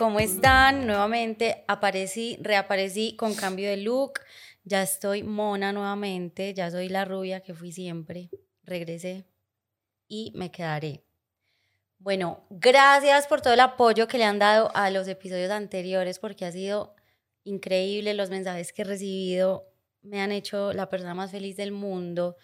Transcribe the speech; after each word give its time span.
¿cómo 0.00 0.18
están? 0.18 0.86
Nuevamente 0.86 1.62
aparecí, 1.68 2.38
reaparecí 2.40 3.16
con 3.16 3.34
cambio 3.34 3.68
de 3.68 3.76
look. 3.76 4.20
Ya 4.64 4.82
estoy 4.82 5.22
mona 5.22 5.74
nuevamente, 5.74 6.54
ya 6.54 6.70
soy 6.70 6.88
la 6.88 7.04
rubia 7.04 7.40
que 7.40 7.52
fui 7.52 7.70
siempre. 7.70 8.30
Regresé 8.62 9.26
y 10.08 10.32
me 10.34 10.50
quedaré. 10.50 11.04
Bueno, 11.98 12.46
gracias 12.48 13.26
por 13.26 13.42
todo 13.42 13.52
el 13.52 13.60
apoyo 13.60 14.08
que 14.08 14.16
le 14.16 14.24
han 14.24 14.38
dado 14.38 14.74
a 14.74 14.88
los 14.88 15.06
episodios 15.06 15.50
anteriores 15.50 16.18
porque 16.18 16.46
ha 16.46 16.52
sido 16.52 16.94
increíble 17.44 18.14
los 18.14 18.30
mensajes 18.30 18.72
que 18.72 18.80
he 18.80 18.86
recibido. 18.86 19.70
Me 20.00 20.22
han 20.22 20.32
hecho 20.32 20.72
la 20.72 20.88
persona 20.88 21.12
más 21.12 21.30
feliz 21.30 21.58
del 21.58 21.72
mundo. 21.72 22.36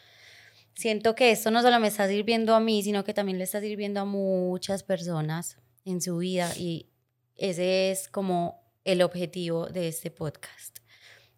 Siento 0.74 1.14
que 1.14 1.30
esto 1.30 1.50
no 1.50 1.62
solo 1.62 1.80
me 1.80 1.88
está 1.88 2.06
sirviendo 2.06 2.54
a 2.54 2.60
mí, 2.60 2.82
sino 2.82 3.02
que 3.02 3.14
también 3.14 3.38
le 3.38 3.44
está 3.44 3.62
sirviendo 3.62 4.00
a 4.00 4.04
muchas 4.04 4.82
personas 4.82 5.56
en 5.86 6.02
su 6.02 6.18
vida 6.18 6.52
y 6.54 6.90
ese 7.36 7.90
es 7.90 8.08
como 8.08 8.62
el 8.84 9.02
objetivo 9.02 9.66
de 9.66 9.88
este 9.88 10.10
podcast. 10.10 10.78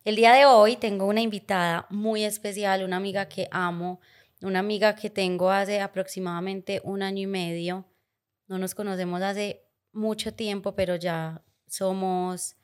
El 0.04 0.16
día 0.16 0.32
de 0.32 0.46
hoy 0.46 0.76
tengo 0.76 1.06
una 1.06 1.20
invitada 1.20 1.86
muy 1.90 2.24
especial, 2.24 2.84
una 2.84 2.96
amiga 2.96 3.28
que 3.28 3.48
amo, 3.50 4.00
una 4.40 4.60
amiga 4.60 4.94
que 4.94 5.10
tengo 5.10 5.50
hace 5.50 5.80
aproximadamente 5.80 6.80
un 6.84 7.02
año 7.02 7.22
y 7.22 7.26
medio. 7.26 7.84
No 8.46 8.58
nos 8.58 8.74
conocemos 8.74 9.22
hace 9.22 9.64
mucho 9.92 10.32
tiempo, 10.32 10.74
pero 10.74 10.96
ya 10.96 11.42
somos 11.66 12.56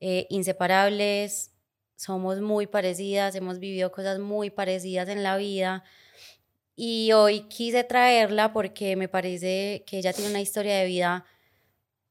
eh, 0.00 0.26
inseparables, 0.30 1.52
somos 1.96 2.40
muy 2.40 2.66
parecidas, 2.66 3.34
hemos 3.34 3.58
vivido 3.58 3.92
cosas 3.92 4.18
muy 4.18 4.50
parecidas 4.50 5.08
en 5.08 5.22
la 5.22 5.36
vida. 5.36 5.84
Y 6.74 7.12
hoy 7.12 7.42
quise 7.42 7.84
traerla 7.84 8.54
porque 8.54 8.96
me 8.96 9.08
parece 9.08 9.84
que 9.86 9.98
ella 9.98 10.14
tiene 10.14 10.30
una 10.30 10.40
historia 10.40 10.78
de 10.78 10.86
vida 10.86 11.26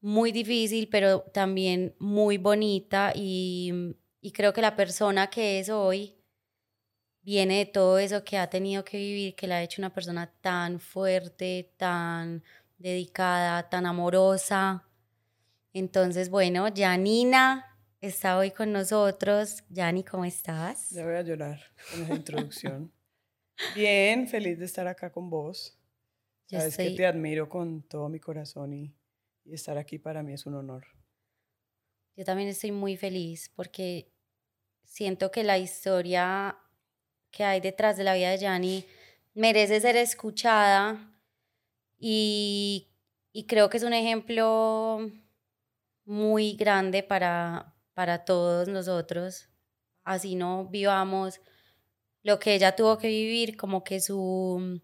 muy 0.00 0.32
difícil, 0.32 0.88
pero 0.88 1.20
también 1.20 1.94
muy 1.98 2.38
bonita 2.38 3.12
y, 3.14 3.96
y 4.20 4.32
creo 4.32 4.52
que 4.52 4.62
la 4.62 4.76
persona 4.76 5.28
que 5.28 5.60
es 5.60 5.68
hoy 5.68 6.16
viene 7.22 7.58
de 7.58 7.66
todo 7.66 7.98
eso 7.98 8.24
que 8.24 8.38
ha 8.38 8.48
tenido 8.48 8.84
que 8.84 8.96
vivir, 8.96 9.34
que 9.34 9.46
la 9.46 9.56
ha 9.56 9.62
hecho 9.62 9.80
una 9.80 9.92
persona 9.92 10.32
tan 10.40 10.80
fuerte, 10.80 11.72
tan 11.76 12.42
dedicada, 12.78 13.68
tan 13.68 13.86
amorosa. 13.86 14.86
Entonces, 15.72 16.30
bueno, 16.30 16.66
Janina 16.74 17.78
está 18.00 18.38
hoy 18.38 18.50
con 18.50 18.72
nosotros. 18.72 19.62
Jani, 19.72 20.02
¿cómo 20.02 20.24
estás? 20.24 20.90
Ya 20.90 21.04
voy 21.04 21.14
a 21.14 21.22
llorar 21.22 21.60
con 21.90 22.02
esa 22.02 22.14
introducción. 22.16 22.92
Bien, 23.74 24.26
feliz 24.26 24.58
de 24.58 24.64
estar 24.64 24.86
acá 24.88 25.12
con 25.12 25.28
vos. 25.28 25.76
Sabes 26.46 26.76
que 26.76 26.90
te 26.90 27.06
admiro 27.06 27.48
con 27.48 27.82
todo 27.82 28.08
mi 28.08 28.18
corazón 28.18 28.72
y 28.72 28.96
y 29.44 29.54
estar 29.54 29.78
aquí 29.78 29.98
para 29.98 30.22
mí 30.22 30.32
es 30.32 30.46
un 30.46 30.54
honor. 30.54 30.86
Yo 32.16 32.24
también 32.24 32.48
estoy 32.48 32.72
muy 32.72 32.96
feliz 32.96 33.50
porque 33.54 34.12
siento 34.84 35.30
que 35.30 35.44
la 35.44 35.58
historia 35.58 36.58
que 37.30 37.44
hay 37.44 37.60
detrás 37.60 37.96
de 37.96 38.04
la 38.04 38.14
vida 38.14 38.30
de 38.30 38.38
Yanni 38.38 38.84
merece 39.34 39.80
ser 39.80 39.96
escuchada 39.96 41.14
y, 41.98 42.88
y 43.32 43.46
creo 43.46 43.70
que 43.70 43.76
es 43.76 43.84
un 43.84 43.94
ejemplo 43.94 45.10
muy 46.04 46.56
grande 46.56 47.02
para, 47.02 47.76
para 47.94 48.24
todos 48.24 48.68
nosotros. 48.68 49.48
Así 50.04 50.34
no 50.34 50.66
vivamos 50.66 51.40
lo 52.22 52.38
que 52.38 52.54
ella 52.54 52.76
tuvo 52.76 52.98
que 52.98 53.08
vivir, 53.08 53.56
como 53.56 53.84
que 53.84 54.00
su, 54.00 54.82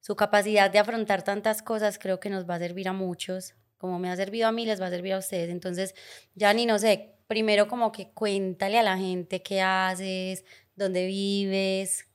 su 0.00 0.16
capacidad 0.16 0.70
de 0.70 0.78
afrontar 0.78 1.22
tantas 1.24 1.62
cosas 1.62 1.98
creo 1.98 2.20
que 2.20 2.30
nos 2.30 2.48
va 2.48 2.54
a 2.54 2.60
servir 2.60 2.88
a 2.88 2.92
muchos 2.92 3.54
como 3.80 3.98
me 3.98 4.10
ha 4.10 4.16
servido 4.16 4.46
a 4.46 4.52
mí, 4.52 4.66
les 4.66 4.78
va 4.78 4.86
a 4.86 4.90
servir 4.90 5.14
a 5.14 5.18
ustedes. 5.18 5.48
Entonces, 5.48 5.94
ya 6.34 6.52
ni 6.52 6.66
no 6.66 6.78
sé, 6.78 7.14
primero 7.26 7.66
como 7.66 7.90
que 7.90 8.10
cuéntale 8.12 8.78
a 8.78 8.82
la 8.82 8.98
gente 8.98 9.42
qué 9.42 9.62
haces, 9.62 10.44
dónde 10.76 11.06
vives. 11.06 12.06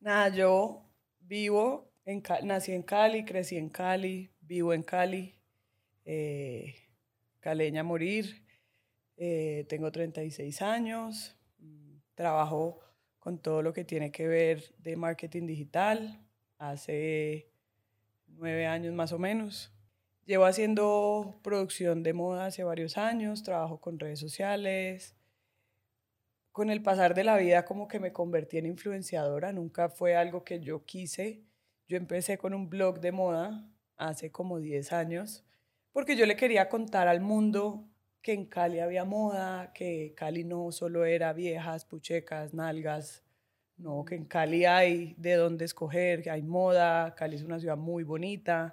Nada, 0.00 0.28
yo 0.30 0.90
vivo, 1.20 1.92
en, 2.04 2.20
nací 2.42 2.72
en 2.72 2.82
Cali, 2.82 3.24
crecí 3.24 3.56
en 3.56 3.68
Cali, 3.68 4.28
vivo 4.40 4.74
en 4.74 4.82
Cali, 4.82 5.36
eh, 6.04 6.74
caleña 7.38 7.84
morir, 7.84 8.44
eh, 9.16 9.64
tengo 9.68 9.92
36 9.92 10.62
años, 10.62 11.36
mm, 11.60 11.98
trabajo 12.16 12.80
con 13.20 13.38
todo 13.38 13.62
lo 13.62 13.72
que 13.72 13.84
tiene 13.84 14.10
que 14.10 14.26
ver 14.26 14.74
de 14.78 14.96
marketing 14.96 15.46
digital, 15.46 16.26
hace 16.58 17.52
nueve 18.26 18.66
años 18.66 18.92
más 18.94 19.12
o 19.12 19.18
menos. 19.20 19.72
Llevo 20.24 20.44
haciendo 20.44 21.40
producción 21.42 22.04
de 22.04 22.12
moda 22.12 22.46
hace 22.46 22.62
varios 22.62 22.96
años, 22.96 23.42
trabajo 23.42 23.80
con 23.80 23.98
redes 23.98 24.20
sociales. 24.20 25.16
Con 26.52 26.70
el 26.70 26.80
pasar 26.80 27.14
de 27.14 27.24
la 27.24 27.36
vida 27.38 27.64
como 27.64 27.88
que 27.88 27.98
me 27.98 28.12
convertí 28.12 28.58
en 28.58 28.66
influenciadora, 28.66 29.52
nunca 29.52 29.88
fue 29.88 30.14
algo 30.14 30.44
que 30.44 30.60
yo 30.60 30.84
quise. 30.84 31.42
Yo 31.88 31.96
empecé 31.96 32.38
con 32.38 32.54
un 32.54 32.70
blog 32.70 33.00
de 33.00 33.10
moda 33.10 33.68
hace 33.96 34.30
como 34.30 34.60
10 34.60 34.92
años, 34.92 35.44
porque 35.90 36.14
yo 36.14 36.24
le 36.24 36.36
quería 36.36 36.68
contar 36.68 37.08
al 37.08 37.20
mundo 37.20 37.88
que 38.22 38.32
en 38.32 38.46
Cali 38.46 38.78
había 38.78 39.04
moda, 39.04 39.72
que 39.72 40.14
Cali 40.16 40.44
no 40.44 40.70
solo 40.70 41.04
era 41.04 41.32
viejas, 41.32 41.84
puchecas, 41.84 42.54
nalgas, 42.54 43.24
no, 43.76 44.04
que 44.04 44.14
en 44.14 44.26
Cali 44.26 44.66
hay 44.66 45.14
de 45.18 45.34
dónde 45.34 45.64
escoger, 45.64 46.22
que 46.22 46.30
hay 46.30 46.42
moda, 46.42 47.12
Cali 47.16 47.34
es 47.34 47.42
una 47.42 47.58
ciudad 47.58 47.76
muy 47.76 48.04
bonita 48.04 48.72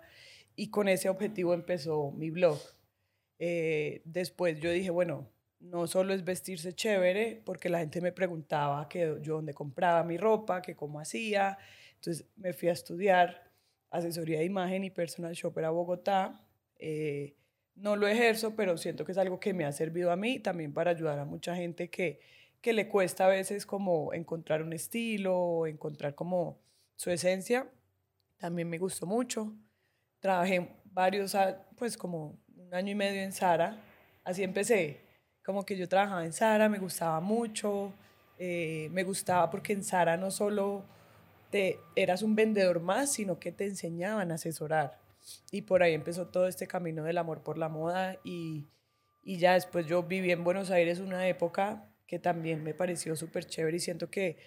y 0.60 0.70
con 0.70 0.90
ese 0.90 1.08
objetivo 1.08 1.54
empezó 1.54 2.12
mi 2.12 2.32
blog. 2.32 2.60
Eh, 3.40 4.02
después 4.04 4.60
yo 4.60 4.70
dije, 4.70 4.90
bueno, 4.90 5.32
no 5.62 5.88
solo 5.88 6.14
es 6.14 6.26
vestirse 6.26 6.74
chévere, 6.74 7.42
porque 7.46 7.70
la 7.70 7.80
gente 7.80 8.02
me 8.02 8.12
preguntaba 8.12 8.90
que 8.90 9.20
yo 9.22 9.36
dónde 9.36 9.54
compraba 9.54 10.04
mi 10.04 10.18
ropa, 10.18 10.62
que 10.62 10.76
cómo 10.76 11.00
hacía. 11.00 11.58
Entonces 11.96 12.28
me 12.36 12.52
fui 12.52 12.68
a 12.68 12.74
estudiar 12.74 13.50
asesoría 13.90 14.40
de 14.40 14.46
imagen 14.46 14.84
y 14.84 14.90
personal 14.90 15.34
shopper 15.34 15.64
a 15.64 15.70
Bogotá. 15.70 16.46
Eh, 16.78 17.38
no 17.76 17.96
lo 17.96 18.10
ejerzo, 18.10 18.58
pero 18.58 18.78
siento 18.78 19.06
que 19.06 19.14
es 19.14 19.18
algo 19.18 19.40
que 19.40 19.54
me 19.54 19.64
ha 19.64 19.72
servido 19.72 20.12
a 20.12 20.18
mí 20.18 20.40
también 20.40 20.74
para 20.74 20.92
ayudar 20.92 21.20
a 21.20 21.26
mucha 21.26 21.56
gente 21.56 21.90
que, 21.90 22.20
que 22.60 22.74
le 22.74 22.90
cuesta 22.90 23.28
a 23.28 23.30
veces 23.30 23.66
como 23.66 24.14
encontrar 24.14 24.62
un 24.62 24.74
estilo, 24.74 25.68
encontrar 25.68 26.16
como 26.16 26.60
su 26.98 27.12
esencia. 27.12 27.72
También 28.38 28.70
me 28.70 28.78
gustó 28.78 29.06
mucho. 29.06 29.56
Trabajé 30.20 30.70
varios, 30.86 31.36
pues 31.78 31.98
como 31.98 32.38
un 32.58 32.74
año 32.74 32.92
y 32.92 32.96
medio 32.96 33.22
en 33.22 33.32
Sara. 33.32 33.78
Así 34.24 34.44
empecé. 34.44 35.02
Como 35.44 35.66
que 35.66 35.78
yo 35.78 35.88
trabajaba 35.88 36.26
en 36.26 36.34
Sara, 36.34 36.70
me 36.70 36.80
gustaba 36.80 37.20
mucho. 37.20 37.94
Eh, 38.38 38.90
me 38.92 39.04
gustaba 39.04 39.50
porque 39.50 39.74
en 39.74 39.84
Sara 39.84 40.18
no 40.18 40.32
solo 40.32 40.86
te 41.50 41.80
eras 41.96 42.22
un 42.22 42.36
vendedor 42.36 42.80
más, 42.80 43.12
sino 43.12 43.40
que 43.40 43.52
te 43.52 43.66
enseñaban 43.66 44.32
a 44.32 44.36
asesorar. 44.36 45.00
Y 45.52 45.64
por 45.64 45.84
ahí 45.84 45.94
empezó 45.94 46.28
todo 46.28 46.48
este 46.48 46.68
camino 46.68 47.04
del 47.04 47.18
amor 47.18 47.44
por 47.44 47.58
la 47.58 47.70
moda 47.70 48.18
y, 48.24 48.68
y 49.24 49.38
ya 49.38 49.54
después 49.54 49.86
yo 49.86 50.04
viví 50.04 50.32
en 50.32 50.44
Buenos 50.44 50.72
Aires 50.72 51.00
una 51.00 51.28
época 51.28 51.90
que 52.08 52.20
también 52.20 52.64
me 52.64 52.74
pareció 52.74 53.16
súper 53.16 53.46
chévere 53.46 53.78
y 53.78 53.80
siento 53.80 54.10
que 54.10 54.38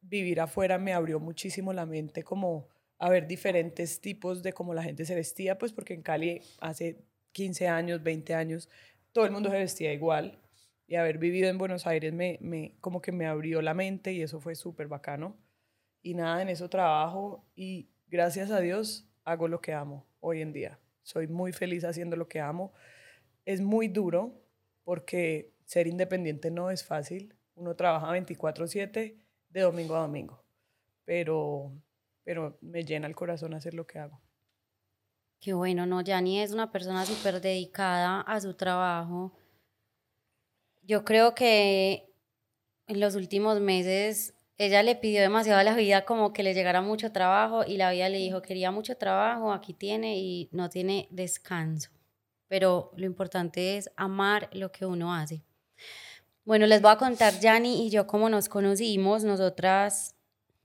vivir 0.00 0.40
afuera 0.40 0.78
me 0.78 0.92
abrió 0.92 1.20
muchísimo 1.20 1.72
la 1.72 1.86
mente 1.86 2.22
como 2.22 2.68
a 3.02 3.08
ver 3.08 3.26
diferentes 3.26 4.00
tipos 4.00 4.44
de 4.44 4.52
cómo 4.52 4.74
la 4.74 4.84
gente 4.84 5.04
se 5.04 5.16
vestía, 5.16 5.58
pues 5.58 5.72
porque 5.72 5.92
en 5.92 6.02
Cali 6.02 6.40
hace 6.60 7.04
15 7.32 7.66
años, 7.66 8.00
20 8.00 8.32
años, 8.32 8.68
todo 9.10 9.24
el 9.24 9.32
mundo 9.32 9.50
se 9.50 9.58
vestía 9.58 9.92
igual. 9.92 10.38
Y 10.86 10.94
haber 10.94 11.18
vivido 11.18 11.48
en 11.48 11.58
Buenos 11.58 11.84
Aires 11.88 12.12
me, 12.12 12.38
me 12.40 12.76
como 12.80 13.02
que 13.02 13.10
me 13.10 13.26
abrió 13.26 13.60
la 13.60 13.74
mente 13.74 14.12
y 14.12 14.22
eso 14.22 14.40
fue 14.40 14.54
súper 14.54 14.86
bacano. 14.86 15.36
Y 16.00 16.14
nada, 16.14 16.42
en 16.42 16.48
eso 16.48 16.70
trabajo 16.70 17.44
y 17.56 17.90
gracias 18.06 18.52
a 18.52 18.60
Dios 18.60 19.10
hago 19.24 19.48
lo 19.48 19.60
que 19.60 19.72
amo 19.72 20.06
hoy 20.20 20.40
en 20.40 20.52
día. 20.52 20.78
Soy 21.02 21.26
muy 21.26 21.52
feliz 21.52 21.82
haciendo 21.82 22.14
lo 22.14 22.28
que 22.28 22.38
amo. 22.38 22.72
Es 23.44 23.60
muy 23.60 23.88
duro 23.88 24.46
porque 24.84 25.56
ser 25.64 25.88
independiente 25.88 26.52
no 26.52 26.70
es 26.70 26.84
fácil. 26.84 27.34
Uno 27.56 27.74
trabaja 27.74 28.12
24/7 28.12 29.18
de 29.48 29.60
domingo 29.60 29.96
a 29.96 30.02
domingo. 30.02 30.44
Pero 31.04 31.72
pero 32.24 32.58
me 32.60 32.84
llena 32.84 33.06
el 33.06 33.14
corazón 33.14 33.54
hacer 33.54 33.74
lo 33.74 33.86
que 33.86 33.98
hago. 33.98 34.20
Qué 35.40 35.54
bueno, 35.54 35.86
no, 35.86 36.02
Yani 36.02 36.40
es 36.40 36.52
una 36.52 36.70
persona 36.70 37.04
súper 37.04 37.40
dedicada 37.40 38.20
a 38.20 38.40
su 38.40 38.54
trabajo. 38.54 39.32
Yo 40.82 41.04
creo 41.04 41.34
que 41.34 42.08
en 42.86 43.00
los 43.00 43.16
últimos 43.16 43.60
meses 43.60 44.34
ella 44.58 44.82
le 44.82 44.94
pidió 44.94 45.20
demasiado 45.20 45.58
a 45.58 45.64
la 45.64 45.74
vida 45.74 46.04
como 46.04 46.32
que 46.32 46.44
le 46.44 46.54
llegara 46.54 46.82
mucho 46.82 47.10
trabajo 47.10 47.64
y 47.66 47.76
la 47.76 47.90
vida 47.90 48.08
le 48.08 48.18
dijo, 48.18 48.42
quería 48.42 48.70
mucho 48.70 48.96
trabajo, 48.96 49.52
aquí 49.52 49.74
tiene 49.74 50.18
y 50.18 50.48
no 50.52 50.68
tiene 50.68 51.08
descanso. 51.10 51.90
Pero 52.46 52.92
lo 52.96 53.06
importante 53.06 53.76
es 53.76 53.90
amar 53.96 54.48
lo 54.52 54.70
que 54.70 54.86
uno 54.86 55.12
hace. 55.12 55.42
Bueno, 56.44 56.66
les 56.66 56.82
voy 56.82 56.92
a 56.92 56.98
contar, 56.98 57.40
Yani 57.40 57.86
y 57.86 57.90
yo, 57.90 58.06
cómo 58.06 58.28
nos 58.28 58.48
conocimos. 58.48 59.24
Nosotras 59.24 60.14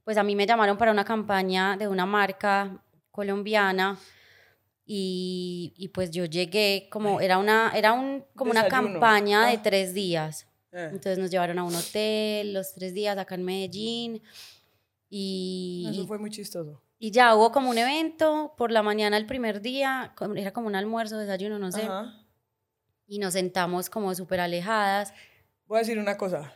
pues 0.08 0.16
a 0.16 0.24
mí 0.24 0.38
me 0.38 0.46
llamaron 0.46 0.78
para 0.78 0.94
una 0.94 1.04
campaña 1.04 1.76
de 1.76 1.86
una 1.90 2.06
marca 2.06 2.82
colombiana 3.12 3.98
Y, 4.86 5.74
y 5.76 5.90
pues 5.90 6.12
yo 6.12 6.24
llegué 6.24 6.88
como, 6.90 7.20
era 7.20 7.38
una, 7.40 7.74
era 7.76 7.92
un, 7.92 8.24
como 8.38 8.52
una 8.52 8.70
campaña 8.70 9.46
de 9.48 9.58
Ah. 9.58 9.62
tres 9.62 9.94
días. 9.94 10.48
Eh, 10.72 10.86
Entonces 10.94 11.18
nos 11.18 11.30
llevaron 11.30 11.60
a 11.60 11.66
un 11.66 11.76
hotel 11.76 12.54
los 12.54 12.74
tres 12.74 12.94
días 12.94 13.18
acá 13.18 13.36
en 13.36 13.44
Medellín. 13.44 14.22
Y, 15.10 15.88
Eso 15.92 16.08
fue 16.08 16.18
muy 16.20 16.30
chistoso. 16.30 16.82
y 17.00 17.12
ya 17.12 17.36
hubo 17.36 17.52
como 17.52 17.70
un 17.70 17.78
evento 17.78 18.54
por 18.58 18.72
la 18.72 18.82
mañana 18.82 19.18
el 19.18 19.26
primer 19.26 19.62
día, 19.62 20.14
era 20.38 20.54
como 20.54 20.68
un 20.68 20.76
almuerzo, 20.76 21.18
desayuno, 21.18 21.60
no 21.60 21.70
sé. 21.74 21.82
Ajá. 21.84 22.26
Y 23.08 23.20
nos 23.20 23.34
sentamos 23.34 23.90
como 23.90 24.16
súper 24.16 24.40
alejadas. 24.40 25.14
Voy 25.66 25.78
a 25.78 25.80
decir 25.80 26.00
una 26.00 26.16
cosa. 26.16 26.54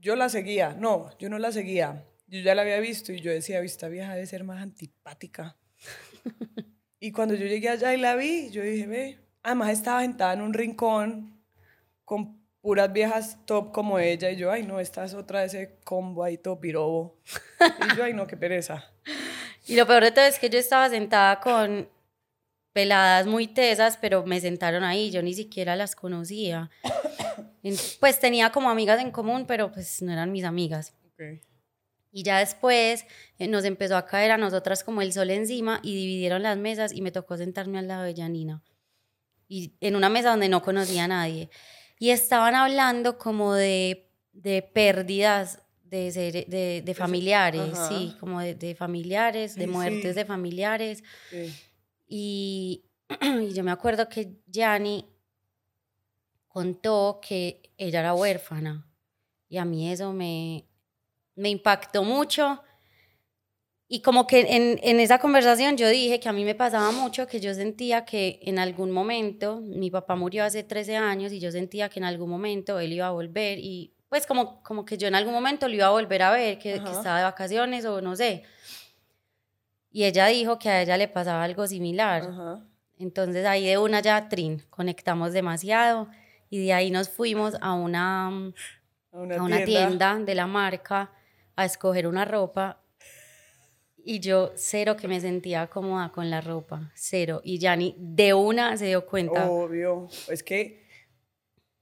Yo 0.00 0.16
la 0.16 0.28
seguía. 0.28 0.74
No, 0.78 1.16
yo 1.18 1.28
no 1.28 1.38
la 1.38 1.52
seguía. 1.52 2.04
Yo 2.26 2.40
ya 2.40 2.54
la 2.54 2.62
había 2.62 2.80
visto 2.80 3.12
y 3.12 3.20
yo 3.20 3.30
decía, 3.30 3.60
esta 3.60 3.88
vieja 3.88 4.14
debe 4.14 4.26
ser 4.26 4.44
más 4.44 4.62
antipática. 4.62 5.56
y 7.00 7.12
cuando 7.12 7.34
yo 7.34 7.46
llegué 7.46 7.68
allá 7.68 7.94
y 7.94 7.98
la 7.98 8.16
vi, 8.16 8.50
yo 8.50 8.62
dije, 8.62 8.86
ve. 8.86 9.18
Además 9.42 9.70
estaba 9.70 10.00
sentada 10.00 10.32
en 10.32 10.42
un 10.42 10.54
rincón 10.54 11.40
con 12.04 12.44
puras 12.60 12.92
viejas 12.92 13.38
top 13.46 13.72
como 13.72 13.98
ella. 14.00 14.30
Y 14.30 14.36
yo, 14.36 14.50
ay, 14.50 14.64
no, 14.64 14.80
esta 14.80 15.04
es 15.04 15.14
otra 15.14 15.40
de 15.40 15.46
ese 15.46 15.78
combo 15.84 16.24
ahí 16.24 16.36
todo 16.36 16.58
pirobo. 16.58 17.16
y 17.60 17.96
yo, 17.96 18.02
ay, 18.04 18.12
no, 18.12 18.26
qué 18.26 18.36
pereza. 18.36 18.84
Y 19.68 19.74
lo 19.74 19.84
peor 19.84 20.04
de 20.04 20.12
todo 20.12 20.24
es 20.24 20.38
que 20.38 20.48
yo 20.48 20.60
estaba 20.60 20.88
sentada 20.88 21.40
con 21.40 21.88
peladas 22.72 23.26
muy 23.26 23.48
tesas, 23.48 23.96
pero 23.96 24.24
me 24.24 24.40
sentaron 24.40 24.84
ahí, 24.84 25.10
yo 25.10 25.22
ni 25.22 25.34
siquiera 25.34 25.74
las 25.74 25.96
conocía. 25.96 26.70
Pues 28.00 28.20
tenía 28.20 28.50
como 28.52 28.70
amigas 28.70 29.00
en 29.00 29.10
común, 29.10 29.46
pero 29.46 29.72
pues 29.72 30.02
no 30.02 30.12
eran 30.12 30.30
mis 30.32 30.44
amigas. 30.44 30.94
Y 32.12 32.22
ya 32.22 32.38
después 32.38 33.04
eh, 33.38 33.46
nos 33.48 33.64
empezó 33.64 33.96
a 33.96 34.06
caer 34.06 34.30
a 34.30 34.38
nosotras 34.38 34.82
como 34.84 35.02
el 35.02 35.12
sol 35.12 35.30
encima 35.30 35.80
y 35.82 35.94
dividieron 35.94 36.42
las 36.42 36.56
mesas 36.56 36.92
y 36.92 37.02
me 37.02 37.10
tocó 37.10 37.36
sentarme 37.36 37.78
al 37.78 37.88
lado 37.88 38.04
de 38.04 38.14
Janina. 38.14 38.62
Y 39.48 39.74
en 39.80 39.96
una 39.96 40.08
mesa 40.08 40.30
donde 40.30 40.48
no 40.48 40.62
conocía 40.62 41.04
a 41.04 41.08
nadie. 41.08 41.50
Y 41.98 42.10
estaban 42.10 42.54
hablando 42.54 43.18
como 43.18 43.54
de, 43.54 44.10
de 44.32 44.62
pérdidas 44.62 45.60
de, 45.84 46.10
ser- 46.10 46.46
de, 46.46 46.82
de 46.84 46.94
familiares, 46.94 47.72
ajá. 47.74 47.88
sí, 47.88 48.16
como 48.18 48.40
de, 48.40 48.54
de 48.54 48.74
familiares, 48.74 49.54
de 49.54 49.64
Sí, 49.64 49.70
muertes 49.70 50.14
sí. 50.14 50.18
de 50.18 50.24
familiares. 50.24 51.04
Sí. 51.30 51.54
Y, 52.08 52.84
y 53.20 53.52
yo 53.52 53.62
me 53.62 53.70
acuerdo 53.70 54.08
que 54.08 54.32
Yanni 54.46 55.06
contó 56.56 57.20
que 57.20 57.60
ella 57.76 58.00
era 58.00 58.14
huérfana. 58.14 58.86
Y 59.46 59.58
a 59.58 59.66
mí 59.66 59.92
eso 59.92 60.14
me, 60.14 60.64
me 61.34 61.50
impactó 61.50 62.02
mucho. 62.02 62.62
Y 63.88 64.00
como 64.00 64.26
que 64.26 64.40
en, 64.40 64.80
en 64.82 64.98
esa 64.98 65.18
conversación 65.18 65.76
yo 65.76 65.86
dije 65.90 66.18
que 66.18 66.30
a 66.30 66.32
mí 66.32 66.46
me 66.46 66.54
pasaba 66.54 66.92
mucho, 66.92 67.26
que 67.26 67.40
yo 67.40 67.52
sentía 67.52 68.06
que 68.06 68.40
en 68.40 68.58
algún 68.58 68.90
momento, 68.90 69.60
mi 69.60 69.90
papá 69.90 70.16
murió 70.16 70.44
hace 70.44 70.62
13 70.62 70.96
años 70.96 71.30
y 71.30 71.40
yo 71.40 71.52
sentía 71.52 71.90
que 71.90 71.98
en 71.98 72.06
algún 72.06 72.30
momento 72.30 72.80
él 72.80 72.94
iba 72.94 73.08
a 73.08 73.10
volver 73.10 73.58
y 73.58 73.92
pues 74.08 74.26
como, 74.26 74.62
como 74.62 74.86
que 74.86 74.96
yo 74.96 75.08
en 75.08 75.14
algún 75.14 75.34
momento 75.34 75.68
lo 75.68 75.74
iba 75.74 75.88
a 75.88 75.90
volver 75.90 76.22
a 76.22 76.30
ver, 76.30 76.58
que, 76.58 76.82
que 76.82 76.90
estaba 76.90 77.18
de 77.18 77.24
vacaciones 77.24 77.84
o 77.84 78.00
no 78.00 78.16
sé. 78.16 78.44
Y 79.90 80.04
ella 80.04 80.28
dijo 80.28 80.58
que 80.58 80.70
a 80.70 80.80
ella 80.80 80.96
le 80.96 81.08
pasaba 81.08 81.44
algo 81.44 81.66
similar. 81.66 82.22
Ajá. 82.22 82.66
Entonces 82.98 83.44
ahí 83.44 83.66
de 83.66 83.76
una 83.76 84.00
ya, 84.00 84.30
trin, 84.30 84.62
conectamos 84.70 85.34
demasiado 85.34 86.08
y 86.50 86.64
de 86.64 86.72
ahí 86.72 86.90
nos 86.90 87.08
fuimos 87.08 87.56
a 87.60 87.74
una, 87.74 88.30
mm, 88.30 88.54
A 89.12 89.20
una, 89.20 89.36
a 89.36 89.42
una 89.42 89.64
tienda 89.64 90.16
de 90.18 90.34
la 90.34 90.46
marca 90.46 91.10
a 91.56 91.64
escoger 91.64 92.06
una 92.06 92.24
ropa 92.24 92.82
y 94.08 94.20
yo 94.20 94.52
cero 94.54 94.96
que 94.96 95.08
me 95.08 95.20
sentía 95.20 95.66
cómoda 95.66 96.12
con 96.12 96.30
la 96.30 96.40
ropa, 96.40 96.92
cero. 96.94 97.40
Y 97.42 97.58
Yanni 97.58 97.96
de 97.98 98.34
una 98.34 98.76
se 98.76 98.86
dio 98.86 99.04
cuenta. 99.04 99.50
Obvio. 99.50 100.06
Es 100.30 100.44
que 100.44 100.86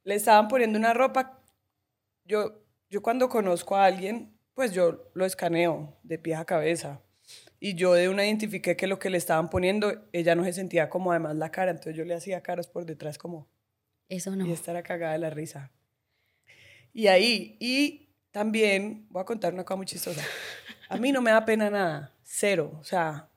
le 0.05 0.15
estaban 0.15 0.49
poniendo 0.49 0.79
una 0.79 0.95
ropa. 0.95 1.39
Yo, 2.25 2.63
yo 2.89 3.03
cuando 3.03 3.29
conozco 3.29 3.77
a 3.77 3.85
alguien, 3.85 4.39
pues 4.55 4.73
yo 4.73 5.11
lo 5.13 5.27
escaneo 5.27 5.99
de 6.03 6.19
pie 6.19 6.37
a 6.37 6.47
cabeza. 6.47 7.03
Y 7.61 7.75
yo 7.75 7.93
de 7.93 8.09
una 8.09 8.25
identifiqué 8.25 8.75
que 8.75 8.87
lo 8.87 8.99
que 8.99 9.11
le 9.11 9.19
estaban 9.19 9.51
poniendo, 9.51 9.93
ella 10.13 10.35
no 10.35 10.45
se 10.45 10.55
sentía 10.55 10.89
como 10.89 11.11
además 11.11 11.37
la 11.37 11.51
cara. 11.51 11.73
Entonces 11.73 11.95
yo 11.95 12.07
le 12.07 12.15
hacía 12.15 12.43
caras 12.43 12.69
por 12.69 12.87
detrás 12.87 13.19
como, 13.19 13.49
Eso 14.09 14.35
no. 14.37 14.47
y 14.47 14.53
esta 14.53 14.71
era 14.71 14.83
cagada 14.83 15.13
de 15.15 15.19
la 15.19 15.31
risa. 15.31 15.71
Y 16.93 17.09
ahí, 17.09 17.57
y 17.59 18.09
también, 18.31 19.07
voy 19.11 19.23
a 19.23 19.25
contar 19.25 19.53
una 19.53 19.65
cosa 19.65 19.77
muy 19.77 19.87
chistosa. 19.87 20.23
A 20.89 20.97
mí 20.97 21.13
no 21.13 21.23
me 21.23 21.31
da 21.31 21.45
pena 21.45 21.71
nada, 21.71 22.15
cero. 22.23 22.77
O 22.81 22.85
sea, 22.85 23.29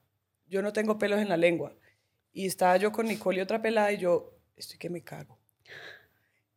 yo 0.48 0.62
no 0.62 0.74
tengo 0.74 0.98
pelos 0.98 1.20
en 1.20 1.30
la 1.30 1.38
lengua. 1.38 1.74
Y 2.34 2.46
estaba 2.46 2.78
yo 2.78 2.92
con 2.92 3.08
Nicole 3.08 3.40
y 3.40 3.42
otra 3.42 3.62
pelada 3.62 3.92
y 3.92 3.98
yo, 3.98 4.38
estoy 4.56 4.78
que 4.78 4.90
me 4.90 5.02
cago. 5.02 5.40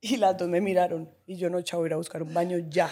Y 0.00 0.16
las 0.16 0.36
dos 0.36 0.48
me 0.48 0.60
miraron 0.60 1.10
y 1.26 1.36
yo 1.36 1.50
no, 1.50 1.60
chavo, 1.62 1.86
ir 1.86 1.92
a 1.92 1.96
buscar 1.96 2.22
un 2.22 2.32
baño 2.34 2.58
ya. 2.68 2.90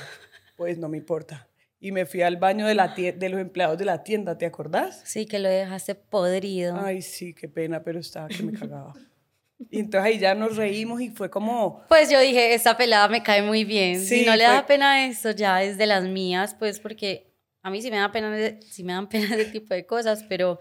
Pues 0.57 0.79
no 0.79 0.89
me 0.89 0.97
importa. 0.99 1.49
Y 1.81 1.93
me 1.93 2.07
fui 2.07 2.23
al 2.23 2.37
baño 2.37 2.67
de, 2.67 2.75
la 2.75 2.89
de 2.89 3.29
los 3.29 3.41
empleados 3.41 3.79
de 3.79 3.85
la 3.85 4.03
tienda, 4.03 4.37
¿te 4.37 4.47
acordás? 4.47 5.01
Sí, 5.05 5.27
que 5.27 5.39
lo 5.39 5.49
dejaste 5.49 5.95
podrido. 5.95 6.77
Ay, 6.77 7.03
sí, 7.03 7.35
qué 7.35 7.49
pena, 7.49 7.83
pero 7.83 8.01
estaba 8.01 8.29
que 8.29 8.43
me 8.43 8.53
cagaba. 8.53 8.95
Y 9.71 9.81
entonces 9.81 10.07
ahí 10.13 10.19
ya 10.19 10.35
nos 10.35 10.57
reímos 10.57 11.01
y 11.01 11.11
fue 11.11 11.29
como, 11.31 11.83
Pues 11.89 12.11
yo 12.11 12.21
dije, 12.21 12.55
esta 12.55 12.77
pelada 12.77 13.09
me 13.09 13.23
cae 13.23 13.43
muy 13.43 13.65
bien. 13.65 14.01
Sí, 14.01 14.21
si 14.21 14.25
no 14.25 14.33
le 14.37 14.45
fue- 14.45 14.55
da 14.55 14.67
pena 14.67 15.07
esto, 15.07 15.31
ya 15.33 15.63
es 15.63 15.77
de 15.79 15.87
las 15.87 16.05
mías, 16.05 16.55
pues 16.55 16.79
porque 16.81 17.33
a 17.63 17.71
mí 17.71 17.83
sí 17.83 17.91
me 17.91 17.97
da 17.99 18.13
pena, 18.13 18.35
sí 18.63 18.85
me 18.85 18.93
dan 18.93 19.09
pena 19.09 19.35
ese 19.35 19.47
tipo 19.47 19.75
de 19.75 19.85
cosas, 19.85 20.25
pero 20.29 20.61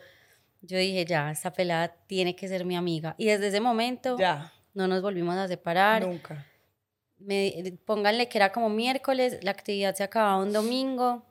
yo 0.61 0.77
dije, 0.77 1.05
ya, 1.05 1.29
esta 1.31 1.53
pelada 1.53 1.95
tiene 2.07 2.35
que 2.35 2.47
ser 2.47 2.65
mi 2.65 2.75
amiga. 2.75 3.13
Y 3.19 3.25
desde 3.27 3.47
ese 3.49 3.59
momento 3.61 4.17
ya, 4.17 4.51
no 4.73 4.87
nos 4.87 5.01
volvimos 5.01 5.35
a 5.35 5.47
separar. 5.47 6.01
nunca. 6.05 6.45
Me, 7.19 7.73
pónganle 7.85 8.29
que 8.29 8.37
era 8.37 8.51
como 8.51 8.69
miércoles, 8.69 9.39
la 9.41 9.51
actividad 9.51 9.95
se 9.95 10.03
acababa 10.03 10.37
un 10.37 10.53
domingo 10.53 11.25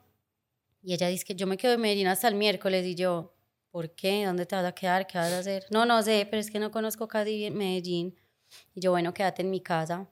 y 0.83 0.93
ella 0.93 1.07
dice 1.07 1.23
que 1.25 1.35
yo 1.35 1.47
me 1.47 1.55
quedo 1.57 1.73
en 1.73 1.81
Medellín 1.81 2.07
hasta 2.07 2.27
el 2.27 2.35
miércoles 2.35 2.85
y 2.85 2.95
yo, 2.95 3.33
¿por 3.71 3.91
qué? 3.93 4.25
¿Dónde 4.25 4.45
te 4.45 4.55
vas 4.55 4.65
a 4.65 4.71
quedar? 4.73 5.07
¿Qué 5.07 5.17
vas 5.17 5.31
a 5.31 5.39
hacer? 5.39 5.65
No, 5.71 5.85
no 5.85 6.01
sé, 6.01 6.27
pero 6.29 6.39
es 6.39 6.49
que 6.51 6.59
no 6.59 6.71
conozco 6.71 7.07
casi 7.07 7.35
bien 7.37 7.55
Medellín. 7.57 8.15
Y 8.73 8.81
yo, 8.81 8.91
bueno, 8.91 9.13
quédate 9.13 9.41
en 9.41 9.49
mi 9.49 9.61
casa. 9.61 10.07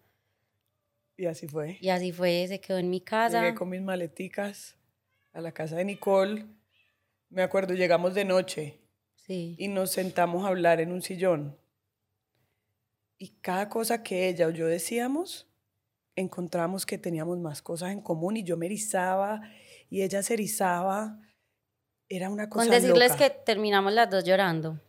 Y 1.18 1.26
así 1.28 1.48
fue. 1.48 1.78
Y 1.80 1.90
así 1.90 2.12
fue, 2.12 2.46
se 2.48 2.60
quedó 2.60 2.78
en 2.78 2.90
mi 2.90 3.02
casa. 3.02 3.42
Llegué 3.42 3.56
con 3.56 3.70
mis 3.70 3.82
maleticas 3.82 4.76
a 5.34 5.42
la 5.42 5.52
casa 5.54 5.78
de 5.78 5.86
Nicole. 5.86 6.46
Me 7.30 7.42
acuerdo, 7.42 7.74
llegamos 7.74 8.14
de 8.14 8.26
noche 8.26 8.80
Sí. 9.16 9.56
y 9.58 9.68
nos 9.70 9.92
sentamos 9.92 10.46
a 10.46 10.50
hablar 10.50 10.80
en 10.82 10.92
un 10.92 11.02
sillón. 11.02 11.58
Y 13.18 13.30
cada 13.42 13.70
cosa 13.70 14.04
que 14.04 14.28
ella 14.28 14.48
o 14.48 14.52
yo 14.52 14.68
decíamos, 14.68 15.48
encontramos 16.16 16.86
que 16.86 16.98
teníamos 16.98 17.40
más 17.40 17.62
cosas 17.62 17.92
en 17.92 18.02
común 18.02 18.38
y 18.38 18.44
yo 18.44 18.58
me 18.58 18.66
erizaba 18.66 19.42
y 19.90 20.02
ella 20.04 20.22
se 20.22 20.34
erizaba. 20.34 21.20
Era 22.10 22.30
una 22.30 22.50
cosa 22.50 22.66
Con 22.66 22.72
decirles 22.72 23.12
loca. 23.12 23.24
que 23.24 23.30
terminamos 23.32 23.94
las 23.94 24.10
dos 24.10 24.24
llorando. 24.24 24.80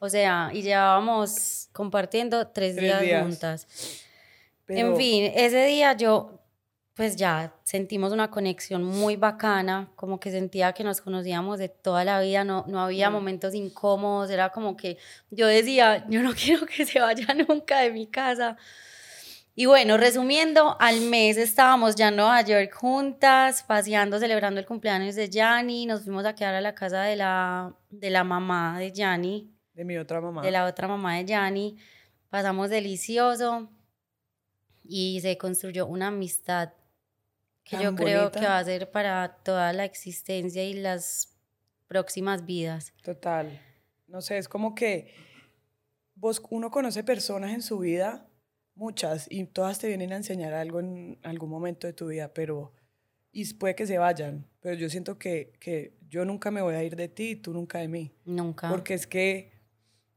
O 0.00 0.08
sea, 0.08 0.50
y 0.52 0.62
llevábamos 0.62 1.68
compartiendo 1.72 2.46
tres, 2.48 2.74
Tres 2.76 2.84
días, 2.84 3.00
días. 3.02 3.22
juntas. 3.22 3.66
Pero- 4.64 4.90
En 4.90 4.96
fin, 4.96 5.32
ese 5.34 5.64
día 5.66 5.94
yo, 5.94 6.38
pues 6.94 7.16
ya 7.16 7.54
sentimos 7.64 8.12
una 8.12 8.30
conexión 8.30 8.84
muy 8.84 9.16
bacana, 9.16 9.90
como 9.96 10.20
que 10.20 10.30
sentía 10.30 10.72
que 10.72 10.84
nos 10.84 11.00
conocíamos 11.00 11.58
de 11.58 11.68
toda 11.68 12.04
la 12.04 12.20
vida, 12.20 12.44
no, 12.44 12.64
no 12.68 12.80
había 12.80 13.10
Mm. 13.10 13.12
momentos 13.14 13.54
incómodos, 13.54 14.30
era 14.30 14.50
como 14.50 14.76
que 14.76 14.98
yo 15.30 15.46
decía, 15.46 16.06
yo 16.08 16.22
no 16.22 16.32
quiero 16.60 16.66
que 16.66 16.86
se 16.86 17.00
vaya 17.00 17.34
nunca 17.48 17.80
de 17.80 17.90
mi 17.90 18.06
casa. 18.06 18.56
Y 19.60 19.66
bueno, 19.66 19.96
resumiendo, 19.96 20.76
al 20.78 21.00
mes 21.00 21.36
estábamos 21.36 21.96
ya 21.96 22.10
en 22.10 22.16
Nueva 22.16 22.40
York 22.42 22.72
juntas, 22.72 23.64
paseando, 23.64 24.20
celebrando 24.20 24.60
el 24.60 24.66
cumpleaños 24.66 25.16
de 25.16 25.28
Yanni, 25.28 25.84
nos 25.84 26.04
fuimos 26.04 26.24
a 26.26 26.36
quedar 26.36 26.54
a 26.54 26.60
la 26.60 26.76
casa 26.76 27.02
de 27.02 27.16
la, 27.16 27.74
de 27.90 28.08
la 28.08 28.22
mamá 28.22 28.78
de 28.78 28.92
Yanni, 28.92 29.52
de 29.74 29.84
mi 29.84 29.96
otra 29.96 30.20
mamá. 30.20 30.42
de 30.42 30.52
la 30.52 30.64
otra 30.64 30.86
mamá 30.86 31.16
de 31.16 31.24
Yanni, 31.24 31.76
pasamos 32.28 32.70
delicioso 32.70 33.68
y 34.84 35.20
se 35.22 35.36
construyó 35.36 35.88
una 35.88 36.06
amistad 36.06 36.74
que 37.64 37.82
yo 37.82 37.96
creo 37.96 38.30
que 38.30 38.46
va 38.46 38.58
a 38.58 38.64
ser 38.64 38.92
para 38.92 39.38
toda 39.42 39.72
la 39.72 39.84
existencia 39.84 40.62
y 40.62 40.74
las 40.74 41.36
próximas 41.88 42.46
vidas. 42.46 42.92
Total. 43.02 43.60
No 44.06 44.20
sé, 44.20 44.38
es 44.38 44.48
como 44.48 44.76
que 44.76 45.12
vos, 46.14 46.40
uno 46.48 46.70
conoce 46.70 47.02
personas 47.02 47.50
en 47.54 47.62
su 47.62 47.80
vida, 47.80 48.27
muchas, 48.78 49.26
y 49.30 49.44
todas 49.44 49.78
te 49.78 49.88
vienen 49.88 50.12
a 50.12 50.16
enseñar 50.16 50.54
algo 50.54 50.80
en 50.80 51.18
algún 51.22 51.50
momento 51.50 51.86
de 51.86 51.92
tu 51.92 52.06
vida, 52.06 52.32
pero, 52.32 52.72
y 53.32 53.52
puede 53.54 53.74
que 53.74 53.86
se 53.86 53.98
vayan, 53.98 54.46
pero 54.60 54.74
yo 54.76 54.88
siento 54.88 55.18
que, 55.18 55.52
que 55.60 55.92
yo 56.08 56.24
nunca 56.24 56.50
me 56.50 56.62
voy 56.62 56.74
a 56.74 56.82
ir 56.84 56.96
de 56.96 57.08
ti 57.08 57.30
y 57.30 57.36
tú 57.36 57.52
nunca 57.52 57.78
de 57.78 57.88
mí, 57.88 58.12
Nunca. 58.24 58.68
porque 58.70 58.94
es 58.94 59.06
que, 59.06 59.52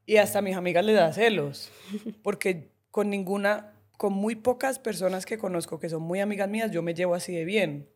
y 0.05 0.17
hasta 0.17 0.39
a 0.39 0.41
mis 0.41 0.55
amigas 0.55 0.85
les 0.85 0.95
da 0.95 1.11
celos, 1.11 1.71
porque 2.23 2.71
con 2.91 3.09
ninguna, 3.09 3.73
con 3.97 4.13
muy 4.13 4.35
pocas 4.35 4.79
personas 4.79 5.25
que 5.25 5.37
conozco 5.37 5.79
que 5.79 5.89
son 5.89 6.03
muy 6.03 6.19
amigas 6.19 6.49
mías, 6.49 6.71
yo 6.71 6.81
me 6.81 6.93
llevo 6.93 7.15
así 7.15 7.33
de 7.33 7.45
bien. 7.45 7.87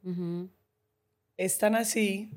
Es 1.37 1.57
tan 1.57 1.75
así 1.75 2.31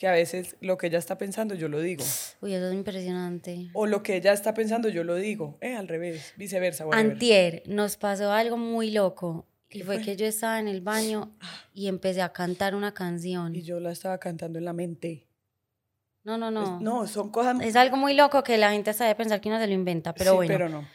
que 0.00 0.08
a 0.08 0.12
veces 0.12 0.56
lo 0.62 0.78
que 0.78 0.86
ella 0.86 0.96
está 0.98 1.18
pensando 1.18 1.54
yo 1.54 1.68
lo 1.68 1.78
digo. 1.78 2.02
Uy, 2.40 2.54
eso 2.54 2.68
es 2.68 2.72
impresionante. 2.74 3.68
O 3.74 3.84
lo 3.86 4.02
que 4.02 4.16
ella 4.16 4.32
está 4.32 4.54
pensando 4.54 4.88
yo 4.88 5.04
lo 5.04 5.14
digo. 5.16 5.58
Eh, 5.60 5.76
al 5.76 5.88
revés, 5.88 6.32
viceversa. 6.38 6.86
whatever. 6.86 7.12
Antier 7.12 7.62
nos 7.66 7.98
pasó 7.98 8.32
algo 8.32 8.56
muy 8.56 8.92
loco. 8.92 9.46
Y 9.68 9.80
¿Qué 9.80 9.84
fue, 9.84 9.96
fue? 9.96 10.04
que 10.06 10.16
yo 10.16 10.24
estaba 10.24 10.58
en 10.58 10.68
el 10.68 10.80
baño 10.80 11.36
y 11.74 11.86
empecé 11.88 12.22
a 12.22 12.32
cantar 12.32 12.74
una 12.74 12.94
canción. 12.94 13.54
Y 13.54 13.60
yo 13.60 13.78
la 13.78 13.92
estaba 13.92 14.16
cantando 14.16 14.58
en 14.58 14.64
la 14.64 14.72
mente. 14.72 15.28
No, 16.24 16.38
no, 16.38 16.48
Es- 16.48 16.54
no. 16.54 16.80
no, 16.80 17.06
son 17.06 17.28
cosas... 17.30 17.60
Es 17.60 17.76
algo 17.76 17.98
muy 17.98 18.14
loco 18.14 18.42
que 18.42 18.56
la 18.56 18.72
gente 18.72 18.94
sabe 18.94 19.14
pensar 19.14 19.42
que 19.42 19.50
uno 19.50 19.58
se 19.60 19.66
lo 19.66 19.74
inventa, 19.74 20.14
pero 20.14 20.30
sí, 20.30 20.36
bueno. 20.36 20.52
pero 20.54 20.68
no. 20.70 20.88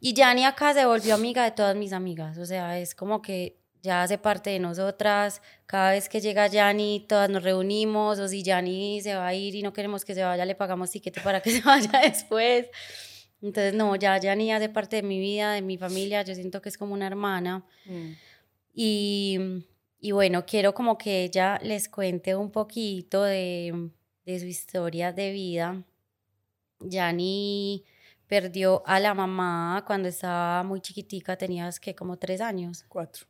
Y 0.00 0.14
Yani 0.14 0.46
acá 0.46 0.72
se 0.72 0.86
volvió 0.86 1.14
amiga 1.14 1.44
de 1.44 1.50
todas 1.50 1.76
mis 1.76 1.92
amigas. 1.92 2.38
O 2.38 2.46
sea, 2.46 2.78
es 2.78 2.94
como 2.94 3.20
que 3.20 3.58
ya 3.86 4.02
hace 4.02 4.18
parte 4.18 4.50
de 4.50 4.58
nosotras. 4.58 5.40
Cada 5.66 5.92
vez 5.92 6.08
que 6.08 6.20
llega 6.20 6.46
Yani, 6.48 7.06
todas 7.08 7.30
nos 7.30 7.42
reunimos. 7.42 8.18
O 8.18 8.28
si 8.28 8.42
Yani 8.42 9.00
se 9.00 9.14
va 9.14 9.28
a 9.28 9.34
ir 9.34 9.54
y 9.54 9.62
no 9.62 9.72
queremos 9.72 10.04
que 10.04 10.14
se 10.14 10.22
vaya, 10.22 10.44
le 10.44 10.54
pagamos 10.54 10.90
tiquete 10.90 11.20
para 11.22 11.40
que 11.40 11.50
se 11.56 11.62
vaya 11.62 12.00
después. 12.02 12.66
Entonces, 13.40 13.74
no, 13.74 13.96
ya 13.96 14.18
Yani 14.18 14.52
hace 14.52 14.68
parte 14.68 14.96
de 14.96 15.02
mi 15.02 15.18
vida, 15.18 15.52
de 15.52 15.62
mi 15.62 15.78
familia. 15.78 16.22
Yo 16.22 16.34
siento 16.34 16.60
que 16.60 16.68
es 16.68 16.76
como 16.76 16.92
una 16.92 17.06
hermana. 17.06 17.64
Mm. 17.86 18.12
Y, 18.74 19.38
y 20.00 20.12
bueno, 20.12 20.44
quiero 20.44 20.74
como 20.74 20.98
que 20.98 21.24
ella 21.24 21.58
les 21.62 21.88
cuente 21.88 22.34
un 22.34 22.50
poquito 22.50 23.22
de, 23.22 23.90
de 24.26 24.40
su 24.40 24.46
historia 24.46 25.12
de 25.12 25.30
vida. 25.32 25.82
Yani 26.80 27.84
perdió 28.26 28.82
a 28.86 29.00
la 29.00 29.14
mamá 29.14 29.84
cuando 29.86 30.08
estaba 30.08 30.62
muy 30.62 30.80
chiquitica, 30.80 31.36
tenías 31.36 31.80
que 31.80 31.94
como 31.94 32.18
tres 32.18 32.40
años, 32.40 32.84
Cuatro. 32.88 33.26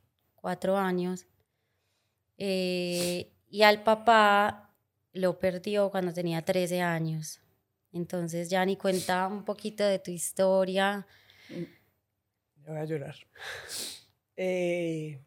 Cuatro 0.46 0.76
años. 0.78 1.26
Eh, 2.38 3.32
y 3.50 3.62
al 3.62 3.82
papá 3.82 4.72
lo 5.12 5.40
perdió 5.40 5.90
cuando 5.90 6.12
tenía 6.12 6.40
13 6.42 6.80
años. 6.82 7.40
Entonces, 7.92 8.48
Yani, 8.48 8.76
cuenta 8.76 9.26
un 9.26 9.44
poquito 9.44 9.82
de 9.82 9.98
tu 9.98 10.12
historia. 10.12 11.04
Ya 11.48 12.68
voy 12.68 12.78
a 12.78 12.84
llorar. 12.84 13.16
Eh, 14.36 15.20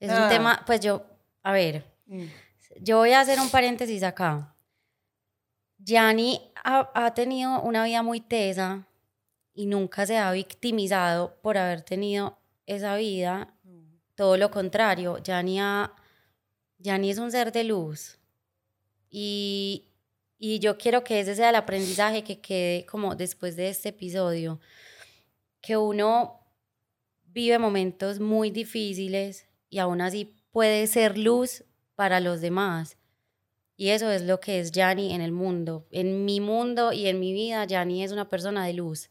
Es 0.00 0.10
Ah. 0.10 0.22
un 0.22 0.28
tema, 0.30 0.62
pues 0.66 0.80
yo, 0.80 1.04
a 1.42 1.52
ver, 1.52 1.84
mm, 2.06 2.24
Yo 2.80 2.96
voy 2.98 3.12
a 3.12 3.20
hacer 3.20 3.38
un 3.38 3.50
paréntesis 3.50 4.02
acá. 4.02 4.56
Yani 5.78 6.40
ha, 6.64 6.90
ha 6.94 7.12
tenido 7.12 7.60
una 7.60 7.84
vida 7.84 8.02
muy 8.02 8.20
tesa 8.20 8.88
y 9.54 9.66
nunca 9.66 10.06
se 10.06 10.16
ha 10.16 10.30
victimizado 10.32 11.36
por 11.42 11.58
haber 11.58 11.82
tenido 11.82 12.38
esa 12.66 12.96
vida. 12.96 13.54
Todo 14.14 14.36
lo 14.36 14.50
contrario, 14.50 15.18
Yani, 15.22 15.60
ha- 15.60 15.94
Yani 16.78 17.10
es 17.10 17.18
un 17.18 17.30
ser 17.30 17.52
de 17.52 17.64
luz. 17.64 18.18
Y, 19.10 19.88
y 20.38 20.58
yo 20.58 20.78
quiero 20.78 21.04
que 21.04 21.20
ese 21.20 21.34
sea 21.34 21.50
el 21.50 21.56
aprendizaje 21.56 22.24
que 22.24 22.40
quede 22.40 22.86
como 22.86 23.14
después 23.14 23.56
de 23.56 23.68
este 23.68 23.90
episodio. 23.90 24.60
Que 25.60 25.76
uno 25.76 26.40
vive 27.24 27.58
momentos 27.58 28.20
muy 28.20 28.50
difíciles 28.50 29.46
y 29.70 29.78
aún 29.78 30.00
así 30.00 30.34
puede 30.50 30.86
ser 30.86 31.16
luz 31.18 31.64
para 31.94 32.20
los 32.20 32.40
demás. 32.40 32.96
Y 33.76 33.88
eso 33.90 34.10
es 34.10 34.22
lo 34.22 34.38
que 34.40 34.60
es 34.60 34.70
Yani 34.72 35.12
en 35.12 35.20
el 35.22 35.32
mundo. 35.32 35.86
En 35.90 36.24
mi 36.24 36.40
mundo 36.40 36.92
y 36.92 37.06
en 37.06 37.18
mi 37.20 37.32
vida, 37.32 37.64
Yani 37.66 38.04
es 38.04 38.12
una 38.12 38.28
persona 38.28 38.66
de 38.66 38.74
luz. 38.74 39.10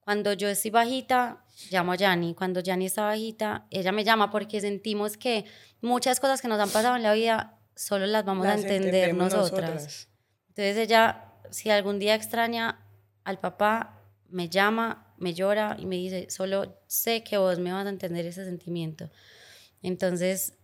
Cuando 0.00 0.32
yo 0.32 0.48
estoy 0.48 0.70
bajita, 0.70 1.44
llamo 1.70 1.92
a 1.92 1.96
Yani. 1.96 2.34
Cuando 2.34 2.60
Yani 2.60 2.86
está 2.86 3.04
bajita, 3.04 3.66
ella 3.70 3.92
me 3.92 4.04
llama 4.04 4.30
porque 4.30 4.60
sentimos 4.60 5.16
que 5.16 5.44
muchas 5.80 6.20
cosas 6.20 6.40
que 6.40 6.48
nos 6.48 6.58
han 6.58 6.70
pasado 6.70 6.96
en 6.96 7.02
la 7.02 7.12
vida 7.12 7.58
solo 7.74 8.06
las 8.06 8.24
vamos 8.24 8.46
a 8.46 8.50
las 8.50 8.62
entender 8.62 8.94
entendemos 8.94 9.32
nosotras. 9.32 10.08
Entonces 10.48 10.76
ella, 10.76 11.32
si 11.50 11.70
algún 11.70 11.98
día 11.98 12.14
extraña 12.14 12.84
al 13.24 13.38
papá, 13.38 14.00
me 14.28 14.48
llama, 14.48 15.14
me 15.18 15.34
llora 15.34 15.76
y 15.78 15.86
me 15.86 15.96
dice, 15.96 16.28
solo 16.30 16.82
sé 16.86 17.22
que 17.22 17.36
vos 17.38 17.58
me 17.58 17.72
vas 17.72 17.86
a 17.86 17.90
entender 17.90 18.26
ese 18.26 18.44
sentimiento. 18.44 19.10
Entonces, 19.82 20.54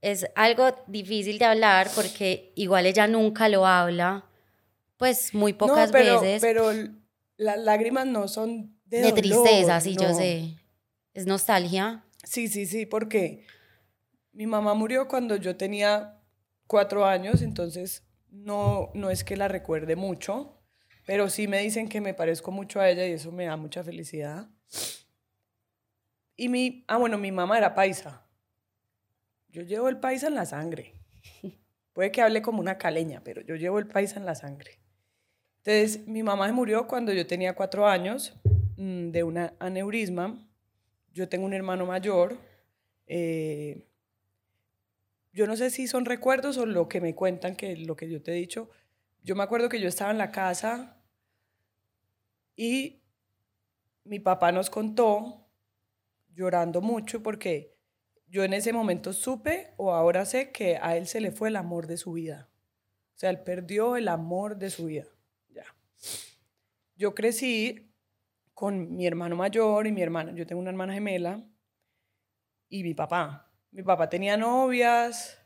es 0.00 0.26
algo 0.34 0.76
difícil 0.86 1.38
de 1.38 1.44
hablar 1.44 1.88
porque 1.94 2.52
igual 2.56 2.86
ella 2.86 3.06
nunca 3.06 3.48
lo 3.48 3.66
habla, 3.66 4.24
pues 4.96 5.32
muy 5.32 5.52
pocas 5.52 5.88
no, 5.88 5.92
pero, 5.92 6.20
veces. 6.20 6.42
Pero 6.42 6.72
las 7.36 7.58
lágrimas 7.58 8.06
no 8.06 8.28
son 8.28 8.78
de, 8.86 9.02
de 9.02 9.12
tristeza, 9.12 9.80
sí, 9.80 9.96
yo 9.96 10.14
sé. 10.14 10.56
Es 11.14 11.26
nostalgia. 11.26 12.04
Sí, 12.24 12.48
sí, 12.48 12.66
sí, 12.66 12.86
porque 12.86 13.46
mi 14.32 14.46
mamá 14.46 14.74
murió 14.74 15.08
cuando 15.08 15.36
yo 15.36 15.56
tenía 15.56 16.20
cuatro 16.66 17.04
años, 17.04 17.42
entonces 17.42 18.06
no, 18.30 18.90
no 18.94 19.10
es 19.10 19.24
que 19.24 19.36
la 19.36 19.48
recuerde 19.48 19.96
mucho, 19.96 20.62
pero 21.06 21.28
sí 21.28 21.48
me 21.48 21.58
dicen 21.58 21.88
que 21.88 22.00
me 22.00 22.14
parezco 22.14 22.50
mucho 22.50 22.80
a 22.80 22.88
ella 22.88 23.06
y 23.06 23.12
eso 23.12 23.32
me 23.32 23.46
da 23.46 23.56
mucha 23.56 23.82
felicidad. 23.82 24.48
Y 26.36 26.48
mi, 26.48 26.84
ah, 26.88 26.96
bueno, 26.96 27.18
mi 27.18 27.30
mamá 27.30 27.58
era 27.58 27.74
paisa. 27.74 28.26
Yo 29.48 29.62
llevo 29.62 29.88
el 29.88 30.00
paisa 30.00 30.28
en 30.28 30.34
la 30.34 30.46
sangre. 30.46 30.94
Puede 31.92 32.10
que 32.10 32.22
hable 32.22 32.40
como 32.40 32.60
una 32.60 32.78
caleña, 32.78 33.22
pero 33.22 33.42
yo 33.42 33.54
llevo 33.54 33.78
el 33.78 33.86
paisa 33.86 34.18
en 34.18 34.24
la 34.24 34.34
sangre. 34.34 34.81
Entonces, 35.64 36.06
mi 36.08 36.22
mamá 36.24 36.48
se 36.48 36.52
murió 36.52 36.88
cuando 36.88 37.12
yo 37.12 37.26
tenía 37.26 37.54
cuatro 37.54 37.86
años 37.86 38.34
mm, 38.76 39.10
de 39.10 39.22
una 39.22 39.54
aneurisma. 39.60 40.44
Yo 41.12 41.28
tengo 41.28 41.46
un 41.46 41.52
hermano 41.54 41.86
mayor. 41.86 42.36
eh, 43.06 43.86
yo 45.32 45.46
no 45.46 45.56
sé 45.56 45.70
si 45.70 45.86
son 45.86 46.04
recuerdos 46.04 46.58
o 46.58 46.66
lo 46.66 46.88
que 46.88 47.00
me 47.00 47.14
cuentan, 47.14 47.56
que 47.56 47.76
lo 47.76 47.96
que 47.96 48.10
yo 48.10 48.22
te 48.22 48.32
he 48.32 48.34
dicho. 48.34 48.68
Yo 49.22 49.34
me 49.34 49.42
acuerdo 49.42 49.68
que 49.68 49.80
yo 49.80 49.88
estaba 49.88 50.10
en 50.10 50.18
la 50.18 50.30
casa 50.30 51.00
y 52.56 53.02
mi 54.04 54.18
papá 54.18 54.52
nos 54.52 54.68
contó, 54.68 55.48
llorando 56.34 56.80
mucho, 56.80 57.22
porque 57.22 57.78
yo 58.26 58.44
en 58.44 58.52
ese 58.52 58.72
momento 58.72 59.12
supe 59.12 59.72
o 59.76 59.94
ahora 59.94 60.24
sé 60.26 60.50
que 60.52 60.76
a 60.76 60.96
él 60.96 61.06
se 61.06 61.20
le 61.20 61.30
fue 61.30 61.48
el 61.48 61.56
amor 61.56 61.86
de 61.86 61.96
su 61.96 62.12
vida. 62.12 62.50
O 63.14 63.18
sea, 63.18 63.30
él 63.30 63.40
perdió 63.40 63.96
el 63.96 64.08
amor 64.08 64.56
de 64.56 64.70
su 64.70 64.86
vida. 64.86 65.06
Yo 66.94 67.14
crecí 67.14 67.92
con 68.54 68.94
mi 68.94 69.06
hermano 69.06 69.36
mayor 69.36 69.86
y 69.86 69.92
mi 69.92 70.02
hermana, 70.02 70.32
yo 70.32 70.46
tengo 70.46 70.60
una 70.60 70.70
hermana 70.70 70.94
gemela, 70.94 71.44
y 72.72 72.82
mi 72.82 72.94
papá. 72.94 73.52
Mi 73.70 73.82
papá 73.82 74.08
tenía 74.08 74.36
novias 74.36 75.38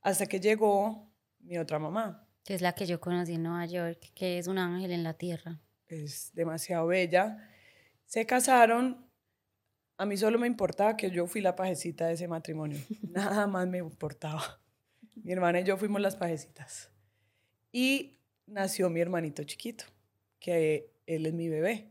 hasta 0.00 0.26
que 0.26 0.38
llegó 0.38 1.12
mi 1.40 1.58
otra 1.58 1.78
mamá. 1.78 2.28
Que 2.44 2.54
es 2.54 2.62
la 2.62 2.74
que 2.74 2.86
yo 2.86 3.00
conocí 3.00 3.34
en 3.34 3.42
Nueva 3.42 3.66
York, 3.66 4.12
que 4.14 4.38
es 4.38 4.46
un 4.46 4.58
ángel 4.58 4.92
en 4.92 5.02
la 5.02 5.14
tierra. 5.14 5.60
Es 5.88 6.32
demasiado 6.32 6.86
bella. 6.86 7.50
Se 8.06 8.24
casaron. 8.24 9.10
A 9.96 10.06
mí 10.06 10.16
solo 10.16 10.38
me 10.38 10.46
importaba 10.46 10.96
que 10.96 11.10
yo 11.10 11.26
fui 11.26 11.40
la 11.40 11.56
pajecita 11.56 12.06
de 12.06 12.14
ese 12.14 12.28
matrimonio. 12.28 12.78
Nada 13.02 13.46
más 13.46 13.66
me 13.66 13.78
importaba. 13.78 14.60
Mi 15.16 15.32
hermana 15.32 15.60
y 15.60 15.64
yo 15.64 15.76
fuimos 15.76 16.00
las 16.00 16.16
pajecitas. 16.16 16.90
Y 17.72 18.20
nació 18.46 18.90
mi 18.90 19.00
hermanito 19.00 19.44
chiquito, 19.44 19.84
que 20.38 20.90
él 21.06 21.26
es 21.26 21.32
mi 21.34 21.48
bebé. 21.48 21.90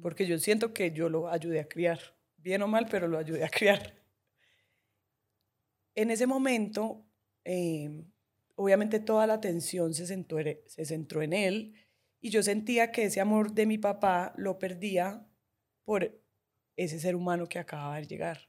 Porque 0.00 0.26
yo 0.26 0.38
siento 0.38 0.72
que 0.72 0.92
yo 0.92 1.08
lo 1.08 1.28
ayudé 1.28 1.60
a 1.60 1.68
criar, 1.68 1.98
bien 2.36 2.62
o 2.62 2.68
mal, 2.68 2.86
pero 2.88 3.08
lo 3.08 3.18
ayudé 3.18 3.44
a 3.44 3.48
criar. 3.48 3.94
En 5.94 6.10
ese 6.10 6.26
momento, 6.26 7.04
eh, 7.44 8.04
obviamente 8.54 9.00
toda 9.00 9.26
la 9.26 9.34
atención 9.34 9.94
se 9.94 10.06
centró, 10.06 10.38
en- 10.40 10.60
se 10.66 10.84
centró 10.84 11.22
en 11.22 11.32
él 11.32 11.74
y 12.20 12.30
yo 12.30 12.42
sentía 12.42 12.92
que 12.92 13.04
ese 13.04 13.20
amor 13.20 13.52
de 13.52 13.66
mi 13.66 13.78
papá 13.78 14.34
lo 14.36 14.58
perdía 14.58 15.26
por 15.84 16.20
ese 16.76 17.00
ser 17.00 17.16
humano 17.16 17.48
que 17.48 17.58
acababa 17.58 17.96
de 17.96 18.06
llegar. 18.06 18.48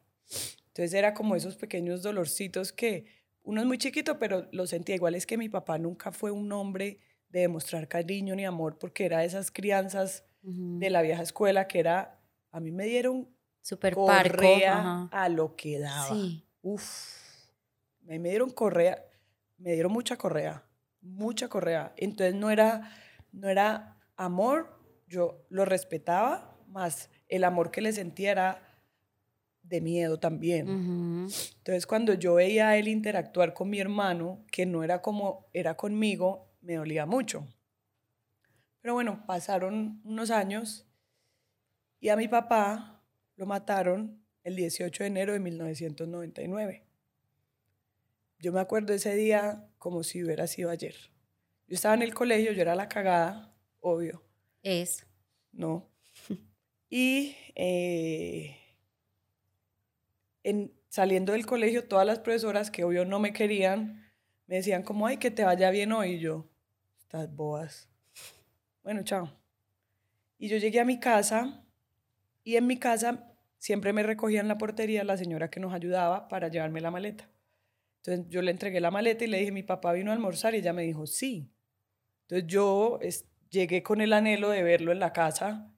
Entonces 0.67 0.93
era 0.93 1.13
como 1.13 1.35
esos 1.35 1.55
pequeños 1.57 2.03
dolorcitos 2.03 2.71
que 2.73 3.05
uno 3.43 3.61
es 3.61 3.67
muy 3.67 3.77
chiquito, 3.77 4.19
pero 4.19 4.47
lo 4.51 4.67
sentía 4.67 4.95
igual. 4.95 5.15
Es 5.15 5.25
que 5.25 5.37
mi 5.37 5.49
papá 5.49 5.77
nunca 5.77 6.11
fue 6.11 6.31
un 6.31 6.51
hombre 6.51 6.99
de 7.29 7.41
demostrar 7.41 7.87
cariño 7.87 8.35
ni 8.35 8.45
amor 8.45 8.77
porque 8.77 9.05
era 9.05 9.23
esas 9.23 9.51
crianzas 9.51 10.23
de 10.41 10.89
la 10.89 11.01
vieja 11.01 11.21
escuela 11.23 11.67
que 11.67 11.79
era, 11.79 12.21
a 12.51 12.59
mí 12.59 12.71
me 12.71 12.85
dieron 12.85 13.29
Super 13.61 13.95
correa 13.95 15.09
a 15.11 15.29
lo 15.29 15.55
que 15.57 15.77
daba. 15.79 16.15
Sí. 16.15 16.45
Uf, 16.61 17.17
me, 18.01 18.17
me 18.17 18.29
dieron 18.29 18.49
correa, 18.49 19.03
me 19.57 19.73
dieron 19.73 19.91
mucha 19.91 20.17
correa, 20.17 20.63
mucha 21.01 21.49
correa. 21.49 21.93
Entonces 21.97 22.33
no 22.33 22.49
era, 22.49 22.89
no 23.33 23.49
era 23.49 23.99
amor, 24.15 24.79
yo 25.07 25.45
lo 25.49 25.65
respetaba, 25.65 26.55
más 26.67 27.09
el 27.27 27.43
amor 27.43 27.71
que 27.71 27.81
le 27.81 27.91
sentía 27.91 28.31
era 28.31 28.61
de 29.63 29.81
miedo 29.81 30.17
también. 30.17 30.69
Ujú. 30.69 31.33
Entonces, 31.57 31.85
cuando 31.85 32.13
yo 32.13 32.35
veía 32.35 32.69
a 32.69 32.77
él 32.77 32.87
interactuar 32.87 33.53
con 33.53 33.69
mi 33.69 33.79
hermano, 33.79 34.45
que 34.51 34.65
no 34.65 34.83
era 34.83 35.01
como 35.01 35.49
era 35.53 35.75
conmigo, 35.75 36.46
me 36.61 36.75
dolía 36.75 37.05
mucho. 37.05 37.47
Pero 38.81 38.93
bueno, 38.93 39.25
pasaron 39.25 40.01
unos 40.03 40.31
años 40.31 40.87
y 41.99 42.09
a 42.09 42.15
mi 42.15 42.27
papá 42.27 43.03
lo 43.35 43.45
mataron 43.45 44.23
el 44.43 44.55
18 44.55 45.03
de 45.03 45.07
enero 45.07 45.33
de 45.33 45.39
1999. 45.39 46.83
yo 48.39 48.53
me 48.53 48.59
acuerdo 48.59 48.93
ese 48.93 49.15
día 49.15 49.67
como 49.77 50.03
si 50.03 50.23
hubiera 50.23 50.47
sido 50.47 50.69
ayer. 50.69 50.95
Yo 51.67 51.75
estaba 51.75 51.95
en 51.95 52.01
el 52.01 52.13
colegio, 52.13 52.53
yo 52.53 52.61
era 52.61 52.75
la 52.75 52.87
cagada, 52.87 53.53
obvio. 53.79 54.23
Es. 54.63 55.05
No. 55.51 55.89
Y 56.89 57.35
eh, 57.55 58.55
en, 60.43 60.73
saliendo 60.87 61.33
del 61.33 61.45
colegio, 61.45 61.85
todas 61.85 62.07
las 62.07 62.19
profesoras 62.19 62.71
que 62.71 62.85
obvio 62.85 63.03
no 63.03 63.19
me 63.19 63.33
querían, 63.33 64.06
me 64.47 64.55
decían 64.55 64.83
como, 64.83 65.05
ay, 65.05 65.17
que 65.17 65.29
te 65.29 65.43
vaya 65.43 65.69
bien 65.69 65.91
hoy. 65.91 66.13
Y 66.13 66.19
yo, 66.19 66.49
estás 66.97 67.33
boas. 67.33 67.89
Bueno, 68.83 69.03
chao. 69.03 69.31
Y 70.39 70.47
yo 70.47 70.57
llegué 70.57 70.79
a 70.79 70.85
mi 70.85 70.99
casa 70.99 71.63
y 72.43 72.55
en 72.55 72.67
mi 72.67 72.77
casa 72.77 73.33
siempre 73.57 73.91
me 73.91 74.03
recogían 74.03 74.47
la 74.47 74.57
portería 74.57 75.03
la 75.03 75.17
señora 75.17 75.49
que 75.49 75.59
nos 75.59 75.73
ayudaba 75.73 76.27
para 76.27 76.47
llevarme 76.47 76.79
la 76.79 76.91
maleta. 76.91 77.29
Entonces 77.97 78.25
yo 78.29 78.41
le 78.41 78.51
entregué 78.51 78.79
la 78.79 78.91
maleta 78.91 79.25
y 79.25 79.27
le 79.27 79.39
dije, 79.39 79.51
mi 79.51 79.63
papá 79.63 79.91
vino 79.93 80.11
a 80.11 80.13
almorzar 80.13 80.55
y 80.55 80.59
ella 80.59 80.71
me 80.73 80.83
dijo, 80.83 81.05
sí. 81.07 81.51
Entonces 82.21 82.47
yo 82.47 82.99
llegué 83.49 83.83
con 83.83 83.99
el 83.99 84.13
anhelo 84.13 84.49
de 84.49 84.63
verlo 84.63 84.91
en 84.91 84.99
la 84.99 85.11
casa. 85.11 85.73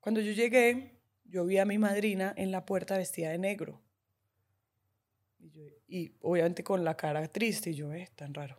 Cuando 0.00 0.20
yo 0.20 0.32
llegué, 0.32 1.00
yo 1.24 1.46
vi 1.46 1.58
a 1.58 1.64
mi 1.64 1.78
madrina 1.78 2.34
en 2.36 2.50
la 2.50 2.66
puerta 2.66 2.98
vestida 2.98 3.30
de 3.30 3.38
negro. 3.38 3.80
Y, 5.38 5.50
obviamente 6.20 6.62
con 6.62 6.84
la 6.84 6.96
cara 6.96 7.26
triste, 7.28 7.70
y 7.70 7.74
yo, 7.74 7.92
eh, 7.92 8.08
tan 8.14 8.34
raro. 8.34 8.58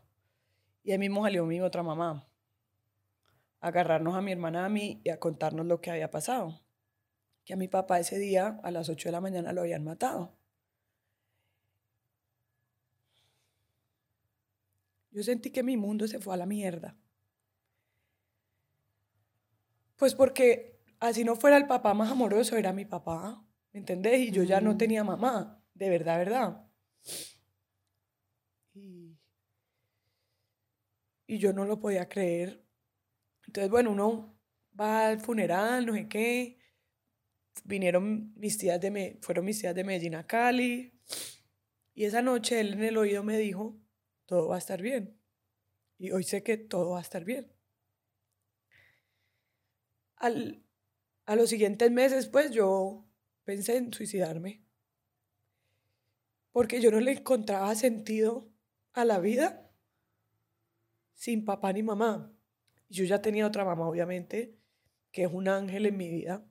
Y 0.83 0.91
ahí 0.91 0.97
mismo 0.97 1.23
salió 1.23 1.45
mi 1.45 1.61
otra 1.61 1.83
mamá 1.83 2.27
a 3.59 3.67
agarrarnos 3.67 4.15
a 4.15 4.21
mi 4.21 4.31
hermana 4.31 4.65
a 4.65 4.69
mí 4.69 5.01
y 5.03 5.09
a 5.09 5.19
contarnos 5.19 5.65
lo 5.65 5.79
que 5.81 5.91
había 5.91 6.09
pasado. 6.11 6.61
Que 7.45 7.53
a 7.53 7.57
mi 7.57 7.67
papá 7.67 8.00
ese 8.00 8.17
día, 8.17 8.59
a 8.63 8.71
las 8.71 8.89
8 8.89 9.09
de 9.09 9.13
la 9.13 9.21
mañana, 9.21 9.53
lo 9.53 9.61
habían 9.61 9.83
matado. 9.83 10.35
Yo 15.11 15.23
sentí 15.23 15.51
que 15.51 15.63
mi 15.63 15.77
mundo 15.77 16.07
se 16.07 16.19
fue 16.19 16.33
a 16.33 16.38
la 16.38 16.45
mierda. 16.45 16.97
Pues 19.97 20.15
porque 20.15 20.79
así 21.00 21.23
no 21.23 21.35
fuera 21.35 21.57
el 21.57 21.67
papá 21.67 21.93
más 21.93 22.11
amoroso, 22.11 22.57
era 22.57 22.73
mi 22.73 22.85
papá, 22.85 23.43
¿me 23.73 23.79
entendés? 23.79 24.19
Y 24.21 24.31
yo 24.31 24.43
ya 24.43 24.61
no 24.61 24.77
tenía 24.77 25.03
mamá, 25.03 25.61
de 25.75 25.89
verdad, 25.89 26.17
verdad. 26.17 26.67
Y, 28.73 29.17
y 31.31 31.38
yo 31.38 31.53
no 31.53 31.63
lo 31.63 31.79
podía 31.79 32.09
creer. 32.09 32.61
Entonces, 33.47 33.71
bueno, 33.71 33.91
uno 33.91 34.38
va 34.77 35.07
al 35.07 35.21
funeral, 35.21 35.85
no 35.85 35.93
sé 35.93 36.09
qué. 36.09 36.59
Vinieron 37.63 38.33
mis 38.35 38.57
tías 38.57 38.81
de, 38.81 39.17
fueron 39.21 39.45
mis 39.45 39.61
tías 39.61 39.73
de 39.73 39.85
Medellín 39.85 40.15
a 40.15 40.27
Cali. 40.27 41.00
Y 41.93 42.03
esa 42.03 42.21
noche 42.21 42.59
él 42.59 42.73
en 42.73 42.83
el 42.83 42.97
oído 42.97 43.23
me 43.23 43.38
dijo, 43.38 43.79
todo 44.25 44.50
va 44.50 44.55
a 44.55 44.57
estar 44.57 44.81
bien. 44.81 45.17
Y 45.97 46.11
hoy 46.11 46.25
sé 46.25 46.43
que 46.43 46.57
todo 46.57 46.89
va 46.91 46.97
a 46.97 47.01
estar 47.01 47.23
bien. 47.23 47.50
Al, 50.17 50.65
a 51.25 51.38
los 51.38 51.50
siguientes 51.50 51.89
meses, 51.91 52.27
pues 52.27 52.51
yo 52.51 53.07
pensé 53.45 53.77
en 53.77 53.93
suicidarme. 53.93 54.65
Porque 56.51 56.81
yo 56.81 56.91
no 56.91 57.00
le 57.00 57.13
encontraba 57.13 57.73
sentido 57.75 58.51
a 58.91 59.05
la 59.05 59.19
vida 59.19 59.71
sin 61.22 61.46
papá 61.46 61.72
ni 61.72 61.84
mamá. 61.84 62.34
Yo 62.90 63.04
ya 63.04 63.22
tenía 63.22 63.46
otra 63.46 63.63
mamá, 63.63 63.88
obviamente, 63.88 64.58
que 65.12 65.24
es 65.25 65.32
un 65.32 65.48
ángel 65.48 65.86
en 65.86 65.98
mi 65.98 66.10
vida. 66.10 66.44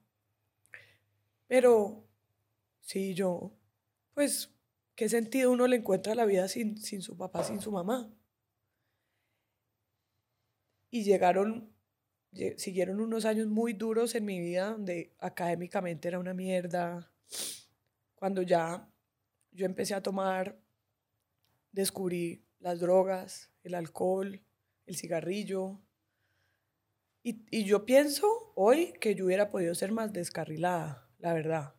Pero 1.48 2.04
sí, 2.80 3.14
yo, 3.14 3.52
pues 4.14 4.54
¿Qué 5.00 5.08
sentido 5.08 5.50
uno 5.50 5.66
le 5.66 5.76
encuentra 5.76 6.12
a 6.12 6.14
la 6.14 6.26
vida 6.26 6.46
sin, 6.46 6.76
sin 6.76 7.00
su 7.00 7.16
papá, 7.16 7.42
sin 7.42 7.62
su 7.62 7.72
mamá? 7.72 8.12
Y 10.90 11.04
llegaron, 11.04 11.72
siguieron 12.58 13.00
unos 13.00 13.24
años 13.24 13.46
muy 13.46 13.72
duros 13.72 14.14
en 14.14 14.26
mi 14.26 14.38
vida, 14.38 14.72
donde 14.72 15.14
académicamente 15.18 16.06
era 16.06 16.18
una 16.18 16.34
mierda. 16.34 17.10
Cuando 18.14 18.42
ya 18.42 18.92
yo 19.52 19.64
empecé 19.64 19.94
a 19.94 20.02
tomar, 20.02 20.60
descubrí 21.72 22.44
las 22.58 22.78
drogas, 22.80 23.50
el 23.62 23.76
alcohol, 23.76 24.42
el 24.90 24.96
cigarrillo. 24.96 25.80
Y, 27.22 27.44
y 27.50 27.64
yo 27.64 27.84
pienso 27.84 28.52
hoy 28.54 28.92
que 29.00 29.14
yo 29.14 29.26
hubiera 29.26 29.50
podido 29.50 29.74
ser 29.74 29.92
más 29.92 30.12
descarrilada, 30.12 31.08
la 31.18 31.32
verdad. 31.32 31.74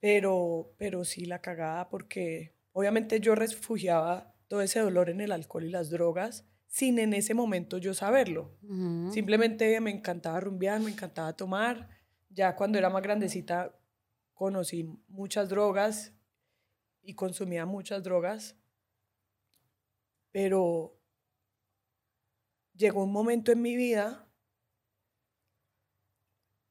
Pero, 0.00 0.74
pero 0.78 1.04
sí 1.04 1.24
la 1.24 1.40
cagada 1.40 1.88
porque 1.88 2.54
obviamente 2.72 3.18
yo 3.20 3.34
refugiaba 3.34 4.34
todo 4.48 4.60
ese 4.60 4.80
dolor 4.80 5.10
en 5.10 5.20
el 5.20 5.32
alcohol 5.32 5.64
y 5.64 5.70
las 5.70 5.90
drogas 5.90 6.44
sin 6.68 6.98
en 6.98 7.14
ese 7.14 7.34
momento 7.34 7.78
yo 7.78 7.94
saberlo. 7.94 8.56
Simplemente 9.10 9.80
me 9.80 9.90
encantaba 9.90 10.40
rumbear, 10.40 10.80
me 10.80 10.90
encantaba 10.90 11.34
tomar. 11.34 11.88
Ya 12.28 12.54
cuando 12.54 12.76
era 12.78 12.90
más 12.90 13.02
grandecita 13.02 13.74
conocí 14.34 14.84
muchas 15.08 15.48
drogas 15.48 16.12
y 17.02 17.14
consumía 17.14 17.64
muchas 17.64 18.02
drogas. 18.02 18.56
Pero 20.32 20.95
llegó 22.76 23.04
un 23.04 23.12
momento 23.12 23.52
en 23.52 23.62
mi 23.62 23.76
vida 23.76 24.26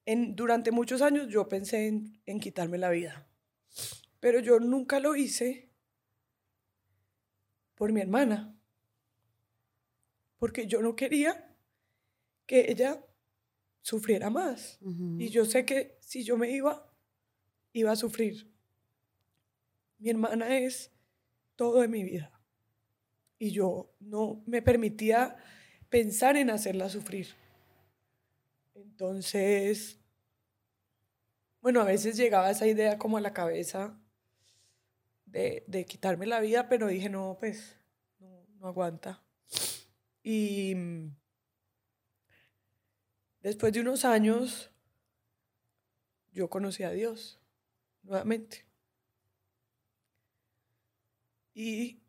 durante 0.05 0.71
muchos 0.71 1.01
años 1.01 1.27
yo 1.29 1.49
pensé 1.49 1.87
en, 1.87 2.39
quitarme 2.39 2.77
la 2.77 2.89
vida, 2.89 3.27
pero 4.19 4.39
yo 4.39 4.59
nunca 4.59 4.99
lo 4.99 5.15
hice 5.15 5.71
por 7.75 7.91
mi 7.91 8.01
hermana, 8.01 8.55
porque 10.37 10.67
yo 10.67 10.81
no 10.81 10.95
quería 10.95 11.55
que 12.45 12.71
ella 12.71 13.03
sufriera 13.81 14.29
más. 14.29 14.79
Y 15.17 15.29
yo 15.29 15.45
sé 15.45 15.65
que 15.65 15.97
si 16.01 16.23
yo 16.23 16.37
me 16.37 16.51
iba, 16.51 16.93
iba 17.73 17.91
a 17.91 17.95
sufrir. 17.95 18.51
Mi 19.97 20.09
hermana 20.09 20.57
es 20.59 20.91
todo 21.55 21.81
de 21.81 21.87
mi 21.87 22.03
vida. 22.03 22.31
Y 23.39 23.51
yo 23.51 23.95
no 23.99 24.43
me 24.45 24.61
permitía 24.61 25.35
pensar 25.89 26.37
en 26.37 26.49
hacerla 26.49 26.89
sufrir. 26.89 27.27
Entonces, 28.75 29.99
bueno, 31.61 31.81
a 31.81 31.85
veces 31.85 32.15
llegaba 32.15 32.51
esa 32.51 32.67
idea 32.67 32.97
como 32.97 33.17
a 33.17 33.21
la 33.21 33.33
cabeza 33.33 33.97
de, 35.25 35.85
quitarme 35.87 36.25
la 36.25 36.39
vida, 36.39 36.69
pero 36.69 36.87
dije, 36.87 37.09
no, 37.09 37.37
pues, 37.39 37.75
no, 38.19 38.67
aguanta. 38.67 39.21
Y 40.23 40.75
después 43.41 43.73
de 43.73 43.81
unos 43.81 44.05
años, 44.05 44.71
yo 46.33 46.49
conocí 46.49 46.83
a 46.83 46.91
Dios 46.91 47.39
nuevamente. 48.03 48.65
Y 51.53 51.99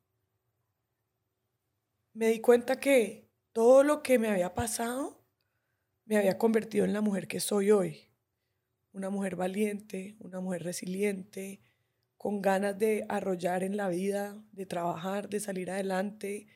me 2.12 2.28
di 2.28 2.40
cuenta 2.40 2.78
que 2.78 3.25
todo 3.56 3.84
lo 3.84 4.02
que 4.02 4.18
me 4.18 4.28
había 4.28 4.52
pasado 4.52 5.24
me 6.04 6.18
había 6.18 6.36
convertido 6.36 6.84
en 6.84 6.92
la 6.92 7.00
mujer 7.00 7.26
que 7.26 7.40
soy 7.40 7.70
hoy. 7.70 8.10
Una 8.92 9.08
mujer 9.08 9.34
valiente, 9.34 10.14
una 10.20 10.40
mujer 10.40 10.62
resiliente, 10.62 11.62
con 12.18 12.42
ganas 12.42 12.78
de 12.78 13.06
arrollar 13.08 13.62
en 13.62 13.78
la 13.78 13.88
vida, 13.88 14.44
de 14.52 14.66
trabajar, 14.66 15.30
de 15.30 15.40
salir 15.40 15.70
adelante, 15.70 16.48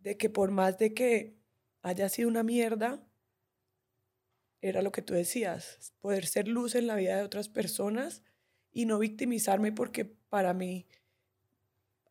de 0.00 0.16
que 0.16 0.30
por 0.30 0.50
más 0.50 0.78
de 0.78 0.92
que 0.94 1.38
haya 1.80 2.08
sido 2.08 2.28
una 2.28 2.42
mierda, 2.42 3.06
era 4.60 4.82
lo 4.82 4.90
que 4.90 5.02
tú 5.02 5.14
decías, 5.14 5.94
poder 6.00 6.26
ser 6.26 6.48
luz 6.48 6.74
en 6.74 6.88
la 6.88 6.96
vida 6.96 7.18
de 7.18 7.22
otras 7.22 7.48
personas 7.48 8.24
y 8.72 8.86
no 8.86 8.98
victimizarme 8.98 9.70
porque 9.70 10.06
para 10.06 10.54
mí, 10.54 10.88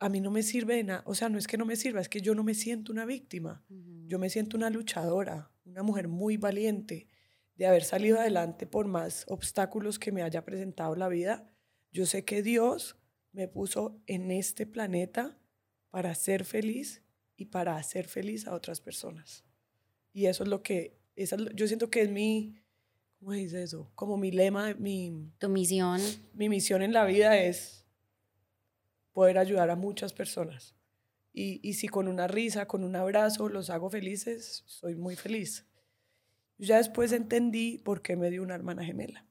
a 0.01 0.09
mí 0.09 0.19
no 0.19 0.31
me 0.31 0.41
sirve 0.41 0.77
de 0.77 0.83
nada, 0.83 1.03
o 1.05 1.13
sea, 1.13 1.29
no 1.29 1.37
es 1.37 1.45
que 1.45 1.57
no 1.57 1.65
me 1.65 1.75
sirva, 1.75 2.01
es 2.01 2.09
que 2.09 2.21
yo 2.21 2.33
no 2.33 2.43
me 2.43 2.55
siento 2.55 2.91
una 2.91 3.05
víctima, 3.05 3.63
yo 4.07 4.17
me 4.17 4.31
siento 4.31 4.57
una 4.57 4.71
luchadora, 4.71 5.51
una 5.63 5.83
mujer 5.83 6.07
muy 6.07 6.37
valiente, 6.37 7.07
de 7.55 7.67
haber 7.67 7.83
salido 7.83 8.19
adelante 8.19 8.65
por 8.65 8.87
más 8.87 9.25
obstáculos 9.27 9.99
que 9.99 10.11
me 10.11 10.23
haya 10.23 10.43
presentado 10.43 10.95
la 10.95 11.07
vida. 11.07 11.47
Yo 11.91 12.07
sé 12.07 12.25
que 12.25 12.41
Dios 12.41 12.97
me 13.31 13.47
puso 13.47 14.01
en 14.07 14.31
este 14.31 14.65
planeta 14.65 15.37
para 15.91 16.15
ser 16.15 16.45
feliz 16.45 17.03
y 17.37 17.45
para 17.45 17.75
hacer 17.75 18.07
feliz 18.07 18.47
a 18.47 18.55
otras 18.55 18.81
personas. 18.81 19.45
Y 20.13 20.25
eso 20.25 20.41
es 20.41 20.49
lo 20.49 20.63
que, 20.63 20.97
yo 21.53 21.67
siento 21.67 21.91
que 21.91 22.01
es 22.01 22.09
mi, 22.09 22.55
¿cómo 23.19 23.33
dice 23.33 23.61
eso? 23.61 23.91
Como 23.93 24.17
mi 24.17 24.31
lema, 24.31 24.73
mi... 24.73 25.31
Tu 25.37 25.47
misión. 25.47 26.01
Mi 26.33 26.49
misión 26.49 26.81
en 26.81 26.91
la 26.91 27.05
vida 27.05 27.37
es 27.39 27.80
poder 29.11 29.37
ayudar 29.37 29.69
a 29.69 29.75
muchas 29.75 30.13
personas. 30.13 30.75
Y, 31.33 31.73
si 31.75 31.87
con 31.87 32.07
una 32.07 32.27
risa, 32.27 32.67
con 32.67 32.83
un 32.83 32.95
abrazo 32.95 33.47
los 33.47 33.69
hago 33.69 33.89
felices, 33.89 34.63
soy 34.65 34.95
muy 34.95 35.15
feliz. 35.15 35.65
ya 36.57 36.77
después 36.77 37.11
entendí 37.13 37.77
por 37.77 38.01
qué 38.01 38.15
me 38.15 38.29
dio 38.29 38.43
una 38.43 38.55
hermana 38.55 38.83
gemela. 38.83 39.25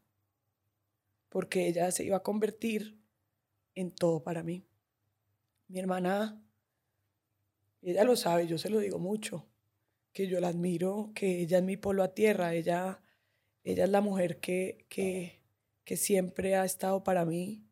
Porque 1.28 1.68
ella 1.68 1.90
se 1.92 2.04
iba 2.04 2.16
a 2.16 2.22
convertir 2.22 2.98
en 3.74 3.92
todo 3.92 4.22
para 4.22 4.42
mí. 4.42 4.66
Mi 5.68 5.78
hermana 5.78 6.42
Y 7.82 7.90
ella 7.90 8.04
lo 8.04 8.16
sabe, 8.16 8.46
yo 8.46 8.58
se 8.58 8.70
lo 8.70 8.78
digo 8.78 8.98
mucho, 8.98 9.46
que 10.12 10.26
yo 10.26 10.40
la 10.40 10.48
admiro, 10.48 11.12
que 11.14 11.40
ella 11.40 11.58
es 11.58 11.64
mi 11.64 11.76
polo 11.76 12.02
a 12.02 12.14
tierra, 12.14 12.54
ella, 12.54 13.02
ella 13.64 13.84
es 13.84 13.90
la 13.90 14.00
mujer 14.00 14.40
que, 14.40 14.86
que, 14.88 15.40
que 15.84 15.96
siempre 15.96 16.56
ha 16.56 16.64
estado 16.64 17.04
para 17.04 17.24
mí, 17.24 17.64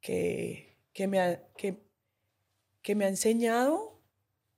que, 0.00 0.65
que, 0.96 1.06
me 1.06 1.20
ha, 1.20 1.46
que, 1.58 1.86
que 2.80 2.94
me 2.94 3.04
ha 3.04 3.08
enseñado 3.08 4.02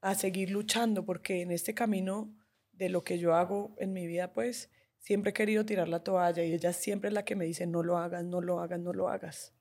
a 0.01 0.15
seguir 0.15 0.51
luchando, 0.51 1.05
porque 1.05 1.43
en 1.43 1.51
este 1.51 1.75
camino 1.75 2.33
de 2.71 2.91
lo 2.91 3.03
que 3.03 3.19
yo 3.19 3.35
hago 3.35 3.75
en 3.79 3.93
mi 3.93 4.07
vida, 4.07 4.33
pues 4.33 4.71
siempre 5.01 5.31
he 5.31 5.35
querido 5.35 5.67
tirar 5.67 5.89
la 5.89 6.05
toalla 6.05 6.45
y 6.45 6.53
ella 6.53 6.73
siempre 6.73 7.09
es 7.09 7.15
la 7.15 7.25
que 7.25 7.35
me 7.35 7.45
dice, 7.45 7.67
no 7.67 7.83
lo 7.83 7.99
hagas, 7.99 8.25
no 8.25 8.41
lo 8.41 8.61
hagas, 8.61 8.79
no 8.79 8.93
lo 8.93 9.09
hagas. 9.09 9.53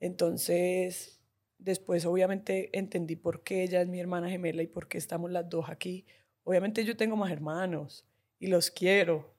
Entonces, 0.00 1.22
después 1.58 2.04
obviamente 2.06 2.76
entendí 2.76 3.14
por 3.14 3.44
qué 3.44 3.62
ella 3.62 3.80
es 3.80 3.86
mi 3.86 4.00
hermana 4.00 4.28
gemela 4.28 4.64
y 4.64 4.66
por 4.66 4.88
qué 4.88 4.98
estamos 4.98 5.30
las 5.30 5.48
dos 5.48 5.68
aquí. 5.68 6.06
Obviamente 6.42 6.84
yo 6.84 6.96
tengo 6.96 7.14
más 7.14 7.30
hermanos 7.30 8.04
y 8.40 8.48
los 8.48 8.72
quiero 8.72 9.32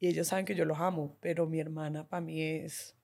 y 0.00 0.08
ellos 0.08 0.28
saben 0.28 0.46
que 0.46 0.54
yo 0.54 0.64
los 0.64 0.78
amo, 0.78 1.18
pero 1.20 1.46
mi 1.46 1.60
hermana 1.60 2.08
para 2.08 2.22
mí 2.22 2.40
es 2.40 2.96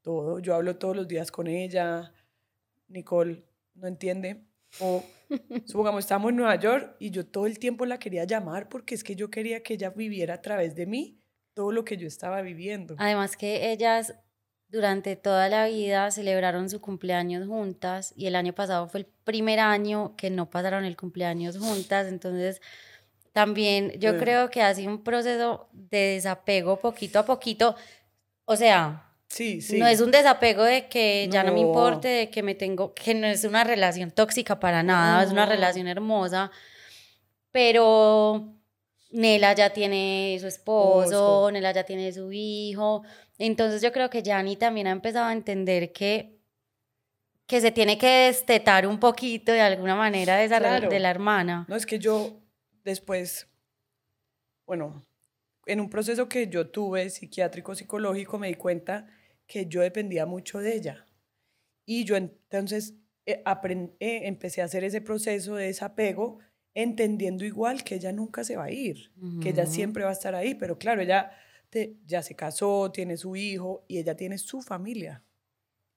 todo. 0.00 0.40
Yo 0.40 0.56
hablo 0.56 0.76
todos 0.76 0.96
los 0.96 1.06
días 1.06 1.30
con 1.30 1.46
ella. 1.46 2.12
Nicole 2.92 3.44
no 3.74 3.86
entiende. 3.86 4.44
O 4.80 5.04
supongamos, 5.66 6.04
estamos 6.04 6.30
en 6.30 6.36
Nueva 6.36 6.56
York 6.56 6.96
y 6.98 7.10
yo 7.10 7.26
todo 7.26 7.46
el 7.46 7.58
tiempo 7.58 7.84
la 7.86 7.98
quería 7.98 8.24
llamar 8.24 8.68
porque 8.68 8.94
es 8.94 9.04
que 9.04 9.16
yo 9.16 9.30
quería 9.30 9.62
que 9.62 9.74
ella 9.74 9.90
viviera 9.90 10.34
a 10.34 10.42
través 10.42 10.74
de 10.74 10.86
mí 10.86 11.18
todo 11.54 11.72
lo 11.72 11.84
que 11.84 11.96
yo 11.96 12.06
estaba 12.06 12.40
viviendo. 12.42 12.94
Además 12.98 13.36
que 13.36 13.72
ellas 13.72 14.14
durante 14.68 15.16
toda 15.16 15.50
la 15.50 15.66
vida 15.66 16.10
celebraron 16.10 16.70
su 16.70 16.80
cumpleaños 16.80 17.46
juntas 17.46 18.14
y 18.16 18.26
el 18.26 18.34
año 18.34 18.54
pasado 18.54 18.88
fue 18.88 19.00
el 19.00 19.06
primer 19.06 19.60
año 19.60 20.16
que 20.16 20.30
no 20.30 20.48
pasaron 20.48 20.86
el 20.86 20.96
cumpleaños 20.96 21.58
juntas, 21.58 22.06
entonces 22.06 22.62
también 23.32 23.92
yo 23.98 24.18
creo 24.18 24.48
que 24.48 24.62
ha 24.62 24.74
sido 24.74 24.90
un 24.90 25.04
proceso 25.04 25.68
de 25.72 26.14
desapego 26.14 26.78
poquito 26.78 27.18
a 27.18 27.26
poquito, 27.26 27.76
o 28.46 28.56
sea, 28.56 29.11
Sí, 29.32 29.62
sí. 29.62 29.78
no 29.78 29.86
es 29.86 30.02
un 30.02 30.10
desapego 30.10 30.62
de 30.62 30.88
que 30.88 31.26
ya 31.30 31.42
no 31.42 31.54
me 31.54 31.60
importe, 31.60 32.06
de 32.06 32.30
que 32.30 32.42
me 32.42 32.54
tengo, 32.54 32.92
que 32.92 33.14
no 33.14 33.26
es 33.26 33.44
una 33.44 33.64
relación 33.64 34.10
tóxica 34.10 34.60
para 34.60 34.82
nada, 34.82 35.22
es 35.22 35.30
una 35.30 35.46
relación 35.46 35.88
hermosa, 35.88 36.50
pero 37.50 38.52
Nela 39.10 39.54
ya 39.54 39.70
tiene 39.70 40.36
su 40.38 40.48
esposo, 40.48 41.50
Nela 41.50 41.72
ya 41.72 41.84
tiene 41.84 42.12
su 42.12 42.30
hijo, 42.30 43.04
entonces 43.38 43.80
yo 43.80 43.90
creo 43.90 44.10
que 44.10 44.22
Yanni 44.22 44.56
también 44.56 44.86
ha 44.86 44.90
empezado 44.90 45.24
a 45.24 45.32
entender 45.32 45.92
que, 45.92 46.38
que 47.46 47.62
se 47.62 47.70
tiene 47.70 47.96
que 47.96 48.26
destetar 48.26 48.86
un 48.86 49.00
poquito 49.00 49.50
de 49.50 49.62
alguna 49.62 49.96
manera 49.96 50.36
de, 50.36 50.44
esa 50.44 50.60
de 50.60 51.00
la 51.00 51.10
hermana. 51.10 51.64
No, 51.68 51.76
es 51.76 51.86
que 51.86 51.98
yo 51.98 52.42
después, 52.84 53.48
bueno, 54.66 55.02
en 55.64 55.80
un 55.80 55.88
proceso 55.88 56.28
que 56.28 56.48
yo 56.48 56.68
tuve 56.68 57.08
psiquiátrico, 57.08 57.74
psicológico, 57.74 58.38
me 58.38 58.48
di 58.48 58.56
cuenta 58.56 59.06
que 59.52 59.66
yo 59.66 59.82
dependía 59.82 60.24
mucho 60.24 60.60
de 60.60 60.74
ella. 60.74 61.06
Y 61.84 62.04
yo 62.04 62.16
entonces 62.16 62.94
eh, 63.26 63.44
eh, 64.00 64.20
empecé 64.24 64.62
a 64.62 64.64
hacer 64.64 64.82
ese 64.82 65.02
proceso 65.02 65.56
de 65.56 65.66
desapego, 65.66 66.38
entendiendo 66.72 67.44
igual 67.44 67.84
que 67.84 67.96
ella 67.96 68.12
nunca 68.12 68.44
se 68.44 68.56
va 68.56 68.64
a 68.64 68.70
ir, 68.70 69.12
que 69.42 69.50
ella 69.50 69.66
siempre 69.66 70.04
va 70.04 70.08
a 70.08 70.14
estar 70.14 70.34
ahí, 70.34 70.54
pero 70.54 70.78
claro, 70.78 71.02
ella 71.02 71.32
ya 72.06 72.22
se 72.22 72.34
casó, 72.34 72.90
tiene 72.92 73.18
su 73.18 73.36
hijo 73.36 73.84
y 73.88 73.98
ella 73.98 74.16
tiene 74.16 74.38
su 74.38 74.62
familia. 74.62 75.22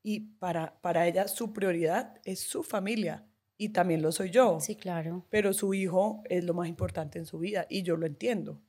Y 0.03 0.19
para, 0.37 0.77
para 0.81 1.07
ella 1.07 1.29
su 1.29 1.53
prioridad 1.53 2.19
es 2.25 2.41
su 2.41 2.61
familia 2.61 3.25
y 3.57 3.69
también 3.69 4.01
lo 4.01 4.11
soy 4.11 4.31
yo. 4.31 4.59
Sí, 4.59 4.75
claro. 4.75 5.25
Pero 5.29 5.53
su 5.53 5.73
hijo 5.73 6.23
es 6.25 6.43
lo 6.43 6.53
más 6.53 6.67
importante 6.67 7.19
en 7.19 7.25
su 7.25 7.39
vida 7.39 7.67
y 7.69 7.83
yo 7.83 7.95
lo 7.95 8.05
entiendo. 8.05 8.61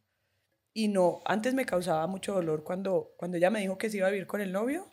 Y 0.78 0.88
no, 0.88 1.22
antes 1.24 1.54
me 1.54 1.64
causaba 1.64 2.06
mucho 2.06 2.34
dolor 2.34 2.62
cuando, 2.62 3.14
cuando 3.16 3.38
ella 3.38 3.48
me 3.48 3.60
dijo 3.60 3.78
que 3.78 3.88
se 3.88 3.96
iba 3.96 4.08
a 4.08 4.10
vivir 4.10 4.26
con 4.26 4.42
el 4.42 4.52
novio. 4.52 4.90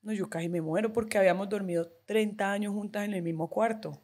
No, 0.00 0.14
yo 0.14 0.30
casi 0.30 0.48
me 0.48 0.62
muero 0.62 0.94
porque 0.94 1.18
habíamos 1.18 1.50
dormido 1.50 1.92
30 2.06 2.50
años 2.50 2.72
juntas 2.72 3.04
en 3.04 3.12
el 3.12 3.22
mismo 3.22 3.50
cuarto. 3.50 4.02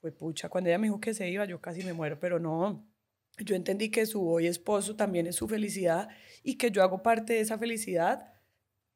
Pues 0.00 0.14
pucha, 0.14 0.48
cuando 0.48 0.70
ella 0.70 0.78
me 0.78 0.86
dijo 0.86 0.98
que 0.98 1.12
se 1.12 1.28
iba, 1.28 1.44
yo 1.44 1.60
casi 1.60 1.84
me 1.84 1.92
muero, 1.92 2.18
pero 2.18 2.38
no. 2.38 2.88
Yo 3.36 3.54
entendí 3.54 3.90
que 3.90 4.06
su 4.06 4.26
hoy 4.26 4.46
esposo 4.46 4.96
también 4.96 5.26
es 5.26 5.36
su 5.36 5.46
felicidad 5.46 6.08
y 6.42 6.56
que 6.56 6.70
yo 6.70 6.82
hago 6.82 7.02
parte 7.02 7.34
de 7.34 7.40
esa 7.40 7.58
felicidad, 7.58 8.32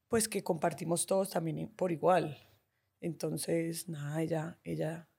pues 0.09 0.29
que 0.29 0.43
compartimos 0.43 1.05
todos 1.05 1.29
también 1.29 1.69
por 1.77 1.93
igual. 1.93 2.39
Entonces, 3.03 3.87
nada, 3.87 4.23
ella, 4.23 4.59
ella, 4.65 5.11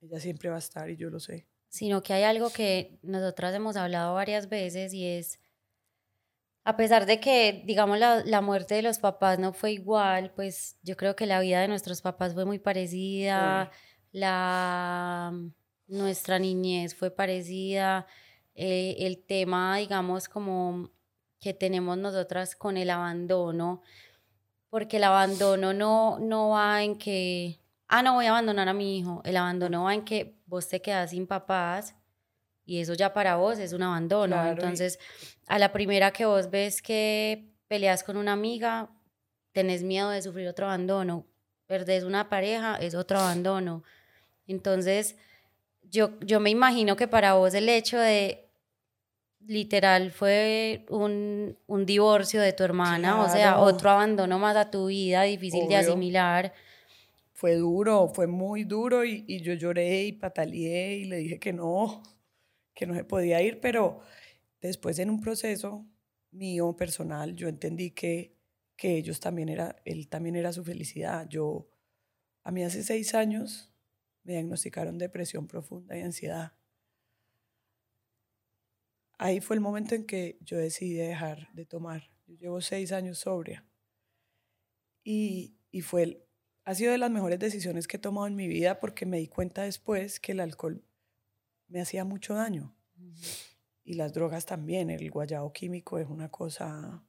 ella 0.00 0.18
siempre 0.18 0.48
va 0.48 0.56
a 0.56 0.60
estar 0.60 0.88
y 0.88 0.96
yo 0.96 1.10
lo 1.10 1.20
sé 1.20 1.51
sino 1.72 2.02
que 2.02 2.12
hay 2.12 2.24
algo 2.24 2.50
que 2.50 2.98
nosotras 3.02 3.54
hemos 3.54 3.76
hablado 3.76 4.12
varias 4.14 4.50
veces 4.50 4.92
y 4.92 5.06
es, 5.06 5.40
a 6.64 6.76
pesar 6.76 7.06
de 7.06 7.18
que, 7.18 7.62
digamos, 7.64 7.98
la, 7.98 8.22
la, 8.26 8.42
muerte 8.42 8.74
de 8.74 8.82
los 8.82 8.98
papás 8.98 9.38
no 9.38 9.54
fue 9.54 9.72
igual, 9.72 10.32
pues 10.36 10.76
yo 10.82 10.98
creo 10.98 11.16
que 11.16 11.24
la 11.24 11.40
vida 11.40 11.62
de 11.62 11.68
nuestros 11.68 12.02
papás 12.02 12.34
fue 12.34 12.44
muy 12.44 12.58
parecida, 12.58 13.70
la, 14.12 15.32
nuestra 15.86 16.38
niñez 16.38 16.94
fue 16.94 17.10
parecida, 17.10 18.06
eh, 18.54 18.96
el 18.98 19.24
tema, 19.24 19.78
digamos, 19.78 20.28
como 20.28 20.90
que 21.40 21.54
tenemos 21.54 21.96
nosotras 21.96 22.54
con 22.54 22.76
el 22.76 22.90
abandono, 22.90 23.80
porque 24.68 24.98
el 24.98 25.04
abandono 25.04 25.72
no, 25.72 26.18
no 26.18 26.50
va 26.50 26.82
en 26.82 26.98
que 26.98 27.62
ah, 27.92 28.02
no 28.02 28.14
voy 28.14 28.26
a 28.26 28.30
abandonar 28.30 28.68
a 28.68 28.72
mi 28.72 28.98
hijo. 28.98 29.20
El 29.24 29.36
abandono 29.36 29.84
va 29.84 29.94
en 29.94 30.04
que 30.04 30.34
vos 30.52 30.68
te 30.68 30.82
quedas 30.82 31.10
sin 31.10 31.26
papás 31.26 31.94
y 32.66 32.82
eso 32.82 32.92
ya 32.92 33.14
para 33.14 33.36
vos 33.36 33.58
es 33.58 33.72
un 33.72 33.82
abandono. 33.82 34.36
Entonces, 34.46 34.98
a 35.46 35.58
la 35.58 35.72
primera 35.72 36.10
que 36.12 36.26
vos 36.26 36.50
ves 36.50 36.82
que 36.82 37.48
peleas 37.68 38.04
con 38.04 38.18
una 38.18 38.34
amiga, 38.34 38.90
tenés 39.52 39.82
miedo 39.82 40.10
de 40.10 40.20
sufrir 40.20 40.46
otro 40.46 40.66
abandono. 40.66 41.24
Perdés 41.66 42.04
una 42.04 42.28
pareja, 42.28 42.76
es 42.76 42.94
otro 42.94 43.18
abandono. 43.18 43.82
Entonces, 44.46 45.16
yo, 45.84 46.20
yo 46.20 46.38
me 46.38 46.50
imagino 46.50 46.96
que 46.96 47.08
para 47.08 47.32
vos 47.32 47.54
el 47.54 47.70
hecho 47.70 47.98
de 47.98 48.50
literal 49.46 50.10
fue 50.10 50.84
un, 50.90 51.56
un 51.66 51.86
divorcio 51.86 52.42
de 52.42 52.52
tu 52.52 52.62
hermana, 52.62 53.22
o 53.22 53.28
sea, 53.30 53.58
otro 53.58 53.88
abandono 53.88 54.38
más 54.38 54.56
a 54.56 54.70
tu 54.70 54.86
vida, 54.88 55.22
difícil 55.22 55.66
de 55.66 55.76
asimilar 55.76 56.52
fue 57.42 57.56
duro, 57.56 58.06
fue 58.14 58.28
muy 58.28 58.62
duro 58.62 59.04
y, 59.04 59.40
yo 59.40 59.54
lloré 59.54 60.04
y 60.04 60.12
pataleé 60.12 60.98
y 60.98 61.04
le 61.06 61.16
dije 61.16 61.40
que 61.40 61.52
no, 61.52 62.00
que 62.72 62.86
no 62.86 62.94
se 62.94 63.02
podía 63.02 63.42
ir, 63.42 63.58
pero 63.58 63.98
después 64.60 65.00
en 65.00 65.10
un 65.10 65.20
proceso 65.20 65.84
mío 66.30 66.76
personal 66.76 67.34
yo 67.34 67.48
entendí 67.48 67.90
que, 67.90 68.38
que 68.76 68.96
ellos 68.96 69.18
también 69.18 69.48
era, 69.48 69.74
él 69.84 70.08
también 70.08 70.36
era 70.36 70.52
su 70.52 70.62
felicidad. 70.62 71.28
Yo, 71.28 71.68
a 72.44 72.52
mí 72.52 72.62
hace 72.62 72.84
seis 72.84 73.12
años 73.12 73.74
me 74.22 74.34
diagnosticaron 74.34 74.96
depresión 74.96 75.48
profunda 75.48 75.98
y 75.98 76.02
ansiedad. 76.02 76.52
Ahí 79.18 79.40
fue 79.40 79.56
el 79.56 79.60
momento 79.60 79.96
en 79.96 80.06
que 80.06 80.38
yo 80.42 80.58
decidí 80.58 80.94
dejar 80.94 81.52
de 81.54 81.66
tomar. 81.66 82.08
Yo 82.24 82.36
llevo 82.36 82.60
seis 82.60 82.92
años 82.92 83.18
sobria. 83.18 83.66
Y, 85.02 85.56
y 85.72 85.80
fue 85.80 86.24
ha 86.64 86.74
sido 86.74 86.92
de 86.92 86.98
las 86.98 87.10
mejores 87.10 87.38
decisiones 87.38 87.88
que 87.88 87.96
he 87.96 88.00
tomado 88.00 88.26
en 88.26 88.36
mi 88.36 88.46
vida 88.46 88.78
porque 88.80 89.06
me 89.06 89.18
di 89.18 89.28
cuenta 89.28 89.62
después 89.62 90.20
que 90.20 90.32
el 90.32 90.40
alcohol 90.40 90.84
me 91.68 91.80
hacía 91.80 92.04
mucho 92.04 92.34
daño. 92.34 92.74
Y 93.84 93.94
las 93.94 94.12
drogas 94.12 94.46
también. 94.46 94.90
El 94.90 95.10
guayabo 95.10 95.52
químico 95.52 95.98
es 95.98 96.08
una 96.08 96.30
cosa 96.30 97.02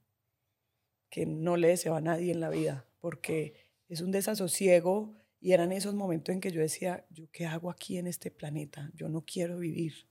que 1.10 1.26
no 1.26 1.58
le 1.58 1.68
deseo 1.68 1.96
a 1.96 2.02
nadie 2.02 2.32
en 2.32 2.40
la 2.40 2.50
vida 2.50 2.88
porque 3.00 3.54
es 3.90 4.02
un 4.02 4.12
desasosiego 4.12 5.14
y 5.40 5.52
eran 5.52 5.72
esos 5.72 5.94
momentos 5.94 6.34
en 6.34 6.42
que 6.42 6.52
yo 6.52 6.62
decía, 6.62 7.06
¿yo 7.10 7.30
qué 7.32 7.46
hago 7.46 7.70
aquí 7.70 7.98
en 7.98 8.08
este 8.08 8.32
planeta? 8.32 8.90
Yo 8.96 9.10
no 9.10 9.26
quiero 9.26 9.60
vivir. 9.60 10.08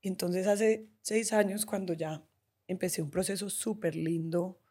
Entonces 0.00 0.46
hace 0.46 0.88
seis 1.02 1.32
años 1.32 1.66
cuando 1.66 1.92
ya 1.92 2.24
empecé 2.66 3.02
un 3.02 3.10
proceso 3.10 3.50
súper 3.50 3.94
lindo 3.94 4.61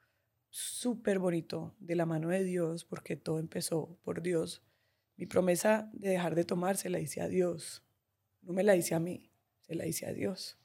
súper 0.51 1.17
bonito 1.17 1.73
de 1.79 1.95
la 1.95 2.05
mano 2.05 2.27
de 2.27 2.43
Dios, 2.43 2.85
porque 2.85 3.15
todo 3.15 3.39
empezó 3.39 3.97
por 4.03 4.21
Dios. 4.21 4.61
Mi 5.15 5.25
promesa 5.25 5.89
de 5.93 6.09
dejar 6.09 6.35
de 6.35 6.43
tomar 6.43 6.77
se 6.77 6.89
la 6.89 6.99
hice 6.99 7.21
a 7.21 7.27
Dios. 7.27 7.83
No 8.41 8.53
me 8.53 8.63
la 8.63 8.75
hice 8.75 8.93
a 8.93 8.99
mí, 8.99 9.31
se 9.61 9.75
la 9.75 9.87
hice 9.87 10.05
a 10.05 10.13
Dios. 10.13 10.59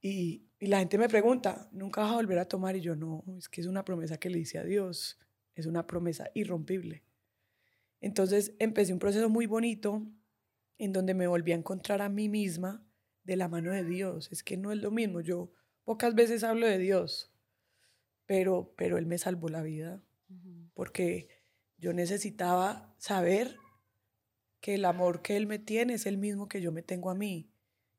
Y, 0.00 0.44
y 0.60 0.66
la 0.66 0.80
gente 0.80 0.98
me 0.98 1.08
pregunta, 1.08 1.68
¿nunca 1.72 2.02
vas 2.02 2.12
a 2.12 2.16
volver 2.16 2.38
a 2.38 2.44
tomar? 2.44 2.76
Y 2.76 2.82
yo 2.82 2.94
no, 2.94 3.24
es 3.38 3.48
que 3.48 3.62
es 3.62 3.66
una 3.66 3.84
promesa 3.84 4.18
que 4.18 4.30
le 4.30 4.38
hice 4.38 4.58
a 4.58 4.64
Dios. 4.64 5.18
Es 5.54 5.66
una 5.66 5.86
promesa 5.86 6.30
irrompible. 6.34 7.02
Entonces 8.00 8.54
empecé 8.58 8.92
un 8.92 8.98
proceso 8.98 9.28
muy 9.28 9.46
bonito 9.46 10.06
en 10.76 10.92
donde 10.92 11.14
me 11.14 11.26
volví 11.26 11.52
a 11.52 11.56
encontrar 11.56 12.02
a 12.02 12.08
mí 12.08 12.28
misma 12.28 12.84
de 13.24 13.36
la 13.36 13.48
mano 13.48 13.72
de 13.72 13.82
Dios. 13.82 14.30
Es 14.30 14.42
que 14.42 14.56
no 14.56 14.72
es 14.72 14.78
lo 14.78 14.90
mismo. 14.90 15.20
Yo 15.20 15.50
pocas 15.84 16.14
veces 16.14 16.44
hablo 16.44 16.66
de 16.66 16.78
Dios 16.78 17.32
pero, 18.28 18.74
pero 18.76 18.98
él 18.98 19.06
me 19.06 19.16
salvó 19.16 19.48
la 19.48 19.62
vida 19.62 20.04
porque 20.74 21.28
yo 21.78 21.94
necesitaba 21.94 22.94
saber 22.98 23.56
que 24.60 24.74
el 24.74 24.84
amor 24.84 25.22
que 25.22 25.36
Él 25.36 25.46
me 25.46 25.58
tiene 25.58 25.94
es 25.94 26.06
el 26.06 26.18
mismo 26.18 26.46
que 26.46 26.60
yo 26.60 26.72
me 26.72 26.82
tengo 26.82 27.10
a 27.10 27.14
mí. 27.14 27.50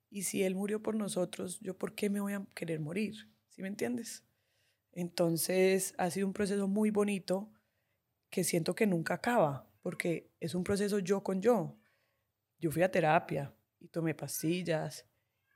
Y 0.09 0.23
si 0.23 0.43
Él 0.43 0.55
murió 0.55 0.81
por 0.81 0.95
nosotros, 0.95 1.59
¿yo 1.61 1.77
por 1.77 1.95
qué 1.95 2.09
me 2.09 2.19
voy 2.19 2.33
a 2.33 2.45
querer 2.53 2.79
morir? 2.79 3.15
¿Sí 3.47 3.61
me 3.61 3.67
entiendes? 3.67 4.23
Entonces 4.91 5.95
ha 5.97 6.11
sido 6.11 6.27
un 6.27 6.33
proceso 6.33 6.67
muy 6.67 6.91
bonito 6.91 7.51
que 8.29 8.43
siento 8.43 8.75
que 8.75 8.85
nunca 8.85 9.15
acaba, 9.15 9.67
porque 9.81 10.31
es 10.39 10.53
un 10.53 10.63
proceso 10.63 10.99
yo 10.99 11.23
con 11.23 11.41
yo. 11.41 11.79
Yo 12.59 12.69
fui 12.71 12.83
a 12.83 12.91
terapia 12.91 13.55
y 13.79 13.87
tomé 13.87 14.13
pastillas 14.13 15.07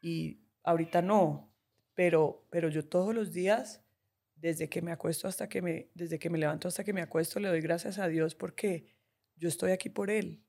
y 0.01 0.41
ahorita 0.63 1.01
no, 1.01 1.53
pero, 1.93 2.47
pero 2.49 2.69
yo 2.69 2.87
todos 2.87 3.13
los 3.13 3.31
días, 3.31 3.82
desde 4.43 4.67
que 4.67 4.81
me 4.81 4.91
acuesto 4.91 5.29
hasta 5.29 5.47
que 5.47 5.61
me, 5.61 5.87
desde 5.93 6.19
que 6.19 6.29
me 6.29 6.37
levanto 6.37 6.67
hasta 6.67 6.83
que 6.83 6.91
me 6.91 7.01
acuesto, 7.01 7.39
le 7.39 7.47
doy 7.47 7.61
gracias 7.61 7.97
a 7.97 8.09
Dios 8.09 8.35
porque 8.35 8.85
yo 9.37 9.47
estoy 9.47 9.71
aquí 9.71 9.87
por 9.87 10.09
Él, 10.09 10.43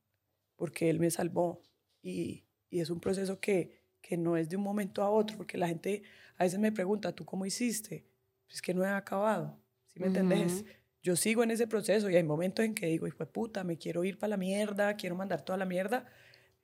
porque 0.57 0.91
Él 0.91 0.99
me 0.99 1.13
salvó. 1.13 1.63
Y, 2.03 2.45
y 2.71 2.81
es 2.81 2.91
un 2.91 2.99
proceso 2.99 3.39
que, 3.39 3.79
que 4.03 4.17
no 4.17 4.37
es 4.37 4.49
de 4.49 4.57
un 4.57 4.65
momento 4.65 5.01
a 5.01 5.11
otro, 5.11 5.37
porque 5.37 5.57
la 5.57 5.69
gente 5.69 6.03
a 6.37 6.43
veces 6.43 6.59
me 6.59 6.73
pregunta, 6.73 7.13
¿tú 7.13 7.25
cómo 7.25 7.47
hiciste? 7.47 8.05
Pues 8.49 8.61
que 8.61 8.75
no 8.75 8.85
he 8.85 8.89
acabado, 8.89 9.63
¿sí 9.87 10.01
me 10.01 10.09
entendés? 10.09 10.65
Yo 11.01 11.15
sigo 11.15 11.45
en 11.45 11.53
ese 11.53 11.69
proceso 11.69 12.11
y 12.11 12.17
hay 12.17 12.25
momentos 12.25 12.65
en 12.65 12.75
que 12.75 12.87
digo, 12.87 13.07
hijo 13.07 13.19
de 13.19 13.27
puta, 13.27 13.63
me 13.63 13.79
quiero 13.79 14.03
ir 14.03 14.19
para 14.19 14.31
la 14.31 14.37
mierda, 14.37 14.97
quiero 14.97 15.15
mandar 15.15 15.45
toda 15.45 15.57
la 15.57 15.67
mierda, 15.67 16.05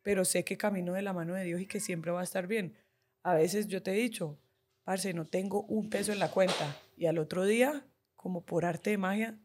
pero 0.02 0.24
sé 0.24 0.42
que 0.42 0.56
camino 0.56 0.94
de 0.94 1.02
la 1.02 1.12
mano 1.12 1.34
de 1.34 1.44
Dios 1.44 1.60
y 1.60 1.66
que 1.66 1.78
siempre 1.78 2.10
va 2.10 2.22
a 2.22 2.24
estar 2.24 2.48
bien. 2.48 2.74
A 3.22 3.34
veces 3.34 3.68
yo 3.68 3.84
te 3.84 3.92
he 3.92 3.94
dicho, 3.94 4.36
parce, 4.82 5.14
no 5.14 5.26
tengo 5.26 5.62
un 5.66 5.90
peso 5.90 6.12
en 6.12 6.18
la 6.18 6.32
cuenta 6.32 6.76
y 7.00 7.06
al 7.06 7.16
otro 7.16 7.46
día, 7.46 7.86
como 8.14 8.44
por 8.44 8.66
arte 8.66 8.90
de 8.90 8.98
magia, 8.98 9.40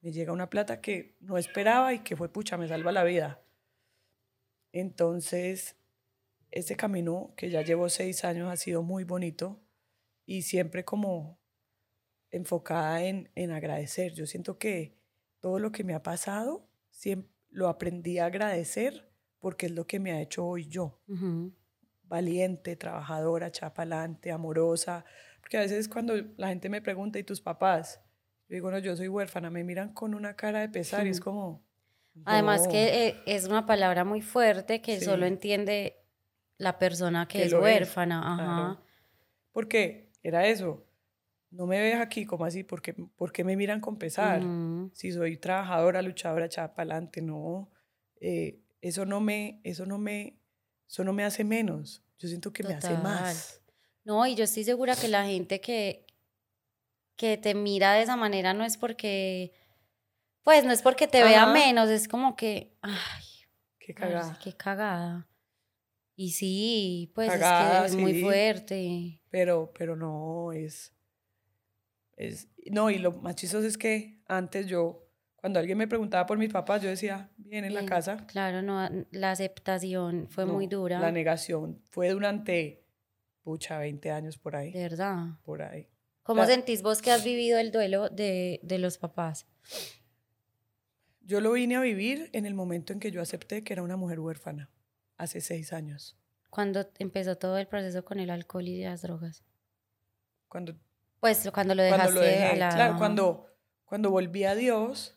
me 0.00 0.10
llega 0.10 0.32
una 0.32 0.50
plata 0.50 0.80
que 0.80 1.16
no 1.20 1.38
esperaba 1.38 1.94
y 1.94 2.00
que 2.00 2.16
fue 2.16 2.32
pucha, 2.32 2.56
me 2.56 2.66
salva 2.66 2.90
la 2.90 3.04
vida. 3.04 3.44
Entonces, 4.72 5.76
este 6.50 6.74
camino 6.74 7.32
que 7.36 7.48
ya 7.48 7.62
llevo 7.62 7.88
seis 7.90 8.24
años 8.24 8.50
ha 8.50 8.56
sido 8.56 8.82
muy 8.82 9.04
bonito 9.04 9.62
y 10.24 10.42
siempre 10.42 10.84
como 10.84 11.38
enfocada 12.32 13.04
en, 13.04 13.30
en 13.36 13.52
agradecer. 13.52 14.12
Yo 14.12 14.26
siento 14.26 14.58
que 14.58 14.98
todo 15.38 15.60
lo 15.60 15.70
que 15.70 15.84
me 15.84 15.94
ha 15.94 16.02
pasado, 16.02 16.68
siempre 16.90 17.30
lo 17.50 17.68
aprendí 17.68 18.18
a 18.18 18.26
agradecer 18.26 19.12
porque 19.38 19.66
es 19.66 19.72
lo 19.72 19.86
que 19.86 20.00
me 20.00 20.10
ha 20.10 20.20
hecho 20.20 20.44
hoy 20.44 20.66
yo. 20.66 21.00
Valiente, 22.02 22.74
trabajadora, 22.74 23.52
chapalante, 23.52 24.32
amorosa. 24.32 25.04
Porque 25.46 25.58
a 25.58 25.60
veces 25.60 25.88
cuando 25.88 26.14
la 26.36 26.48
gente 26.48 26.68
me 26.68 26.82
pregunta, 26.82 27.20
¿y 27.20 27.22
tus 27.22 27.40
papás? 27.40 28.00
Yo 28.48 28.54
digo, 28.54 28.68
no, 28.68 28.80
yo 28.80 28.96
soy 28.96 29.06
huérfana. 29.06 29.48
Me 29.48 29.62
miran 29.62 29.92
con 29.92 30.12
una 30.12 30.34
cara 30.34 30.58
de 30.58 30.68
pesar 30.68 31.06
y 31.06 31.10
es 31.10 31.20
como... 31.20 31.64
Además 32.24 32.66
que 32.66 33.06
eh, 33.06 33.16
es 33.26 33.46
una 33.46 33.64
palabra 33.64 34.04
muy 34.04 34.22
fuerte 34.22 34.82
que 34.82 35.00
solo 35.00 35.24
entiende 35.24 36.02
la 36.58 36.80
persona 36.80 37.28
que, 37.28 37.44
es 37.44 37.52
huérfana. 37.52 38.34
Ajá. 38.34 38.82
Porque 39.52 40.10
era 40.24 40.48
eso 40.48 40.84
no 41.52 41.66
me 41.66 41.80
ves 41.80 42.00
aquí 42.00 42.26
como 42.26 42.44
así, 42.44 42.64
porque, 42.64 42.94
porque 43.16 43.44
me 43.44 43.56
miran 43.56 43.80
con 43.80 43.96
pesar. 43.96 44.42
Si 44.92 45.12
soy 45.12 45.36
trabajadora, 45.36 46.02
luchadora, 46.02 46.46
echada 46.46 46.74
para 46.74 46.94
adelante, 46.94 47.22
no. 47.22 47.70
Eh, 48.20 48.60
eso 48.80 49.06
no 49.06 49.20
me, 49.20 49.60
eso 49.64 49.86
no 49.86 49.98
me, 49.98 50.38
eso 50.88 51.04
no 51.04 51.12
me 51.12 51.24
hace 51.24 51.44
menos. 51.44 52.04
Yo 52.18 52.28
siento 52.28 52.52
que 52.52 52.62
me 52.62 52.74
hace 52.74 52.94
más. 52.98 53.62
No, 54.06 54.24
y 54.24 54.36
yo 54.36 54.44
estoy 54.44 54.62
segura 54.62 54.94
que 54.94 55.08
la 55.08 55.26
gente 55.26 55.60
que, 55.60 56.06
que 57.16 57.36
te 57.36 57.56
mira 57.56 57.94
de 57.94 58.02
esa 58.02 58.14
manera 58.14 58.54
no 58.54 58.64
es 58.64 58.76
porque, 58.76 59.52
pues 60.44 60.64
no 60.64 60.70
es 60.70 60.80
porque 60.80 61.08
te 61.08 61.24
vea 61.24 61.46
menos, 61.46 61.90
es 61.90 62.06
como 62.06 62.36
que, 62.36 62.72
ay, 62.82 63.24
qué 63.80 63.94
cagada. 63.94 64.38
qué 64.40 64.52
cagada. 64.52 65.28
Y 66.14 66.30
sí, 66.30 67.10
pues 67.16 67.32
es 67.32 67.40
que 67.40 67.86
es 67.86 67.96
muy 67.96 68.22
fuerte. 68.22 69.20
Pero, 69.28 69.72
pero 69.76 69.96
no, 69.96 70.52
es, 70.52 70.94
es, 72.16 72.48
no, 72.70 72.90
y 72.90 72.98
lo 72.98 73.10
más 73.10 73.34
chistoso 73.34 73.66
es 73.66 73.76
que 73.76 74.22
antes 74.28 74.68
yo, 74.68 75.10
cuando 75.34 75.58
alguien 75.58 75.78
me 75.78 75.88
preguntaba 75.88 76.26
por 76.26 76.38
mis 76.38 76.52
papás, 76.52 76.80
yo 76.80 76.88
decía, 76.88 77.32
bien 77.36 77.64
en 77.64 77.74
la 77.74 77.84
casa. 77.84 78.24
Claro, 78.28 78.62
no, 78.62 78.88
la 79.10 79.32
aceptación 79.32 80.28
fue 80.30 80.46
muy 80.46 80.68
dura. 80.68 81.00
La 81.00 81.10
negación 81.10 81.82
fue 81.90 82.10
durante, 82.10 82.85
pucha, 83.46 83.78
20 83.78 84.10
años 84.10 84.38
por 84.38 84.56
ahí. 84.56 84.72
De 84.72 84.82
verdad. 84.82 85.38
Por 85.44 85.62
ahí. 85.62 85.88
¿Cómo 86.24 86.44
sentís 86.46 86.82
vos 86.82 87.00
que 87.00 87.12
has 87.12 87.22
vivido 87.22 87.60
el 87.60 87.70
duelo 87.70 88.08
de, 88.08 88.58
de 88.64 88.78
los 88.80 88.98
papás? 88.98 89.46
Yo 91.20 91.40
lo 91.40 91.52
vine 91.52 91.76
a 91.76 91.80
vivir 91.80 92.28
en 92.32 92.44
el 92.44 92.54
momento 92.54 92.92
en 92.92 92.98
que 92.98 93.12
yo 93.12 93.22
acepté 93.22 93.62
que 93.62 93.72
era 93.72 93.84
una 93.84 93.96
mujer 93.96 94.18
huérfana, 94.18 94.68
hace 95.16 95.40
seis 95.40 95.72
años. 95.72 96.18
¿Cuándo 96.50 96.90
empezó 96.98 97.38
todo 97.38 97.56
el 97.58 97.68
proceso 97.68 98.04
con 98.04 98.18
el 98.18 98.30
alcohol 98.30 98.66
y 98.66 98.82
las 98.82 99.02
drogas? 99.02 99.44
Cuando 100.48 100.74
pues 101.20 101.48
cuando 101.52 101.76
lo 101.76 101.84
dejaste 101.84 102.04
cuando 102.04 102.20
dejé, 102.20 102.56
Claro, 102.56 102.98
cuando, 102.98 103.46
cuando 103.84 104.10
volví 104.10 104.42
a 104.42 104.56
Dios 104.56 105.16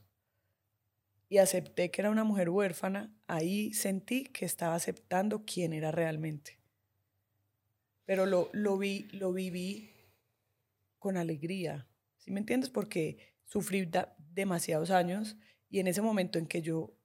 y 1.29 1.39
acepté 1.39 1.89
que 1.89 2.01
era 2.01 2.11
una 2.11 2.23
mujer 2.23 2.51
huérfana, 2.51 3.11
ahí 3.25 3.73
sentí 3.73 4.25
que 4.25 4.45
estaba 4.45 4.75
aceptando 4.75 5.45
quién 5.45 5.73
era 5.73 5.91
realmente. 5.91 6.58
Pero 8.09 8.25
lo, 8.25 8.49
lo, 8.53 8.75
vi, 8.79 9.07
lo 9.11 9.31
viví 9.31 9.91
con 10.97 11.15
alegría, 11.15 11.87
¿sí 12.17 12.31
me 12.31 12.39
entiendes? 12.39 12.71
Porque 12.71 13.35
sufrí 13.45 13.87
demasiados 14.33 14.89
años 14.89 15.37
y 15.69 15.79
en 15.79 15.85
ese 15.85 16.01
momento 16.01 16.39
en 16.39 16.47
que 16.47 16.63
yo 16.63 16.97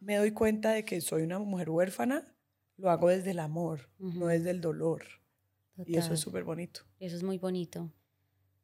me 0.00 0.16
doy 0.16 0.32
cuenta 0.32 0.72
de 0.72 0.84
que 0.84 1.00
soy 1.00 1.22
una 1.22 1.38
mujer 1.38 1.70
huérfana, 1.70 2.34
lo 2.76 2.90
hago 2.90 3.06
desde 3.06 3.30
el 3.30 3.38
amor, 3.38 3.88
no 4.00 4.26
desde 4.26 4.50
el 4.50 4.60
dolor. 4.60 5.04
Y 5.86 5.96
eso 5.96 6.12
es 6.12 6.18
súper 6.18 6.42
bonito. 6.42 6.80
Eso 6.98 7.14
es 7.14 7.22
muy 7.22 7.38
bonito. 7.38 7.92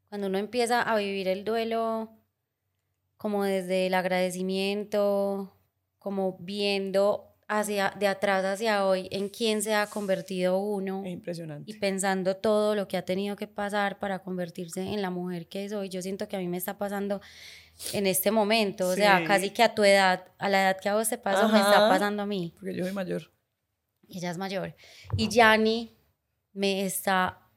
Cuando 0.09 0.27
uno 0.27 0.39
empieza 0.39 0.83
a 0.83 0.97
vivir 0.97 1.29
el 1.29 1.45
duelo 1.45 2.11
como 3.17 3.45
desde 3.45 3.87
el 3.87 3.95
agradecimiento, 3.95 5.57
como 6.01 6.39
viendo 6.41 7.28
hacia 7.49 7.95
de 7.99 8.07
atrás 8.07 8.45
hacia 8.45 8.85
hoy 8.85 9.09
en 9.11 9.29
quién 9.31 9.63
se 9.63 9.75
ha 9.75 9.87
convertido 9.87 10.59
uno. 10.59 11.03
impresionante. 11.05 11.71
Y 11.71 11.75
pensando 11.79 12.37
todo 12.37 12.75
lo 12.75 12.87
que 12.87 12.97
ha 12.97 13.05
tenido 13.05 13.37
que 13.37 13.47
pasar 13.47 13.99
para 13.99 14.21
convertirse 14.21 14.83
en 14.83 15.03
la 15.03 15.11
mujer 15.11 15.49
que 15.49 15.65
es 15.65 15.73
hoy. 15.73 15.89
Yo 15.89 16.03
siento 16.03 16.29
que 16.29 16.37
a 16.37 16.39
mí 16.39 16.47
me 16.47 16.59
está 16.59 16.79
pasando 16.79 17.21
en 17.93 18.07
este 18.07 18.31
momento, 18.31 18.89
o 18.89 18.95
sea, 18.95 19.25
casi 19.25 19.51
que 19.51 19.63
a 19.63 19.75
tu 19.75 19.85
edad, 19.85 20.27
a 20.39 20.49
la 20.49 20.63
edad 20.63 20.81
que 20.81 20.89
a 20.89 20.95
vos 20.95 21.09
te 21.09 21.17
pasó, 21.17 21.49
me 21.49 21.59
está 21.59 21.89
pasando 21.89 22.23
a 22.23 22.27
mí. 22.27 22.53
Porque 22.59 22.77
yo 22.77 22.85
soy 22.85 22.93
mayor. 22.93 23.33
Ella 24.09 24.31
es 24.31 24.39
mayor. 24.39 24.75
Y 25.17 25.29
Yanni 25.29 25.97
me 26.53 26.85
está 26.85 27.49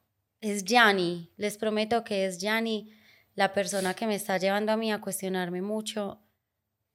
es 0.42 0.66
Yanni, 0.66 1.32
les 1.38 1.58
prometo 1.58 2.04
que 2.04 2.26
es 2.26 2.40
Yanni 2.40 2.92
la 3.36 3.54
persona 3.54 3.94
que 3.94 4.08
me 4.08 4.16
está 4.16 4.38
llevando 4.38 4.72
a 4.72 4.78
mí 4.78 4.92
a 4.92 5.00
cuestionarme 5.00 5.62
mucho 5.62 6.22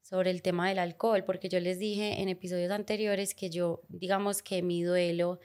sobre 0.08 0.30
el 0.30 0.40
tema 0.40 0.68
del 0.68 0.78
alcohol, 0.78 1.24
porque 1.24 1.48
yo 1.48 1.58
les 1.58 1.80
dije 1.80 2.20
en 2.22 2.28
episodios 2.28 2.70
anteriores 2.70 3.34
que 3.34 3.50
yo, 3.50 3.82
digamos 3.88 4.40
que 4.40 4.62
mi 4.62 4.84
duelo 4.84 5.40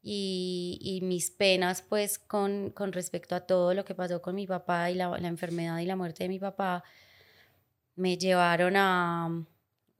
y, 0.00 1.00
mis 1.02 1.32
penas, 1.32 1.82
pues 1.82 2.20
con, 2.20 2.70
con, 2.70 2.92
respecto 2.92 3.34
a 3.34 3.40
todo 3.40 3.74
lo 3.74 3.84
que 3.84 3.96
pasó 3.96 4.22
con 4.22 4.36
mi 4.36 4.46
papá 4.46 4.88
y 4.92 4.94
la, 4.94 5.18
la 5.18 5.26
enfermedad 5.26 5.80
y 5.80 5.86
la 5.86 5.96
muerte 5.96 6.22
de 6.22 6.28
mi 6.28 6.38
papá, 6.38 6.84
me 7.96 8.16
llevaron 8.16 8.76
a, 8.76 9.44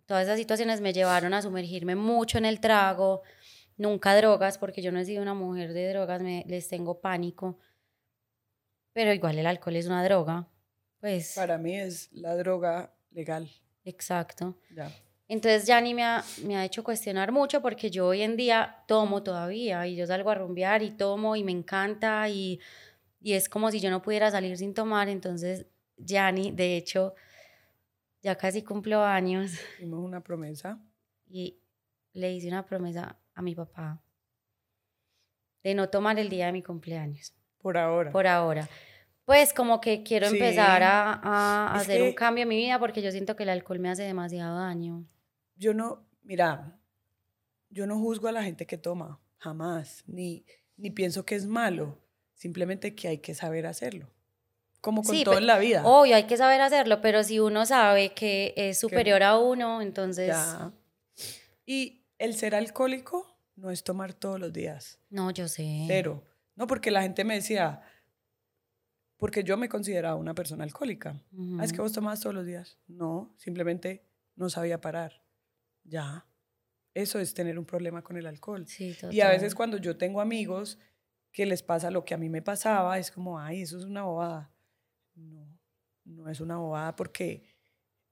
todas 0.06 0.24
esas 0.24 0.38
situaciones 0.38 0.80
me 0.80 0.92
llevaron 0.92 1.34
a 1.34 1.42
sumergirme 1.42 1.96
mucho 1.96 2.38
en 2.38 2.44
el 2.44 2.60
trago, 2.60 3.22
Nunca 3.78 4.16
drogas, 4.16 4.58
porque 4.58 4.82
yo 4.82 4.90
no 4.90 4.98
he 4.98 5.04
sido 5.04 5.22
una 5.22 5.34
mujer 5.34 5.72
de 5.72 5.88
drogas, 5.88 6.20
me, 6.20 6.44
les 6.48 6.66
tengo 6.66 7.00
pánico. 7.00 7.60
Pero 8.92 9.12
igual 9.14 9.38
el 9.38 9.46
alcohol 9.46 9.76
es 9.76 9.86
una 9.86 10.02
droga. 10.02 10.48
Pues. 10.98 11.34
Para 11.36 11.58
mí 11.58 11.76
es 11.76 12.10
la 12.10 12.34
droga 12.34 12.92
legal. 13.12 13.48
Exacto. 13.88 14.56
Ya. 14.74 14.92
Entonces 15.28 15.66
Yanni 15.66 15.94
me 15.94 16.04
ha, 16.04 16.24
me 16.44 16.56
ha 16.56 16.64
hecho 16.64 16.82
cuestionar 16.82 17.32
mucho 17.32 17.60
porque 17.60 17.90
yo 17.90 18.06
hoy 18.06 18.22
en 18.22 18.36
día 18.36 18.82
tomo 18.86 19.22
todavía 19.22 19.86
y 19.86 19.96
yo 19.96 20.06
salgo 20.06 20.30
a 20.30 20.34
rumbear 20.34 20.82
y 20.82 20.90
tomo 20.90 21.36
y 21.36 21.44
me 21.44 21.52
encanta 21.52 22.28
y, 22.28 22.60
y 23.20 23.34
es 23.34 23.48
como 23.48 23.70
si 23.70 23.80
yo 23.80 23.90
no 23.90 24.00
pudiera 24.00 24.30
salir 24.30 24.56
sin 24.56 24.72
tomar. 24.72 25.08
Entonces 25.08 25.66
Yanni, 25.96 26.50
de 26.52 26.76
hecho, 26.76 27.14
ya 28.22 28.36
casi 28.36 28.62
cumplo 28.62 29.04
años. 29.04 29.52
Hicimos 29.76 30.00
una 30.00 30.22
promesa. 30.22 30.80
Y 31.26 31.60
le 32.14 32.32
hice 32.32 32.48
una 32.48 32.64
promesa 32.64 33.18
a 33.34 33.42
mi 33.42 33.54
papá 33.54 34.02
de 35.62 35.74
no 35.74 35.88
tomar 35.90 36.18
el 36.18 36.28
día 36.28 36.46
de 36.46 36.52
mi 36.52 36.62
cumpleaños. 36.62 37.34
Por 37.58 37.76
ahora. 37.76 38.10
Por 38.10 38.26
ahora. 38.26 38.68
Pues 39.28 39.52
como 39.52 39.78
que 39.82 40.02
quiero 40.02 40.26
empezar 40.26 40.82
a, 40.82 41.74
hacer 41.74 42.00
un 42.00 42.14
cambio 42.14 42.44
en 42.44 42.48
mi 42.48 42.56
vida 42.56 42.78
porque 42.78 43.02
yo 43.02 43.10
siento 43.10 43.36
que 43.36 43.42
el 43.42 43.50
alcohol 43.50 43.78
me 43.78 43.90
hace 43.90 44.04
demasiado 44.04 44.58
daño. 44.58 45.04
Yo 45.54 45.74
no, 45.74 46.08
mira, 46.22 46.80
yo 47.68 47.86
no 47.86 47.98
juzgo 47.98 48.28
a 48.28 48.32
la 48.32 48.42
gente 48.42 48.64
que 48.64 48.78
toma, 48.78 49.20
jamás, 49.36 50.02
ni, 50.06 50.46
ni 50.78 50.90
pienso 50.90 51.26
que 51.26 51.34
es 51.34 51.46
malo, 51.46 51.98
simplemente 52.32 52.94
que 52.94 53.08
hay 53.08 53.18
que 53.18 53.34
saber 53.34 53.66
hacerlo. 53.66 54.08
Como 54.80 55.02
con 55.02 55.22
todo 55.22 55.36
en 55.36 55.46
la 55.46 55.58
vida. 55.58 55.82
Obvio, 55.84 56.16
hay 56.16 56.24
que 56.24 56.38
saber 56.38 56.62
hacerlo, 56.62 57.02
pero 57.02 57.22
si 57.22 57.38
uno 57.38 57.66
sabe 57.66 58.14
que 58.14 58.54
es 58.56 58.80
superior 58.80 59.22
a 59.22 59.36
uno, 59.36 59.82
entonces... 59.82 60.34
Y 61.66 62.06
el 62.16 62.34
ser 62.34 62.54
alcohólico 62.54 63.26
no 63.56 63.70
es 63.70 63.84
tomar 63.84 64.14
todos 64.14 64.40
los 64.40 64.54
días. 64.54 65.00
No, 65.10 65.30
yo 65.32 65.48
sé. 65.48 65.84
Cero. 65.86 66.24
No, 66.56 66.66
porque 66.66 66.90
la 66.90 67.02
gente 67.02 67.24
me 67.24 67.34
decía, 67.34 67.82
porque 69.18 69.44
yo 69.44 69.56
me 69.56 69.68
consideraba 69.68 70.16
una 70.16 70.34
persona 70.34 70.64
alcohólica. 70.64 71.20
"Ah, 71.58 71.64
es 71.64 71.72
que 71.72 71.80
vos 71.80 71.92
tomás 71.92 72.20
todos 72.20 72.34
los 72.34 72.46
días. 72.46 72.78
No, 72.86 73.34
simplemente 73.36 74.06
no 74.36 74.48
sabía 74.48 74.80
parar. 74.80 75.22
Ya. 75.84 76.24
Eso 76.94 77.18
es 77.18 77.34
tener 77.34 77.58
un 77.58 77.64
problema 77.66 78.02
con 78.02 78.16
el 78.16 78.26
alcohol. 78.26 78.66
Sí, 78.66 78.96
Y 79.10 79.20
a 79.20 79.28
veces 79.28 79.54
cuando 79.54 79.76
yo 79.76 79.96
tengo 79.96 80.20
amigos 80.20 80.78
que 81.32 81.46
les 81.46 81.62
pasa 81.62 81.90
lo 81.90 82.04
que 82.04 82.14
a 82.14 82.18
mí 82.18 82.28
me 82.28 82.42
pasaba, 82.42 82.98
es 82.98 83.10
como, 83.10 83.38
ay, 83.38 83.62
eso 83.62 83.78
es 83.78 83.84
una 83.84 84.02
bobada. 84.04 84.52
No, 85.14 85.58
no 86.04 86.28
es 86.30 86.40
una 86.40 86.56
bobada 86.56 86.96
porque 86.96 87.44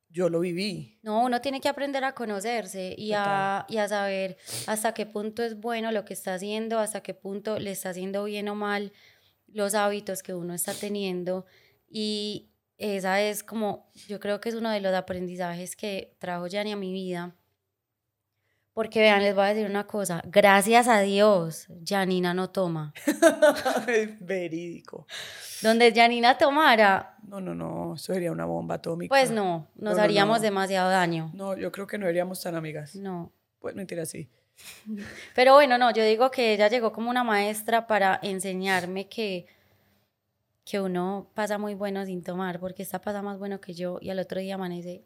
yo 0.09 0.29
lo 0.29 0.41
viví. 0.41 0.99
No, 1.03 1.25
uno 1.25 1.41
tiene 1.41 1.61
que 1.61 1.69
aprender 1.69 2.05
a 2.05 2.15
conocerse 2.15 2.95
y 2.97 3.13
a, 3.13 3.65
y 3.69 3.79
a 3.79 3.89
saber 3.89 4.37
hasta 4.67 4.95
qué 4.95 5.07
punto 5.07 5.43
es 5.43 5.59
bueno 5.59 5.91
lo 5.93 6.05
que 6.05 6.13
está 6.15 6.35
haciendo, 6.35 6.79
hasta 6.79 7.03
qué 7.03 7.15
punto 7.15 7.59
le 7.59 7.73
está 7.73 7.91
haciendo 7.91 8.25
bien 8.25 8.49
o 8.49 8.55
mal 8.55 8.93
los 9.57 9.75
hábitos 9.75 10.23
que 10.23 10.35
uno 10.35 10.55
está 10.55 10.75
teniendo. 10.75 11.47
Y 11.89 12.51
esa 12.79 13.21
es 13.23 13.43
como, 13.43 13.91
yo 14.07 14.21
creo 14.21 14.41
que 14.41 14.51
es 14.51 14.55
uno 14.55 14.71
de 14.71 14.81
los 14.81 14.95
aprendizajes 14.95 15.75
que 15.77 16.15
trajo 16.19 16.47
Yanni 16.47 16.73
a 16.73 16.77
mi 16.77 16.93
vida. 16.93 17.35
Porque 18.75 19.01
vean, 19.01 19.23
les 19.23 19.35
voy 19.35 19.45
a 19.45 19.55
decir 19.55 19.71
una 19.71 19.87
cosa, 19.87 20.21
gracias 20.27 20.87
a 20.87 21.01
Dios, 21.01 21.67
Janina 21.83 22.35
no 22.35 22.51
toma. 22.51 22.93
es 23.89 24.21
verídico. 24.21 25.07
Donde 25.63 25.95
Janina 25.95 26.37
tomara, 26.37 27.17
No, 27.27 27.41
no, 27.41 27.55
no, 27.55 27.95
eso 27.95 28.13
sería 28.13 28.31
una 28.31 28.45
bomba 28.45 28.75
atómica. 28.75 29.09
pues 29.09 29.31
no, 29.31 29.71
nos 29.77 29.93
No, 29.93 29.97
no, 29.97 30.03
haríamos 30.03 30.39
no. 30.41 30.43
demasiado 30.43 30.91
daño. 30.91 31.31
No, 31.33 31.57
yo 31.57 31.73
creo 31.73 31.87
que 31.87 31.97
no 31.97 32.05
seríamos 32.05 32.43
tan 32.43 32.55
amigas. 32.55 32.95
No. 32.97 33.33
Pues 33.61 33.75
mentira, 33.75 34.05
sí. 34.05 34.29
Pero 35.35 35.55
bueno, 35.55 35.79
no, 35.79 35.93
yo 35.93 36.05
digo 36.05 36.31
que 36.31 36.55
ella 36.55 36.69
llegó 36.69 36.93
como 36.93 37.11
una 37.11 37.25
maestra 37.25 37.87
para 37.87 38.19
enseñarme 38.23 39.09
que, 39.09 39.47
que 40.65 40.81
uno 40.81 41.31
pasa 41.35 41.59
muy 41.59 41.75
bueno 41.75 42.05
sin 42.07 42.23
tomar, 42.23 42.59
porque 42.61 42.83
esta 42.83 43.01
pasa 43.01 43.23
más 43.23 43.39
bueno 43.39 43.61
que 43.61 43.75
yo 43.75 43.99
y 44.01 44.11
al 44.11 44.19
otro 44.19 44.41
día 44.41 44.55
amanece 44.55 45.05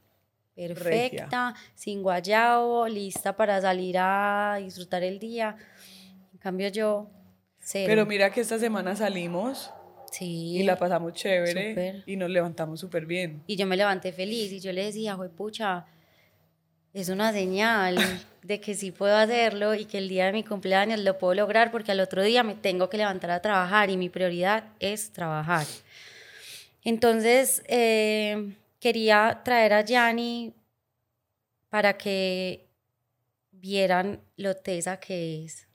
perfecta, 0.55 1.55
sin 1.75 2.03
guayabo, 2.03 2.87
lista 2.89 3.37
para 3.37 3.61
salir 3.61 3.97
a 3.99 4.59
disfrutar 4.63 5.03
el 5.03 5.19
día. 5.19 5.57
En 6.33 6.39
cambio 6.39 6.69
yo, 6.69 7.11
cero. 7.59 7.87
Pero 7.89 8.07
mira 8.07 8.31
que 8.31 8.41
esta 8.41 8.59
semana 8.59 8.95
salimos 8.97 9.71
sí. 10.11 10.59
y 10.59 10.63
la 10.65 10.77
pasamos 10.77 11.15
chévere 11.15 11.71
súper. 11.71 12.03
y 12.07 12.17
nos 12.17 12.31
levantamos 12.31 12.81
súper 12.81 13.07
bien. 13.07 13.43
Y 13.47 13.57
yo 13.57 13.67
me 13.67 13.77
levanté 13.77 14.13
feliz 14.13 14.53
y 14.53 14.61
yo 14.61 14.73
le 14.73 14.85
decía, 14.85 15.17
pucha, 15.37 15.87
es 16.93 17.09
una 17.09 17.33
señal 17.33 17.97
de 18.43 18.61
que 18.61 18.75
sí 18.75 18.91
puedo 18.91 19.17
hacerlo 19.17 19.75
y 19.75 19.85
que 19.85 19.99
el 19.99 20.09
día 20.09 20.27
de 20.27 20.33
mi 20.33 20.45
cumpleaños 20.45 21.01
lo 21.01 21.19
puedo 21.19 21.35
lograr 21.35 21.71
porque 21.71 21.93
al 21.93 22.01
otro 22.01 22.23
día 22.23 22.43
me 22.43 22.55
tengo 22.55 22.89
que 22.89 22.97
levantar 22.97 23.31
a 23.31 23.43
trabajar 23.43 23.91
y 23.91 23.97
mi 23.97 24.09
prioridad 24.09 24.65
es 24.81 25.11
trabajar. 25.13 25.67
Entonces, 26.83 27.63
eh, 27.69 28.55
quería 28.81 29.43
traer 29.45 29.75
a 29.75 29.85
Yanni 29.85 30.55
para 31.69 31.97
que 31.97 32.67
vieran 33.53 34.21
lo 34.37 34.57
tesa 34.57 34.99
que 34.99 35.45
es. 35.45 35.67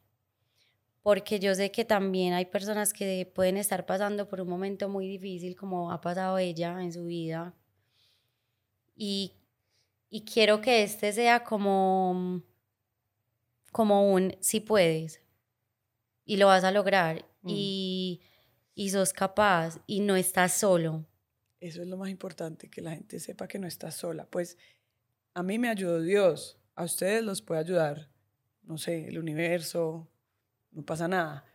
Porque 1.03 1.39
yo 1.39 1.53
sé 1.53 1.71
que 1.71 1.85
también 1.85 2.33
hay 2.33 2.45
personas 2.45 2.91
que 2.91 3.31
pueden 3.33 3.57
estar 3.57 3.85
pasando 3.85 4.27
por 4.27 4.41
un 4.41 4.49
momento 4.49 4.89
muy 4.89 5.07
difícil 5.07 5.55
como 5.55 5.91
ha 5.91 6.01
pasado 6.01 6.39
ella 6.39 6.81
en 6.81 6.91
su 6.91 7.05
vida. 7.05 7.53
Y, 8.95 9.33
y 10.15 10.23
quiero 10.23 10.61
que 10.61 10.81
este 10.81 11.11
sea 11.11 11.43
como, 11.43 12.41
como 13.73 14.13
un 14.13 14.33
si 14.39 14.61
puedes 14.61 15.21
y 16.23 16.37
lo 16.37 16.47
vas 16.47 16.63
a 16.63 16.71
lograr 16.71 17.25
Mm. 17.45 17.49
y, 17.49 18.21
y 18.73 18.89
sos 18.89 19.13
capaz 19.13 19.79
y 19.85 19.99
no 19.99 20.15
estás 20.15 20.53
solo. 20.53 21.05
Eso 21.59 21.81
es 21.81 21.87
lo 21.87 21.97
más 21.97 22.09
importante, 22.09 22.69
que 22.69 22.81
la 22.81 22.91
gente 22.91 23.19
sepa 23.19 23.47
que 23.47 23.59
no 23.59 23.67
está 23.67 23.91
sola. 23.91 24.25
Pues 24.25 24.57
a 25.33 25.43
mí 25.43 25.59
me 25.59 25.69
ayudó 25.69 26.01
Dios, 26.01 26.57
a 26.75 26.85
ustedes 26.85 27.23
los 27.23 27.41
puede 27.41 27.59
ayudar, 27.59 28.09
no 28.63 28.77
sé, 28.77 29.09
el 29.09 29.19
universo, 29.19 30.07
no 30.71 30.83
pasa 30.83 31.07
nada. 31.07 31.45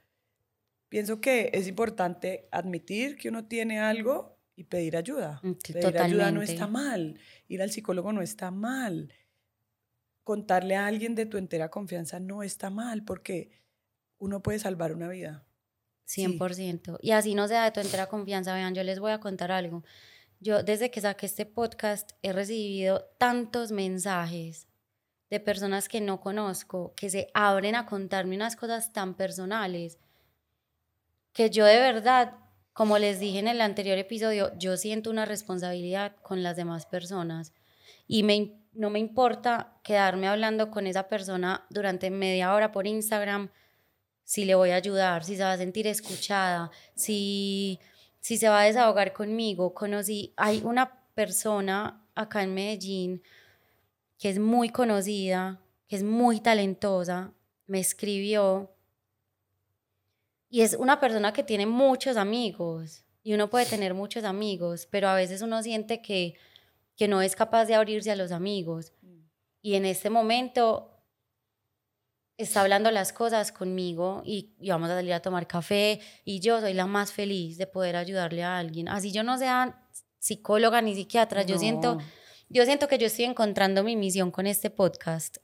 Pienso 0.91 1.21
que 1.21 1.51
es 1.55 1.67
importante 1.67 2.47
admitir 2.53 3.17
que 3.17 3.31
uno 3.31 3.47
tiene 3.47 3.81
algo 3.81 4.39
y 4.57 4.65
pedir 4.65 4.97
ayuda. 4.97 5.41
Mm, 5.43 5.53
sí, 5.65 5.73
Pedir 5.73 5.99
ayuda 5.99 6.31
no 6.31 6.43
está 6.43 6.67
mal, 6.67 7.19
ir 7.49 7.63
al 7.63 7.71
psicólogo 7.71 8.13
no 8.13 8.23
está 8.23 8.51
mal, 8.51 9.13
contarle 10.25 10.77
a 10.77 10.87
alguien 10.87 11.15
de 11.15 11.27
tu 11.27 11.39
entera 11.39 11.71
confianza 11.71 12.21
no 12.21 12.43
está 12.43 12.71
mal, 12.71 13.05
porque 13.05 13.51
uno 14.19 14.43
puede 14.43 14.59
salvar 14.59 14.93
una 14.93 15.09
vida. 15.09 15.47
Sí. 16.05 16.25
100%. 16.27 16.99
Y 17.01 17.13
así 17.13 17.35
no 17.35 17.49
sea 17.49 17.65
de 17.65 17.71
tu 17.71 17.81
entera 17.81 18.07
confianza. 18.07 18.53
Vean, 18.55 18.75
yo 18.75 18.83
les 18.83 18.99
voy 18.99 19.13
a 19.13 19.21
contar 19.21 19.53
algo. 19.53 19.85
Yo 20.41 20.63
desde 20.63 20.91
que 20.91 21.01
saqué 21.01 21.27
este 21.27 21.47
podcast 21.47 22.13
he 22.23 22.33
recibido 22.33 23.05
tantos 23.19 23.73
mensajes 23.73 24.67
de 25.31 25.39
personas 25.39 25.89
que 25.89 26.01
no 26.01 26.21
conozco, 26.21 26.95
que 26.97 27.11
se 27.11 27.31
abren 27.35 27.77
a 27.77 27.87
contarme 27.87 28.37
unas 28.37 28.57
cosas 28.57 28.93
tan 28.93 29.15
personales, 29.15 29.99
que 31.33 31.51
yo 31.51 31.65
de 31.65 31.79
verdad, 31.79 32.35
como 32.73 32.99
les 32.99 33.21
dije 33.21 33.39
en 33.39 33.49
el 33.49 33.61
anterior 33.61 33.99
episodio, 33.99 34.53
yo 34.59 34.77
siento 34.77 35.11
una 35.11 35.25
responsabilidad 35.25 36.17
con 36.23 36.43
las 36.43 36.57
demás 36.57 36.87
personas 36.87 37.53
y 38.07 38.23
me, 38.23 38.61
no 38.73 38.91
me 38.91 38.99
importa 38.99 39.79
quedarme 39.83 40.29
hablando 40.29 40.71
con 40.71 40.87
esa 40.87 41.09
persona 41.09 41.67
durante 41.71 42.11
media 42.11 42.55
hora 42.55 42.73
por 42.73 42.87
Instagram 42.87 43.51
si 44.25 44.45
le 44.45 44.55
voy 44.55 44.71
a 44.71 44.77
ayudar, 44.77 45.25
si 45.25 45.37
se 45.37 45.43
va 45.43 45.53
a 45.53 45.59
sentir 45.59 45.89
escuchada, 45.89 46.71
si, 46.95 47.81
si 48.21 48.37
se 48.37 48.49
va 48.49 48.61
a 48.61 48.65
desahogar 48.65 49.13
conmigo. 49.13 49.75
Conocí, 49.75 50.33
hay 50.37 50.63
una 50.65 51.05
persona 51.15 52.07
acá 52.15 52.45
en 52.45 52.55
Medellín 52.55 53.23
que 54.21 54.29
es 54.29 54.39
muy 54.39 54.69
conocida, 54.69 55.61
que 55.89 55.97
es 55.97 56.05
muy 56.05 56.41
talentosa, 56.41 57.33
me 57.67 57.81
escribió 57.81 58.71
y 60.51 60.63
es 60.63 60.75
una 60.75 60.99
persona 60.99 61.33
que 61.33 61.45
tiene 61.45 61.65
muchos 61.65 62.17
amigos 62.17 63.05
y 63.23 63.35
uno 63.35 63.49
puede 63.49 63.67
tener 63.67 63.95
muchos 63.95 64.25
amigos, 64.25 64.89
pero 64.91 65.09
a 65.09 65.15
veces 65.15 65.43
uno 65.43 65.63
siente 65.63 66.03
que, 66.03 66.35
que 66.97 67.07
no 67.07 67.23
es 67.23 67.37
capaz 67.37 67.67
de 67.67 67.77
abrirse 67.77 68.11
a 68.11 68.17
los 68.17 68.33
amigos. 68.33 68.93
Y 69.63 69.75
en 69.75 69.85
este 69.85 70.11
momento 70.11 71.05
está 72.37 72.63
hablando 72.63 72.91
las 72.91 73.13
cosas 73.13 73.53
conmigo 73.53 74.23
y, 74.25 74.55
y 74.59 74.71
vamos 74.71 74.91
a 74.91 74.97
salir 74.97 75.13
a 75.13 75.21
tomar 75.21 75.47
café 75.47 76.01
y 76.25 76.41
yo 76.41 76.61
soy 76.61 76.73
la 76.73 76.87
más 76.87 77.13
feliz 77.13 77.57
de 77.57 77.67
poder 77.67 77.95
ayudarle 77.95 78.43
a 78.43 78.59
alguien. 78.59 78.89
Así 78.89 79.13
yo 79.13 79.23
no 79.23 79.39
sea 79.39 79.87
psicóloga 80.19 80.83
ni 80.83 80.95
psiquiatra, 80.95 81.43
yo 81.43 81.59
siento, 81.59 81.99
yo 82.49 82.65
siento 82.65 82.89
que 82.89 82.99
yo 82.99 83.07
estoy 83.07 83.27
encontrando 83.27 83.85
mi 83.85 83.95
misión 83.95 84.31
con 84.31 84.47
este 84.47 84.71
podcast. 84.71 85.37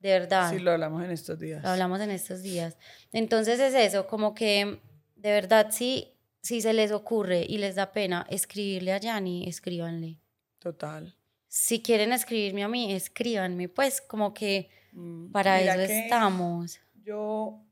De 0.00 0.10
verdad. 0.10 0.50
Sí, 0.50 0.58
lo 0.58 0.72
hablamos 0.72 1.04
en 1.04 1.10
estos 1.10 1.38
días. 1.38 1.62
Lo 1.62 1.70
hablamos 1.70 2.00
en 2.00 2.10
estos 2.10 2.42
días. 2.42 2.76
Entonces 3.12 3.58
es 3.58 3.74
eso, 3.74 4.06
como 4.06 4.34
que 4.34 4.80
de 5.16 5.30
verdad 5.32 5.68
si, 5.70 6.14
si 6.40 6.60
se 6.60 6.72
les 6.72 6.92
ocurre 6.92 7.44
y 7.48 7.58
les 7.58 7.74
da 7.74 7.92
pena 7.92 8.26
escribirle 8.30 8.92
a 8.92 8.98
Yanni, 8.98 9.48
escríbanle. 9.48 10.20
Total. 10.58 11.16
Si 11.48 11.82
quieren 11.82 12.12
escribirme 12.12 12.62
a 12.62 12.68
mí, 12.68 12.92
escríbanme. 12.92 13.68
Pues 13.68 14.00
como 14.00 14.34
que 14.34 14.70
Mm, 14.92 15.30
para 15.30 15.60
eso 15.60 15.92
estamos. 15.92 16.80
Yo, 16.94 17.64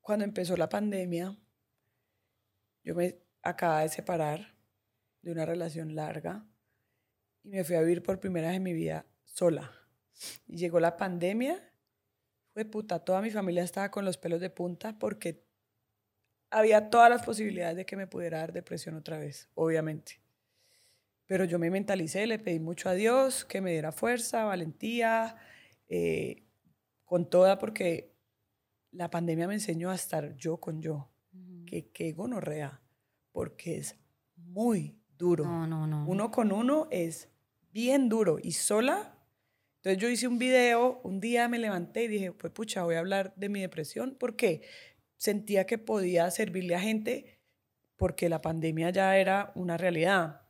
cuando 0.00 0.24
empezó 0.24 0.56
la 0.56 0.68
pandemia, 0.68 1.36
yo 2.84 2.94
me 2.94 3.18
acababa 3.42 3.80
de 3.82 3.88
separar 3.88 4.54
de 5.22 5.32
una 5.32 5.44
relación 5.44 5.94
larga 5.94 6.44
y 7.42 7.48
me 7.50 7.64
fui 7.64 7.76
a 7.76 7.80
vivir 7.80 8.02
por 8.02 8.20
primera 8.20 8.48
vez 8.48 8.58
en 8.58 8.62
mi 8.62 8.72
vida 8.72 9.06
sola. 9.24 9.72
Y 10.46 10.56
llegó 10.56 10.80
la 10.80 10.96
pandemia, 10.96 11.62
fue 12.52 12.64
puta, 12.64 13.00
toda 13.04 13.20
mi 13.20 13.30
familia 13.30 13.62
estaba 13.62 13.90
con 13.90 14.04
los 14.04 14.16
pelos 14.16 14.40
de 14.40 14.50
punta 14.50 14.98
porque 14.98 15.44
había 16.50 16.90
todas 16.90 17.10
las 17.10 17.24
posibilidades 17.24 17.76
de 17.76 17.86
que 17.86 17.96
me 17.96 18.06
pudiera 18.06 18.38
dar 18.38 18.52
depresión 18.52 18.94
otra 18.94 19.18
vez, 19.18 19.50
obviamente. 19.54 20.20
Pero 21.26 21.44
yo 21.44 21.58
me 21.58 21.70
mentalicé, 21.70 22.26
le 22.26 22.38
pedí 22.38 22.60
mucho 22.60 22.88
a 22.88 22.94
Dios 22.94 23.44
que 23.44 23.60
me 23.60 23.72
diera 23.72 23.92
fuerza, 23.92 24.44
valentía, 24.44 25.36
eh, 25.88 26.44
con 27.04 27.28
toda, 27.28 27.58
porque 27.58 28.14
la 28.92 29.10
pandemia 29.10 29.48
me 29.48 29.54
enseñó 29.54 29.90
a 29.90 29.94
estar 29.94 30.36
yo 30.36 30.58
con 30.58 30.80
yo, 30.80 31.10
Ujú. 31.32 31.64
que, 31.66 31.90
que 31.90 32.12
gonorrea, 32.12 32.80
porque 33.32 33.78
es 33.78 33.96
muy 34.36 34.96
duro. 35.18 35.44
No, 35.44 35.66
no, 35.66 35.86
no. 35.86 36.06
Uno 36.06 36.30
con 36.30 36.52
uno 36.52 36.86
es 36.90 37.28
bien 37.72 38.08
duro 38.08 38.38
y 38.40 38.52
sola. 38.52 39.15
Entonces 39.86 40.02
yo 40.02 40.08
hice 40.08 40.26
un 40.26 40.40
video, 40.40 41.00
un 41.04 41.20
día 41.20 41.46
me 41.46 41.60
levanté 41.60 42.02
y 42.02 42.08
dije, 42.08 42.32
pues 42.32 42.52
pucha, 42.52 42.82
voy 42.82 42.96
a 42.96 42.98
hablar 42.98 43.32
de 43.36 43.48
mi 43.48 43.60
depresión 43.60 44.16
porque 44.18 44.62
sentía 45.16 45.64
que 45.64 45.78
podía 45.78 46.28
servirle 46.32 46.74
a 46.74 46.80
gente 46.80 47.38
porque 47.94 48.28
la 48.28 48.42
pandemia 48.42 48.90
ya 48.90 49.16
era 49.16 49.52
una 49.54 49.76
realidad. 49.76 50.42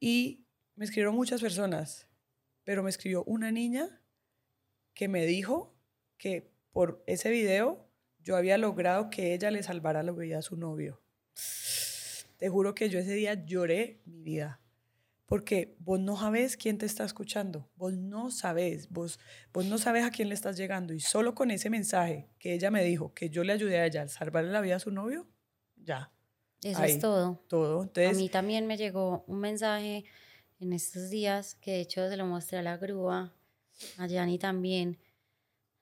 Y 0.00 0.46
me 0.76 0.86
escribieron 0.86 1.14
muchas 1.14 1.42
personas, 1.42 2.08
pero 2.62 2.82
me 2.82 2.88
escribió 2.88 3.22
una 3.24 3.52
niña 3.52 4.02
que 4.94 5.06
me 5.06 5.26
dijo 5.26 5.76
que 6.16 6.54
por 6.72 7.04
ese 7.06 7.28
video 7.28 7.86
yo 8.18 8.36
había 8.36 8.56
logrado 8.56 9.10
que 9.10 9.34
ella 9.34 9.50
le 9.50 9.62
salvara 9.62 10.02
la 10.02 10.12
vida 10.12 10.38
a 10.38 10.42
su 10.42 10.56
novio. 10.56 11.02
Te 12.38 12.48
juro 12.48 12.74
que 12.74 12.88
yo 12.88 12.98
ese 12.98 13.12
día 13.12 13.44
lloré 13.44 14.00
mi 14.06 14.22
vida. 14.22 14.63
Porque 15.34 15.74
vos 15.80 15.98
no 15.98 16.16
sabes 16.16 16.56
quién 16.56 16.78
te 16.78 16.86
está 16.86 17.02
escuchando, 17.02 17.68
vos 17.74 17.92
no 17.92 18.30
sabes, 18.30 18.88
vos, 18.88 19.18
vos 19.52 19.64
no 19.64 19.78
sabes 19.78 20.04
a 20.04 20.12
quién 20.12 20.28
le 20.28 20.34
estás 20.36 20.56
llegando. 20.56 20.94
Y 20.94 21.00
solo 21.00 21.34
con 21.34 21.50
ese 21.50 21.70
mensaje 21.70 22.28
que 22.38 22.54
ella 22.54 22.70
me 22.70 22.84
dijo, 22.84 23.12
que 23.14 23.30
yo 23.30 23.42
le 23.42 23.52
ayudé 23.52 23.78
a 23.78 23.86
ella 23.86 24.02
a 24.02 24.06
salvarle 24.06 24.52
la 24.52 24.60
vida 24.60 24.76
a 24.76 24.78
su 24.78 24.92
novio, 24.92 25.26
ya. 25.74 26.12
Eso 26.62 26.84
es 26.84 27.00
todo. 27.00 27.44
Todo. 27.48 27.80
a 27.80 28.12
mí 28.12 28.28
también 28.28 28.68
me 28.68 28.76
llegó 28.76 29.24
un 29.26 29.40
mensaje 29.40 30.04
en 30.60 30.72
estos 30.72 31.10
días, 31.10 31.56
que 31.56 31.72
de 31.72 31.80
hecho 31.80 32.08
se 32.08 32.16
lo 32.16 32.26
mostré 32.26 32.58
a 32.58 32.62
la 32.62 32.76
grúa, 32.76 33.34
a 33.98 34.06
Yanni 34.06 34.38
también, 34.38 35.00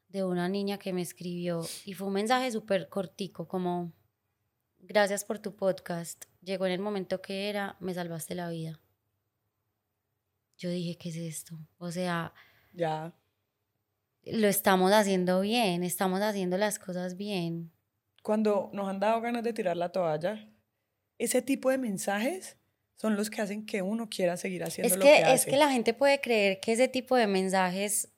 de 0.09 0.25
una 0.25 0.49
niña 0.49 0.79
que 0.79 0.95
me 0.95 1.03
escribió. 1.03 1.61
Y 1.85 1.93
fue 1.93 2.07
un 2.07 2.15
mensaje 2.15 2.51
súper 2.51 2.89
cortico, 2.89 3.47
como, 3.47 3.93
gracias 4.79 5.27
por 5.27 5.41
tu 5.41 5.55
podcast. 5.55 6.25
Llegó 6.41 6.65
en 6.65 6.73
el 6.73 6.81
momento 6.81 7.21
que 7.21 7.51
era, 7.51 7.77
me 7.81 7.93
salvaste 7.93 8.35
la 8.35 8.49
vida 8.49 8.81
yo 10.63 10.71
dije, 10.71 10.97
¿qué 10.97 11.09
es 11.09 11.17
esto? 11.17 11.59
O 11.79 11.91
sea, 11.91 12.33
ya. 12.73 13.13
Lo 14.25 14.47
estamos 14.47 14.93
haciendo 14.93 15.41
bien, 15.41 15.83
estamos 15.83 16.21
haciendo 16.21 16.57
las 16.57 16.79
cosas 16.79 17.17
bien. 17.17 17.73
Cuando 18.23 18.71
nos 18.73 18.89
han 18.89 19.01
dado 19.01 19.21
ganas 19.21 19.43
de 19.43 19.53
tirar 19.53 19.77
la 19.77 19.91
toalla, 19.91 20.49
ese 21.19 21.43
tipo 21.43 21.69
de 21.71 21.79
mensajes 21.79 22.57
son 22.95 23.17
los 23.17 23.29
que 23.29 23.43
hacen 23.43 23.67
que 23.67 23.83
uno 23.83 24.09
quiera 24.09 24.37
seguir 24.37 24.63
haciendo 24.63 24.95
lo 24.95 25.03
que 25.03 25.17
hace. 25.17 25.35
Es 25.35 25.45
que 25.47 25.57
la 25.57 25.69
gente 25.69 25.95
puede 25.95 26.21
creer 26.21 26.61
que 26.61 26.71
ese 26.71 26.87
tipo 26.87 27.17
de 27.17 27.27
mensajes, 27.27 28.13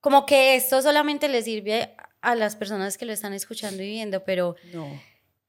como 0.00 0.26
que 0.26 0.56
esto 0.56 0.82
solamente 0.82 1.28
le 1.28 1.42
sirve 1.42 1.94
a 2.20 2.34
las 2.34 2.56
personas 2.56 2.98
que 2.98 3.06
lo 3.06 3.12
están 3.12 3.32
escuchando 3.32 3.84
y 3.84 3.88
viendo, 3.88 4.24
pero 4.24 4.56
no. 4.72 5.00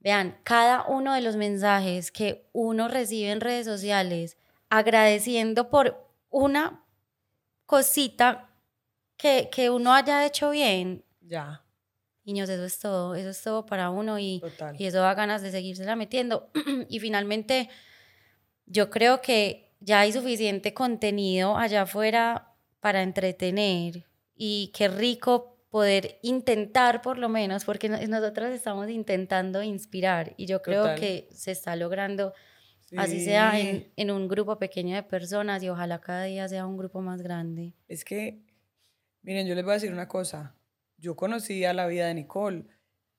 vean, 0.02 0.38
cada 0.44 0.86
uno 0.86 1.16
de 1.16 1.22
los 1.22 1.36
mensajes 1.36 2.12
que 2.12 2.48
uno 2.54 2.88
recibe 2.88 3.32
en 3.32 3.42
redes 3.42 3.66
sociales 3.66 4.38
agradeciendo 4.70 5.72
por 5.72 6.07
una 6.30 6.86
cosita 7.66 8.50
que, 9.18 9.50
que 9.52 9.70
uno 9.70 9.94
haya 9.94 10.26
hecho 10.26 10.52
bien. 10.52 11.04
Ya. 11.22 11.64
Niños, 12.24 12.50
eso 12.50 12.66
es 12.66 12.80
todo, 12.80 13.16
eso 13.16 13.30
es 13.30 13.42
todo 13.42 13.66
para 13.66 13.90
uno 13.90 14.20
y, 14.20 14.42
y 14.78 14.86
eso 14.86 15.00
da 15.00 15.14
ganas 15.14 15.42
de 15.42 15.52
seguírsela 15.52 15.96
metiendo. 15.96 16.50
y 16.90 17.00
finalmente, 17.00 17.70
yo 18.66 18.90
creo 18.90 19.22
que 19.22 19.74
ya 19.80 20.02
hay 20.02 20.12
suficiente 20.12 20.74
contenido 20.74 21.58
allá 21.58 21.84
afuera 21.84 22.54
para 22.80 23.02
entretener 23.02 24.06
y 24.36 24.72
qué 24.76 24.88
rico 24.88 25.58
poder 25.70 26.20
intentar 26.22 27.02
por 27.02 27.18
lo 27.18 27.30
menos, 27.30 27.66
porque 27.66 27.90
nosotros 27.90 28.50
estamos 28.52 28.90
intentando 28.90 29.62
inspirar 29.64 30.34
y 30.38 30.46
yo 30.46 30.62
creo 30.62 30.96
que 30.96 31.28
se 31.32 31.52
está 31.52 31.76
logrando 31.76 32.34
Así 32.96 33.24
sea 33.24 33.60
en, 33.60 33.92
en, 33.98 34.12
un 34.12 34.28
grupo 34.30 34.58
pequeño 34.58 34.96
de 34.96 35.04
personas 35.04 35.62
y 35.62 35.70
ojalá 35.70 36.00
cada 36.00 36.24
día 36.24 36.48
sea 36.48 36.66
un 36.66 36.78
grupo 36.78 37.02
más 37.02 37.22
grande. 37.22 37.74
Es 37.88 38.06
que, 38.06 38.42
miren, 39.24 39.46
yo 39.46 39.56
les 39.56 39.64
voy 39.66 39.72
a 39.72 39.74
decir 39.74 39.92
una 39.92 40.08
cosa. 40.08 40.56
Yo 40.98 41.16
conocí 41.16 41.66
a 41.66 41.74
la 41.74 41.88
vida 41.88 42.08
de 42.08 42.14
Nicole 42.14 42.64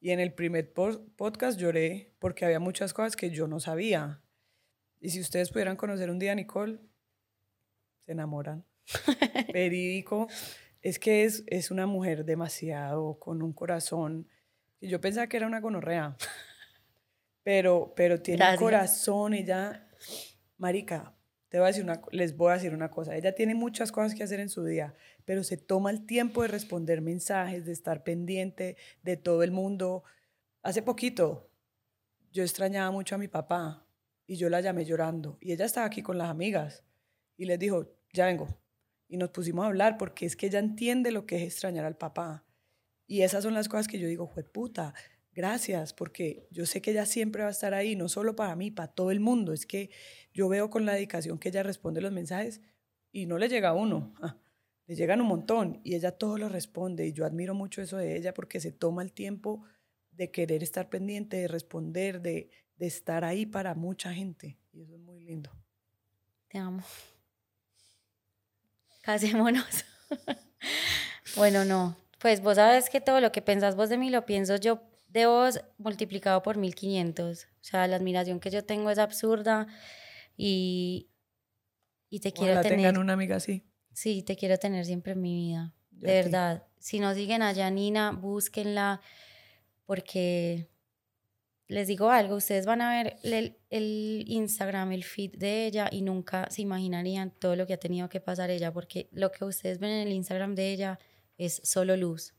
y 0.01 0.11
en 0.11 0.21
el 0.21 0.33
primer 0.33 0.73
podcast 0.73 1.59
lloré 1.59 2.15
porque 2.19 2.47
había 2.47 2.61
muchas 2.61 2.95
cosas 2.95 3.15
que 3.15 3.31
yo 3.31 3.47
no 3.47 3.61
sabía. 3.61 4.23
Y 5.01 5.11
si 5.11 5.21
ustedes 5.21 5.51
pudieran 5.51 5.77
conocer 5.77 6.11
un 6.11 6.19
día 6.19 6.33
a 6.33 6.37
Nicole, 6.37 6.79
se 8.07 8.13
enamoran. 8.13 8.65
Verídico. 9.53 10.29
Es 10.81 10.99
que 10.99 11.25
es, 11.25 11.45
es 11.47 11.71
una 11.71 11.87
mujer 11.87 12.25
demasiado 12.25 13.19
con 13.19 13.43
un 13.43 13.53
corazón. 13.53 14.29
Y 14.81 14.89
yo 14.89 15.01
pensaba 15.01 15.27
que 15.27 15.37
era 15.37 15.47
una 15.47 15.61
gonorrea 15.61 16.17
pero, 17.43 17.93
pero 17.97 18.21
tiene 18.21 18.51
un 18.51 18.57
corazón, 18.57 19.35
ella, 19.35 19.89
marica, 20.57 21.15
te 21.49 21.59
voy 21.59 21.65
a 21.65 21.69
decir 21.69 21.85
una, 21.85 22.03
les 22.11 22.37
voy 22.37 22.51
a 22.51 22.55
decir 22.55 22.75
una 22.75 22.91
cosa, 22.91 23.17
ella 23.17 23.35
tiene 23.35 23.55
muchas 23.55 23.91
cosas 23.91 24.15
que 24.15 24.23
hacer 24.23 24.41
en 24.41 24.51
su 24.51 24.65
día, 24.65 24.95
pero 25.25 25.43
se 25.43 25.57
toma 25.57 25.91
el 25.91 26.05
tiempo 26.05 26.43
de 26.43 26.49
responder 26.49 27.01
mensajes, 27.01 27.65
de 27.65 27.73
estar 27.73 28.03
pendiente 28.03 28.77
de 29.03 29.17
todo 29.17 29.43
el 29.43 29.51
mundo. 29.51 30.05
Hace 30.63 30.83
poquito 30.83 31.51
yo 32.33 32.43
extrañaba 32.43 32.91
mucho 32.91 33.15
a 33.15 33.19
mi 33.19 33.29
papá 33.29 33.87
y 34.27 34.37
yo 34.37 34.51
la 34.51 34.61
llamé 34.61 34.85
llorando 34.85 35.39
y 35.41 35.53
ella 35.53 35.65
estaba 35.65 35.87
aquí 35.87 36.03
con 36.03 36.19
las 36.19 36.29
amigas 36.29 36.85
y 37.37 37.47
les 37.47 37.59
dijo, 37.59 37.95
ya 38.13 38.27
vengo. 38.27 38.49
Y 39.09 39.17
nos 39.17 39.31
pusimos 39.31 39.65
a 39.65 39.69
hablar 39.69 39.97
porque 39.97 40.27
es 40.27 40.37
que 40.37 40.47
ella 40.47 40.59
entiende 40.59 41.13
lo 41.13 41.25
que 41.25 41.37
es 41.37 41.43
extrañar 41.45 41.87
al 41.87 41.97
papá. 41.97 42.45
Y 43.07 43.23
esas 43.23 43.43
son 43.43 43.55
las 43.55 43.71
cosas 43.71 43.89
que 43.89 43.99
yo 43.99 44.07
digo, 44.07 44.27
fue 44.27 44.45
puta, 44.45 44.93
gracias, 45.33 45.93
porque 45.93 46.47
yo 46.51 46.67
sé 46.67 46.81
que 46.83 46.91
ella 46.91 47.07
siempre 47.07 47.43
va 47.43 47.49
a 47.49 47.53
estar 47.53 47.75
ahí, 47.75 47.97
no 47.97 48.09
solo 48.09 48.37
para 48.37 48.57
mí, 48.57 48.71
para 48.71 48.89
todo 48.89 49.11
el 49.11 49.21
mundo. 49.21 49.53
Es 49.53 49.67
que 49.67 49.91
yo 50.33 50.49
veo 50.49 50.71
con 50.71 50.85
la 50.85 50.95
dedicación 50.95 51.39
que 51.39 51.49
ella 51.49 51.63
responde 51.63 52.01
los 52.01 52.13
mensajes 52.13 52.61
y 53.13 53.27
no 53.27 53.39
le 53.39 53.49
llega 53.49 53.73
uno, 53.73 54.15
le 54.87 54.95
llegan 54.95 55.21
un 55.21 55.29
montón 55.29 55.81
y 55.85 55.95
ella 55.95 56.13
todo 56.13 56.39
lo 56.39 56.49
responde 56.49 57.07
y 57.07 57.13
yo 57.13 57.25
admiro 57.25 57.55
mucho 57.55 57.83
eso 57.83 57.97
de 57.97 58.17
ella 58.17 58.35
porque 58.35 58.61
se 58.61 58.73
toma 58.73 59.03
el 59.03 59.13
tiempo 59.13 59.63
de 60.13 60.31
querer 60.31 60.63
estar 60.63 60.89
pendiente, 60.89 61.37
de 61.37 61.49
responder, 61.49 62.21
de, 62.21 62.51
de 62.77 62.87
estar 62.87 63.25
ahí 63.25 63.47
para 63.47 63.75
mucha 63.75 64.13
gente 64.13 64.59
y 64.73 64.83
eso 64.83 64.95
es 64.95 65.01
muy 65.01 65.21
lindo. 65.21 65.51
Te 66.49 66.59
amo. 66.59 66.83
Casémonos. 69.03 69.85
bueno, 71.37 71.65
no. 71.65 71.97
Pues 72.19 72.41
vos 72.41 72.57
sabes 72.57 72.91
que 72.91 73.01
todo 73.01 73.21
lo 73.21 73.33
que 73.33 73.43
pensás 73.43 73.77
vos 73.77 73.89
de 73.89 73.99
mí 73.99 74.11
lo 74.11 74.27
pienso 74.27 74.57
yo 74.57 74.83
de 75.09 75.27
vos 75.27 75.61
multiplicado 75.79 76.43
por 76.43 76.57
1500. 76.57 77.45
O 77.45 77.49
sea, 77.61 77.87
la 77.87 77.97
admiración 77.97 78.41
que 78.41 78.51
yo 78.51 78.65
tengo 78.65 78.91
es 78.91 78.99
absurda 78.99 79.67
y, 80.37 81.09
y 82.11 82.21
te 82.21 82.33
quiero 82.33 82.61
tener. 82.61 82.79
tengan 82.79 82.99
una 82.99 83.15
amiga 83.15 83.37
así. 83.37 83.65
Sí, 83.93 84.23
te 84.23 84.37
quiero 84.37 84.59
tener 84.59 84.85
siempre 84.85 85.13
en 85.13 85.21
mi 85.21 85.35
vida. 85.35 85.75
de 85.91 86.13
verdad. 86.13 86.67
Si 86.79 87.01
no 87.01 87.13
siguen 87.15 87.43
a 87.43 87.55
Janina, 87.55 88.13
búsquenla 88.13 89.01
porque 89.85 90.69
les 91.67 91.87
digo 91.87 92.11
algo, 92.11 92.37
ustedes 92.37 92.65
van 92.65 92.81
a 92.81 92.91
ver 92.91 93.17
el, 93.23 93.59
el, 93.69 94.25
Instagram, 94.27 94.93
el 94.93 95.05
feed 95.05 95.37
de 95.37 95.67
ella 95.67 95.89
y 95.91 96.03
nunca 96.03 96.49
se 96.51 96.63
imaginarían 96.63 97.31
todo 97.31 97.57
lo 97.57 97.67
que 97.67 97.75
ha 97.75 97.79
tenido 97.79 98.09
que 98.09 98.21
pasar 98.21 98.51
ella, 98.51 98.73
porque 98.73 99.09
lo 99.13 99.31
que 99.31 99.45
ustedes 99.45 99.79
ven 99.79 99.91
en 99.91 100.07
el 100.07 100.13
Instagram 100.13 100.55
de 100.55 100.73
ella 100.73 100.99
es 101.37 101.61
solo 101.65 101.97
luz. 101.97 102.35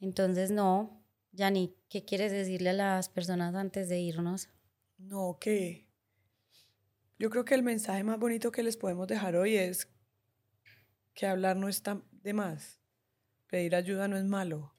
Entonces, 0.00 0.50
no, 0.50 1.01
Yani, 1.32 1.74
¿qué 1.88 2.04
quieres 2.04 2.30
decirle 2.30 2.70
a 2.70 2.74
las 2.74 3.08
personas 3.08 3.54
antes 3.54 3.88
de 3.88 3.98
irnos? 3.98 4.48
No, 4.98 5.38
que 5.40 5.86
yo 7.18 7.30
creo 7.30 7.44
que 7.44 7.54
el 7.54 7.62
mensaje 7.62 8.04
más 8.04 8.18
bonito 8.18 8.52
que 8.52 8.62
les 8.62 8.76
podemos 8.76 9.06
dejar 9.06 9.36
hoy 9.36 9.56
es 9.56 9.88
que 11.14 11.26
hablar 11.26 11.56
no 11.56 11.68
está 11.68 12.02
de 12.10 12.32
más, 12.32 12.80
pedir 13.48 13.74
ayuda 13.74 14.08
no 14.08 14.16
es 14.16 14.24
malo. 14.24 14.74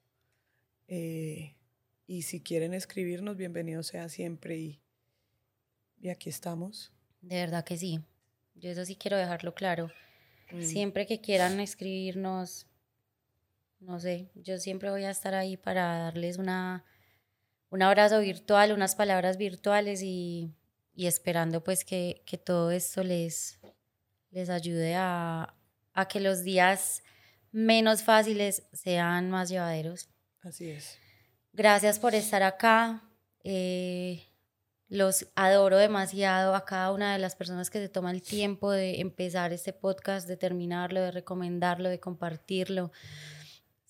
Eh, 0.87 1.55
y 2.05 2.23
si 2.23 2.41
quieren 2.41 2.73
escribirnos, 2.73 3.37
bienvenido 3.37 3.81
sea 3.81 4.09
siempre 4.09 4.57
y, 4.57 4.81
y 5.99 6.09
aquí 6.09 6.29
estamos. 6.29 6.91
De 7.21 7.37
verdad 7.37 7.63
que 7.63 7.77
sí. 7.77 8.01
Yo 8.55 8.69
eso 8.69 8.85
sí 8.85 8.95
quiero 8.95 9.17
dejarlo 9.17 9.55
claro. 9.55 9.89
Mm. 10.51 10.61
Siempre 10.61 11.07
que 11.07 11.21
quieran 11.21 11.59
escribirnos, 11.59 12.67
no 13.85 13.99
sé, 13.99 14.29
yo 14.35 14.57
siempre 14.57 14.89
voy 14.89 15.03
a 15.03 15.09
estar 15.11 15.33
ahí 15.33 15.57
para 15.57 15.97
darles 15.99 16.37
una, 16.37 16.85
un 17.69 17.81
abrazo 17.81 18.19
virtual, 18.19 18.71
unas 18.71 18.95
palabras 18.95 19.37
virtuales 19.37 20.01
y, 20.01 20.53
esperando 20.95 21.63
pues 21.63 21.83
que, 21.83 22.23
todo 22.45 22.71
esto 22.71 23.03
les, 23.03 23.59
les 24.31 24.49
ayude 24.49 24.95
a, 24.95 25.55
que 26.09 26.19
los 26.19 26.43
días 26.43 27.03
menos 27.51 28.03
fáciles 28.03 28.63
sean 28.73 29.29
más 29.29 29.49
llevaderos. 29.49 30.09
Así 30.41 30.69
es. 30.69 30.97
Gracias 31.51 31.99
por 31.99 32.15
estar 32.15 32.41
acá. 32.41 33.03
Eh, 33.43 34.23
los 34.87 35.27
adoro 35.35 35.77
demasiado 35.77 36.55
a 36.55 36.65
cada 36.65 36.91
una 36.91 37.13
de 37.13 37.19
las 37.19 37.35
personas 37.35 37.69
que 37.69 37.79
se 37.79 37.89
toman 37.89 38.15
el 38.15 38.21
tiempo 38.21 38.71
de 38.71 39.01
empezar 39.01 39.51
este 39.51 39.73
podcast, 39.73 40.27
de 40.27 40.37
terminarlo, 40.37 41.01
de 41.01 41.11
recomendarlo, 41.11 41.89
de 41.89 41.99
compartirlo. 41.99 42.91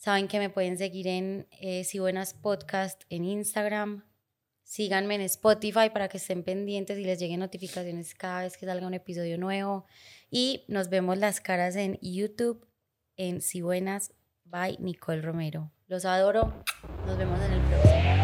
Saben 0.04 0.28
que 0.28 0.38
me 0.38 0.50
pueden 0.50 0.78
seguir 0.78 1.08
en 1.08 1.48
eh, 1.62 1.86
Si 1.86 1.98
Buenas 1.98 2.34
Podcast 2.34 3.04
en 3.08 3.24
Instagram. 3.24 4.04
Síganme 4.62 5.16
en 5.16 5.22
Spotify 5.22 5.92
para 5.94 6.10
que 6.10 6.18
estén 6.18 6.44
pendientes 6.44 7.00
y 7.00 7.06
les 7.06 7.20
lleguen 7.20 7.40
notificaciones 7.40 8.14
cada 8.14 8.42
vez 8.42 8.58
que 8.58 8.66
salga 8.66 8.86
un 8.86 8.96
episodio 8.96 9.38
nuevo. 9.38 9.86
Y 10.30 10.66
nos 10.68 10.90
vemos 10.90 11.18
las 11.20 11.40
caras 11.40 11.78
en 11.78 12.00
YouTube 12.02 12.68
en 13.16 13.40
Si 13.40 13.62
Buenas 13.62 14.12
by 14.44 14.76
Nicole 14.82 15.22
Romero. 15.22 15.72
Los 15.88 16.04
adoro. 16.04 16.54
Nos 17.06 17.18
vemos 17.18 17.40
en 17.40 17.54
el 17.54 17.62
próximo. 17.62 18.23